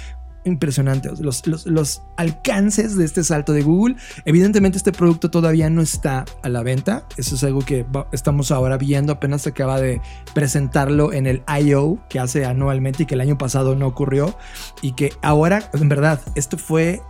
impresionantes 0.47 1.19
los, 1.19 1.45
los, 1.65 2.01
alcances 2.15 2.95
de 2.95 3.05
este 3.05 3.23
salto 3.23 3.53
de 3.53 3.61
Google. 3.63 3.95
Evidentemente 4.25 4.77
este 4.77 4.91
producto 4.91 5.29
todavía 5.29 5.69
no 5.69 5.81
está 5.81 6.25
a 6.41 6.49
la 6.49 6.63
venta. 6.63 7.05
Eso 7.17 7.35
es 7.35 7.43
algo 7.43 7.59
que 7.59 7.85
estamos 8.11 8.51
ahora 8.51 8.77
viendo. 8.77 9.13
Apenas 9.13 9.43
se 9.43 9.49
acaba 9.49 9.79
de 9.79 10.01
presentarlo 10.33 11.13
en 11.13 11.27
el 11.27 11.43
I.O. 11.47 11.99
que 12.09 12.19
hace 12.19 12.45
anualmente 12.45 13.03
y 13.03 13.05
que 13.05 13.15
el 13.15 13.21
año 13.21 13.37
pasado 13.37 13.75
no 13.75 13.87
ocurrió. 13.87 14.37
Y 14.81 14.93
que 14.93 15.13
ahora, 15.21 15.69
en 15.73 15.89
verdad, 15.89 16.21
esto 16.35 16.57
fue 16.57 17.01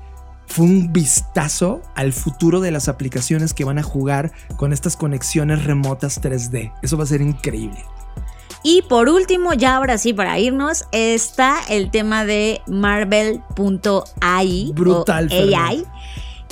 fue 0.48 0.66
un 0.66 0.94
vistazo 0.94 1.82
al 1.94 2.14
futuro 2.14 2.62
de 2.62 2.72
las 2.72 2.88
aplicaciones 2.88 3.54
que 3.54 3.66
van 3.66 3.80
a 3.80 3.84
jugar 3.84 4.32
con 4.56 4.72
estas 4.72 4.96
conexiones 4.96 5.66
remotas 5.66 6.22
3D. 6.22 6.74
Eso 6.82 6.98
va 6.98 7.04
a 7.04 7.08
ser 7.08 7.22
increíble. 7.22 7.84
Y 8.64 8.82
por 8.84 9.10
último, 9.10 9.53
ya 9.53 9.76
ahora 9.76 9.97
sí, 9.97 10.14
para 10.14 10.39
irnos, 10.39 10.86
está 10.91 11.60
el 11.70 11.91
tema 11.91 12.26
de 12.26 12.62
Marvel.ai. 12.68 13.41
Brutal. 14.74 15.30
AI. 15.32 15.86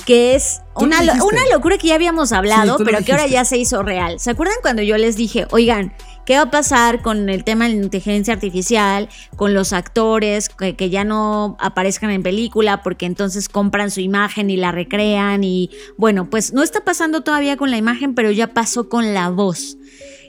Que 0.04 0.36
es 0.36 0.62
una, 0.76 1.00
una, 1.00 1.46
locura 1.52 1.78
que 1.78 1.88
ya 1.88 1.96
habíamos 1.96 2.30
hablado, 2.32 2.76
pero 2.78 2.98
que 3.04 3.10
ahora 3.10 3.26
ya 3.26 3.44
se 3.44 3.56
hizo 3.56 3.82
real. 3.82 4.20
¿Se 4.20 4.30
acuerdan 4.30 4.56
cuando 4.62 4.82
yo 4.82 4.96
les 4.98 5.16
dije, 5.16 5.48
oigan, 5.50 5.92
¿Qué 6.26 6.34
va 6.34 6.42
a 6.42 6.50
pasar 6.50 7.02
con 7.02 7.28
el 7.28 7.44
tema 7.44 7.68
de 7.68 7.74
la 7.74 7.84
inteligencia 7.84 8.34
artificial, 8.34 9.08
con 9.36 9.54
los 9.54 9.72
actores 9.72 10.48
que, 10.48 10.74
que, 10.74 10.90
ya 10.90 11.04
no 11.04 11.56
aparezcan 11.60 12.10
en 12.10 12.24
película 12.24 12.82
porque 12.82 13.06
entonces 13.06 13.48
compran 13.48 13.92
su 13.92 14.00
imagen 14.00 14.50
y 14.50 14.56
la 14.56 14.72
recrean? 14.72 15.44
Y 15.44 15.70
bueno, 15.96 16.28
pues 16.28 16.52
no 16.52 16.64
está 16.64 16.82
pasando 16.82 17.20
todavía 17.20 17.56
con 17.56 17.70
la 17.70 17.76
imagen, 17.76 18.16
pero 18.16 18.32
ya 18.32 18.48
pasó 18.48 18.88
con 18.88 19.14
la 19.14 19.30
voz. 19.30 19.76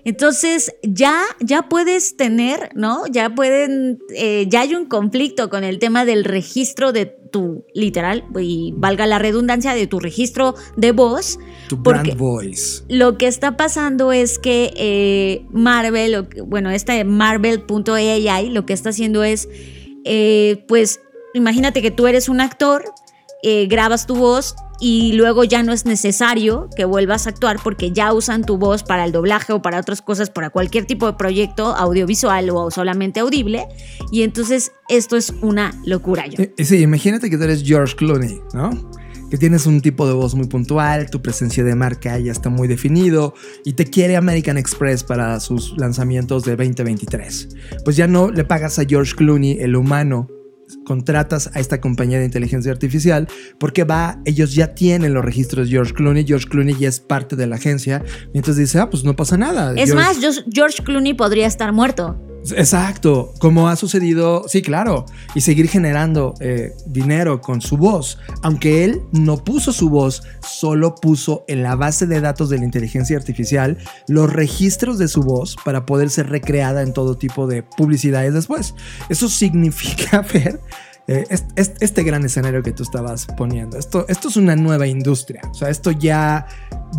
Entonces 0.08 0.74
ya, 0.84 1.22
ya 1.42 1.64
puedes 1.64 2.16
tener, 2.16 2.70
¿no? 2.76 3.06
Ya 3.12 3.36
pueden, 3.36 4.00
eh, 4.16 4.46
ya 4.48 4.62
hay 4.62 4.74
un 4.74 4.86
conflicto 4.86 5.50
con 5.50 5.66
el 5.66 5.80
tema 5.80 6.06
del 6.06 6.24
registro 6.24 6.94
de 6.94 7.08
tu, 7.08 7.66
literal, 7.74 8.24
y 8.40 8.74
valga 8.78 9.06
la 9.06 9.20
redundancia, 9.20 9.74
de 9.74 9.86
tu 9.86 10.00
registro 10.00 10.56
de 10.78 10.94
voz. 10.94 11.40
Tu 11.68 11.76
brand 11.76 12.16
voice. 12.16 12.86
Lo 12.88 13.18
que 13.18 13.28
está 13.28 13.58
pasando 13.58 14.14
es 14.14 14.40
que 14.40 14.72
eh, 14.78 15.46
Marvel, 15.52 16.26
bueno, 16.46 16.70
este 16.70 17.04
Marvel.ai 17.04 18.50
lo 18.50 18.66
que 18.66 18.72
está 18.72 18.92
haciendo 18.92 19.26
es, 19.26 19.50
eh, 20.06 20.64
pues, 20.70 21.02
imagínate 21.34 21.82
que 21.82 21.92
tú 21.92 22.08
eres 22.08 22.30
un 22.30 22.40
actor, 22.40 22.86
grabas 23.44 24.08
tu 24.08 24.16
voz 24.16 24.56
y 24.80 25.14
luego 25.14 25.44
ya 25.44 25.64
no 25.64 25.74
es 25.74 25.86
necesario 25.86 26.70
que 26.76 26.86
vuelvas 26.86 27.26
a 27.26 27.32
actuar 27.32 27.58
porque 27.64 27.92
ya 27.92 28.14
usan 28.14 28.44
tu 28.44 28.58
voz 28.58 28.84
para 28.84 29.06
el 29.06 29.12
doblaje 29.12 29.54
o 29.54 29.62
para 29.62 29.80
otras 29.80 30.02
cosas, 30.02 30.30
para 30.30 30.50
cualquier 30.50 30.86
tipo 30.86 31.08
de 31.08 31.14
proyecto 31.14 31.76
audiovisual 31.76 32.50
o 32.52 32.70
solamente 32.70 33.20
audible. 33.20 33.68
Y 34.12 34.22
entonces 34.22 34.72
esto 34.90 35.18
es 35.18 35.34
una 35.42 35.74
locura. 35.86 36.26
Eh, 36.26 36.64
sí, 36.64 36.78
imagínate 36.78 37.30
que 37.30 37.38
tú 37.38 37.44
eres 37.44 37.64
George 37.64 37.96
Clooney, 37.96 38.40
¿no? 38.54 38.70
que 39.30 39.38
tienes 39.38 39.66
un 39.66 39.82
tipo 39.82 40.08
de 40.08 40.14
voz 40.14 40.36
muy 40.36 40.48
puntual, 40.48 41.10
tu 41.10 41.22
presencia 41.22 41.62
de 41.62 41.76
marca 41.76 42.18
ya 42.18 42.32
está 42.32 42.50
muy 42.50 42.70
definido 42.70 43.34
y 43.66 43.74
te 43.74 43.84
quiere 43.84 44.16
American 44.16 44.58
Express 44.58 45.04
para 45.04 45.38
sus 45.42 45.78
lanzamientos 45.78 46.44
de 46.44 46.56
2023. 46.56 47.50
Pues 47.84 47.98
ya 47.98 48.08
no 48.08 48.32
le 48.32 48.46
pagas 48.46 48.80
a 48.80 48.86
George 48.86 49.16
Clooney, 49.16 49.58
el 49.60 49.76
humano, 49.76 50.30
contratas 50.86 51.50
a 51.54 51.60
esta 51.60 51.82
compañía 51.82 52.20
de 52.20 52.26
inteligencia 52.26 52.72
artificial 52.72 53.28
porque 53.60 53.84
va, 53.84 54.20
ellos 54.26 54.54
ya 54.54 54.74
tienen 54.76 55.14
los 55.14 55.24
registros 55.24 55.68
de 55.68 55.74
George 55.74 55.94
Clooney, 55.94 56.26
George 56.26 56.48
Clooney 56.48 56.76
ya 56.78 56.90
es 56.90 57.00
parte 57.00 57.36
de 57.36 57.48
la 57.48 57.56
agencia, 57.56 58.04
mientras 58.34 58.58
dice, 58.58 58.80
ah, 58.80 58.90
pues 58.90 59.04
no 59.04 59.16
pasa 59.16 59.38
nada. 59.38 59.74
Es 59.76 59.94
más, 59.94 60.18
George 60.52 60.84
Clooney 60.84 61.14
podría 61.14 61.48
estar 61.48 61.72
muerto. 61.74 62.22
Exacto, 62.56 63.34
como 63.40 63.70
ha 63.70 63.76
sucedido, 63.76 64.46
sí, 64.48 64.62
claro, 64.62 65.06
y 65.36 65.42
seguir 65.42 65.68
generando 65.68 66.34
eh, 66.40 66.74
dinero 66.86 67.42
con 67.42 67.62
su 67.62 67.78
voz, 67.78 68.20
aunque 68.42 68.84
él 68.84 69.02
no 69.12 69.44
puso 69.44 69.72
su 69.72 69.90
voz, 69.90 70.24
solo 70.42 70.96
puso 70.96 71.44
en 71.48 71.64
la 71.64 71.76
base 71.76 72.08
de 72.08 72.22
datos 72.22 72.50
de 72.50 72.60
la 72.60 72.66
inteligencia 72.66 73.18
artificial 73.18 73.78
los 74.08 74.32
registros 74.32 74.98
de 74.98 75.08
su 75.08 75.22
voz 75.22 75.56
para 75.64 75.86
poder 75.86 76.10
ser 76.10 76.30
recreada 76.30 76.82
en 76.82 76.94
todo 76.94 77.18
tipo 77.18 77.48
de 77.48 77.64
publicidades 77.64 78.34
después. 78.34 78.74
Eso 79.10 79.30
significa 79.48 80.22
ver 80.22 80.62
eh, 81.10 81.26
este, 81.56 82.04
gran 82.04 82.26
escenario 82.26 82.62
que 82.62 82.74
tú 82.74 82.84
estabas 82.84 83.28
poniendo. 83.38 83.78
Esto, 83.78 84.06
esto 84.10 84.28
es 84.28 84.36
una 84.36 84.58
nueva 84.58 84.88
industria. 84.88 85.42
O 85.50 85.54
sea, 85.54 85.70
esto 85.70 85.92
ya, 85.92 86.48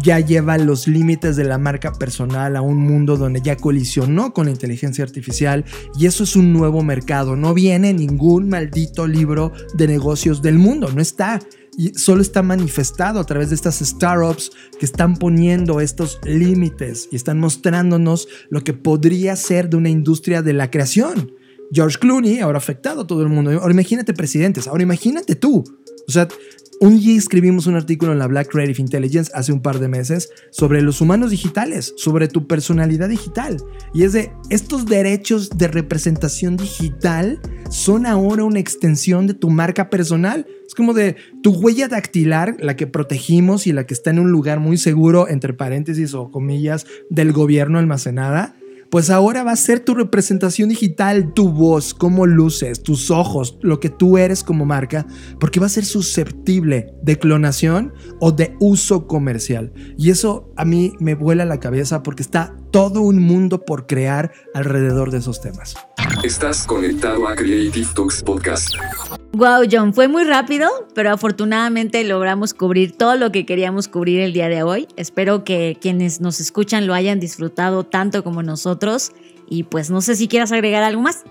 ya 0.02 0.18
lleva 0.20 0.56
los 0.56 0.88
límites 0.88 1.36
de 1.36 1.44
la 1.44 1.58
marca 1.58 1.92
personal 1.92 2.56
a 2.56 2.62
un 2.62 2.78
mundo 2.78 3.18
donde 3.18 3.42
ya 3.42 3.56
colisionó 3.56 4.32
con 4.32 4.46
la 4.46 4.52
inteligencia 4.52 5.04
artificial 5.04 5.66
y 5.98 6.06
eso 6.06 6.24
es 6.24 6.36
un 6.36 6.54
nuevo 6.54 6.82
mercado. 6.82 7.36
No 7.36 7.52
viene 7.52 7.92
ningún 7.92 8.48
maldito 8.48 9.06
libro 9.06 9.52
de 9.74 9.86
negocios 9.86 10.40
del 10.40 10.58
mundo. 10.58 10.90
No 10.90 11.02
está 11.02 11.40
y 11.76 11.94
solo 11.94 12.22
está 12.22 12.42
manifestado 12.42 13.20
a 13.20 13.24
través 13.24 13.50
de 13.50 13.56
estas 13.56 13.78
startups 13.78 14.50
que 14.80 14.86
están 14.86 15.16
poniendo 15.16 15.80
estos 15.80 16.18
límites 16.24 17.08
y 17.12 17.16
están 17.16 17.38
mostrándonos 17.38 18.26
lo 18.48 18.64
que 18.64 18.72
podría 18.72 19.36
ser 19.36 19.68
de 19.68 19.76
una 19.76 19.90
industria 19.90 20.40
de 20.40 20.54
la 20.54 20.70
creación. 20.70 21.37
George 21.72 21.98
Clooney 21.98 22.40
ahora 22.40 22.58
afectado 22.58 23.02
a 23.02 23.06
todo 23.06 23.22
el 23.22 23.28
mundo. 23.28 23.50
Ahora 23.50 23.72
imagínate 23.72 24.14
presidentes, 24.14 24.66
ahora 24.66 24.82
imagínate 24.82 25.34
tú. 25.34 25.64
O 26.06 26.12
sea, 26.12 26.28
un 26.80 27.00
día 27.00 27.18
escribimos 27.18 27.66
un 27.66 27.74
artículo 27.74 28.12
en 28.12 28.20
la 28.20 28.28
Black 28.28 28.50
Creative 28.52 28.80
Intelligence 28.80 29.32
hace 29.34 29.52
un 29.52 29.60
par 29.60 29.80
de 29.80 29.88
meses 29.88 30.30
sobre 30.52 30.80
los 30.80 31.00
humanos 31.00 31.30
digitales, 31.30 31.92
sobre 31.96 32.28
tu 32.28 32.46
personalidad 32.46 33.08
digital. 33.08 33.56
Y 33.92 34.04
es 34.04 34.12
de 34.12 34.30
estos 34.48 34.86
derechos 34.86 35.50
de 35.50 35.66
representación 35.66 36.56
digital 36.56 37.40
son 37.68 38.06
ahora 38.06 38.44
una 38.44 38.60
extensión 38.60 39.26
de 39.26 39.34
tu 39.34 39.50
marca 39.50 39.90
personal. 39.90 40.46
Es 40.66 40.74
como 40.74 40.94
de 40.94 41.16
tu 41.42 41.50
huella 41.50 41.88
dactilar, 41.88 42.56
la 42.60 42.76
que 42.76 42.86
protegimos 42.86 43.66
y 43.66 43.72
la 43.72 43.84
que 43.84 43.94
está 43.94 44.10
en 44.10 44.20
un 44.20 44.30
lugar 44.30 44.60
muy 44.60 44.76
seguro, 44.76 45.28
entre 45.28 45.54
paréntesis 45.54 46.14
o 46.14 46.30
comillas, 46.30 46.86
del 47.10 47.32
gobierno 47.32 47.80
almacenada 47.80 48.57
pues 48.90 49.10
ahora 49.10 49.44
va 49.44 49.52
a 49.52 49.56
ser 49.56 49.80
tu 49.80 49.94
representación 49.94 50.68
digital, 50.68 51.32
tu 51.34 51.50
voz, 51.50 51.94
cómo 51.94 52.26
luces, 52.26 52.82
tus 52.82 53.10
ojos, 53.10 53.58
lo 53.62 53.80
que 53.80 53.90
tú 53.90 54.18
eres 54.18 54.42
como 54.42 54.64
marca, 54.64 55.06
porque 55.40 55.60
va 55.60 55.66
a 55.66 55.70
ser 55.70 55.84
susceptible 55.84 56.94
de 57.02 57.18
clonación 57.18 57.92
o 58.20 58.32
de 58.32 58.56
uso 58.60 59.06
comercial. 59.06 59.72
Y 59.96 60.10
eso 60.10 60.52
a 60.56 60.64
mí 60.64 60.94
me 61.00 61.14
vuela 61.14 61.44
la 61.44 61.60
cabeza 61.60 62.02
porque 62.02 62.22
está 62.22 62.56
todo 62.70 63.02
un 63.02 63.22
mundo 63.22 63.64
por 63.64 63.86
crear 63.86 64.32
alrededor 64.54 65.10
de 65.10 65.18
esos 65.18 65.40
temas. 65.40 65.74
Estás 66.24 66.66
conectado 66.66 67.28
a 67.28 67.34
Creative 67.34 67.88
Talks 67.94 68.22
Podcast. 68.22 68.74
Wow, 69.38 69.68
John, 69.70 69.94
fue 69.94 70.08
muy 70.08 70.24
rápido, 70.24 70.68
pero 70.96 71.12
afortunadamente 71.12 72.02
logramos 72.02 72.54
cubrir 72.54 72.96
todo 72.96 73.14
lo 73.14 73.30
que 73.30 73.46
queríamos 73.46 73.86
cubrir 73.86 74.18
el 74.18 74.32
día 74.32 74.48
de 74.48 74.64
hoy. 74.64 74.88
Espero 74.96 75.44
que 75.44 75.78
quienes 75.80 76.20
nos 76.20 76.40
escuchan 76.40 76.88
lo 76.88 76.92
hayan 76.92 77.20
disfrutado 77.20 77.84
tanto 77.84 78.24
como 78.24 78.42
nosotros. 78.42 79.12
Y 79.48 79.62
pues 79.62 79.90
no 79.90 80.00
sé 80.00 80.16
si 80.16 80.26
quieras 80.26 80.50
agregar 80.50 80.82
algo 80.82 81.02
más. 81.02 81.22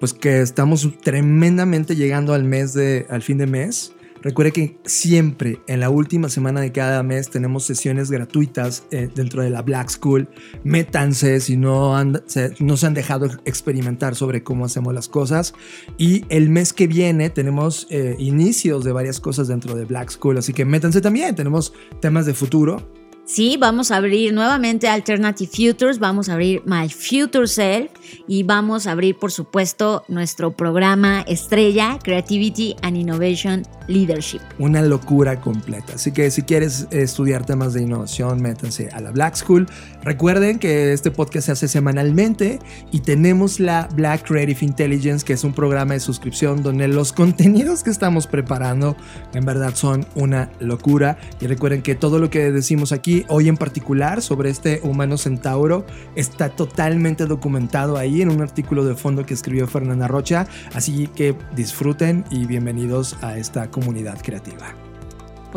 Pues 0.00 0.14
que 0.14 0.40
estamos 0.40 0.88
tremendamente 1.02 1.96
llegando 1.96 2.32
al 2.32 2.44
mes 2.44 2.72
de, 2.72 3.04
al 3.10 3.20
fin 3.20 3.36
de 3.36 3.46
mes 3.46 3.92
Recuerde 4.22 4.52
que 4.52 4.78
siempre 4.84 5.60
en 5.66 5.80
la 5.80 5.90
última 5.90 6.28
semana 6.28 6.60
de 6.60 6.72
cada 6.72 7.02
mes 7.02 7.30
tenemos 7.30 7.64
sesiones 7.64 8.10
gratuitas 8.10 8.84
eh, 8.90 9.08
dentro 9.14 9.42
de 9.42 9.50
la 9.50 9.62
Black 9.62 9.90
School. 9.90 10.28
Métanse 10.64 11.40
si 11.40 11.56
no, 11.56 11.94
se, 12.26 12.54
no 12.58 12.76
se 12.76 12.86
han 12.86 12.94
dejado 12.94 13.26
experimentar 13.44 14.14
sobre 14.14 14.42
cómo 14.42 14.64
hacemos 14.64 14.94
las 14.94 15.08
cosas. 15.08 15.54
Y 15.96 16.24
el 16.28 16.50
mes 16.50 16.72
que 16.72 16.86
viene 16.86 17.30
tenemos 17.30 17.86
eh, 17.90 18.16
inicios 18.18 18.84
de 18.84 18.92
varias 18.92 19.20
cosas 19.20 19.48
dentro 19.48 19.74
de 19.74 19.84
Black 19.84 20.10
School, 20.10 20.38
así 20.38 20.52
que 20.52 20.64
métanse 20.64 21.00
también. 21.00 21.34
Tenemos 21.34 21.72
temas 22.00 22.26
de 22.26 22.34
futuro, 22.34 22.92
Sí, 23.28 23.58
vamos 23.60 23.90
a 23.90 23.96
abrir 23.96 24.32
nuevamente 24.32 24.88
Alternative 24.88 25.50
Futures, 25.52 25.98
vamos 25.98 26.30
a 26.30 26.32
abrir 26.32 26.62
My 26.64 26.88
Future 26.88 27.46
Self 27.46 27.90
y 28.26 28.42
vamos 28.42 28.86
a 28.86 28.92
abrir, 28.92 29.18
por 29.18 29.30
supuesto, 29.30 30.02
nuestro 30.08 30.56
programa 30.56 31.26
estrella 31.28 31.98
Creativity 32.02 32.74
and 32.80 32.96
Innovation 32.96 33.64
Leadership. 33.86 34.40
Una 34.58 34.80
locura 34.80 35.42
completa. 35.42 35.96
Así 35.96 36.10
que 36.10 36.30
si 36.30 36.40
quieres 36.40 36.88
estudiar 36.90 37.44
temas 37.44 37.74
de 37.74 37.82
innovación, 37.82 38.40
métanse 38.40 38.88
a 38.94 39.00
la 39.02 39.10
Black 39.10 39.36
School. 39.36 39.68
Recuerden 40.02 40.58
que 40.58 40.92
este 40.92 41.10
podcast 41.10 41.46
se 41.46 41.52
hace 41.52 41.68
semanalmente 41.68 42.60
y 42.92 43.00
tenemos 43.00 43.58
la 43.58 43.88
Black 43.94 44.26
Creative 44.26 44.64
Intelligence, 44.64 45.24
que 45.24 45.32
es 45.32 45.42
un 45.42 45.52
programa 45.52 45.94
de 45.94 46.00
suscripción 46.00 46.62
donde 46.62 46.86
los 46.88 47.12
contenidos 47.18 47.82
que 47.82 47.90
estamos 47.90 48.26
preparando 48.26 48.96
en 49.34 49.44
verdad 49.44 49.74
son 49.74 50.06
una 50.14 50.50
locura. 50.60 51.18
Y 51.40 51.46
recuerden 51.46 51.82
que 51.82 51.94
todo 51.94 52.18
lo 52.18 52.30
que 52.30 52.52
decimos 52.52 52.92
aquí 52.92 53.24
hoy 53.28 53.48
en 53.48 53.56
particular 53.56 54.22
sobre 54.22 54.50
este 54.50 54.80
humano 54.84 55.18
centauro 55.18 55.84
está 56.14 56.50
totalmente 56.50 57.26
documentado 57.26 57.96
ahí 57.96 58.22
en 58.22 58.30
un 58.30 58.40
artículo 58.40 58.84
de 58.84 58.94
fondo 58.94 59.26
que 59.26 59.34
escribió 59.34 59.66
Fernanda 59.66 60.06
Rocha, 60.06 60.46
así 60.74 61.08
que 61.08 61.34
disfruten 61.56 62.24
y 62.30 62.46
bienvenidos 62.46 63.16
a 63.22 63.36
esta 63.36 63.70
comunidad 63.70 64.18
creativa. 64.22 64.87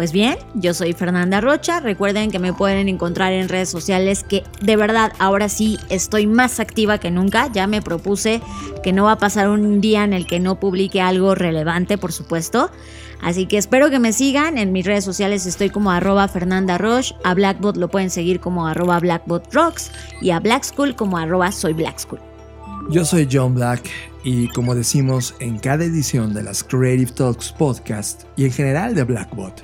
Pues 0.01 0.13
bien, 0.13 0.35
yo 0.55 0.73
soy 0.73 0.93
Fernanda 0.93 1.41
Rocha. 1.41 1.79
Recuerden 1.79 2.31
que 2.31 2.39
me 2.39 2.53
pueden 2.53 2.89
encontrar 2.89 3.33
en 3.33 3.47
redes 3.47 3.69
sociales 3.69 4.25
que 4.27 4.43
de 4.59 4.75
verdad 4.75 5.13
ahora 5.19 5.47
sí 5.47 5.77
estoy 5.89 6.25
más 6.25 6.59
activa 6.59 6.97
que 6.97 7.11
nunca. 7.11 7.51
Ya 7.53 7.67
me 7.67 7.83
propuse 7.83 8.41
que 8.81 8.93
no 8.93 9.03
va 9.03 9.11
a 9.11 9.17
pasar 9.19 9.47
un 9.47 9.79
día 9.79 10.03
en 10.03 10.13
el 10.13 10.25
que 10.25 10.39
no 10.39 10.59
publique 10.59 11.01
algo 11.01 11.35
relevante, 11.35 11.99
por 11.99 12.13
supuesto. 12.13 12.71
Así 13.21 13.45
que 13.45 13.59
espero 13.59 13.91
que 13.91 13.99
me 13.99 14.11
sigan. 14.11 14.57
En 14.57 14.71
mis 14.71 14.87
redes 14.87 15.05
sociales 15.05 15.45
estoy 15.45 15.69
como 15.69 15.91
arroba 15.91 16.27
Fernanda 16.27 16.79
Roche. 16.79 17.13
A 17.23 17.35
Blackbot 17.35 17.77
lo 17.77 17.87
pueden 17.91 18.09
seguir 18.09 18.39
como 18.39 18.65
arroba 18.65 18.99
Blackbot. 18.99 19.49
Y 20.19 20.31
a 20.31 20.39
Black 20.39 20.63
School 20.63 20.95
como 20.95 21.19
arroba 21.19 21.51
soy 21.51 21.73
Black 21.73 21.99
School. 21.99 22.21
Yo 22.89 23.05
soy 23.05 23.27
John 23.31 23.53
Black 23.53 23.87
y 24.23 24.47
como 24.49 24.75
decimos 24.75 25.35
en 25.39 25.59
cada 25.59 25.85
edición 25.85 26.33
de 26.33 26.43
las 26.43 26.63
Creative 26.63 27.11
Talks 27.11 27.51
podcast 27.51 28.23
y 28.35 28.45
en 28.45 28.51
general 28.51 28.95
de 28.95 29.03
Blackbot, 29.03 29.63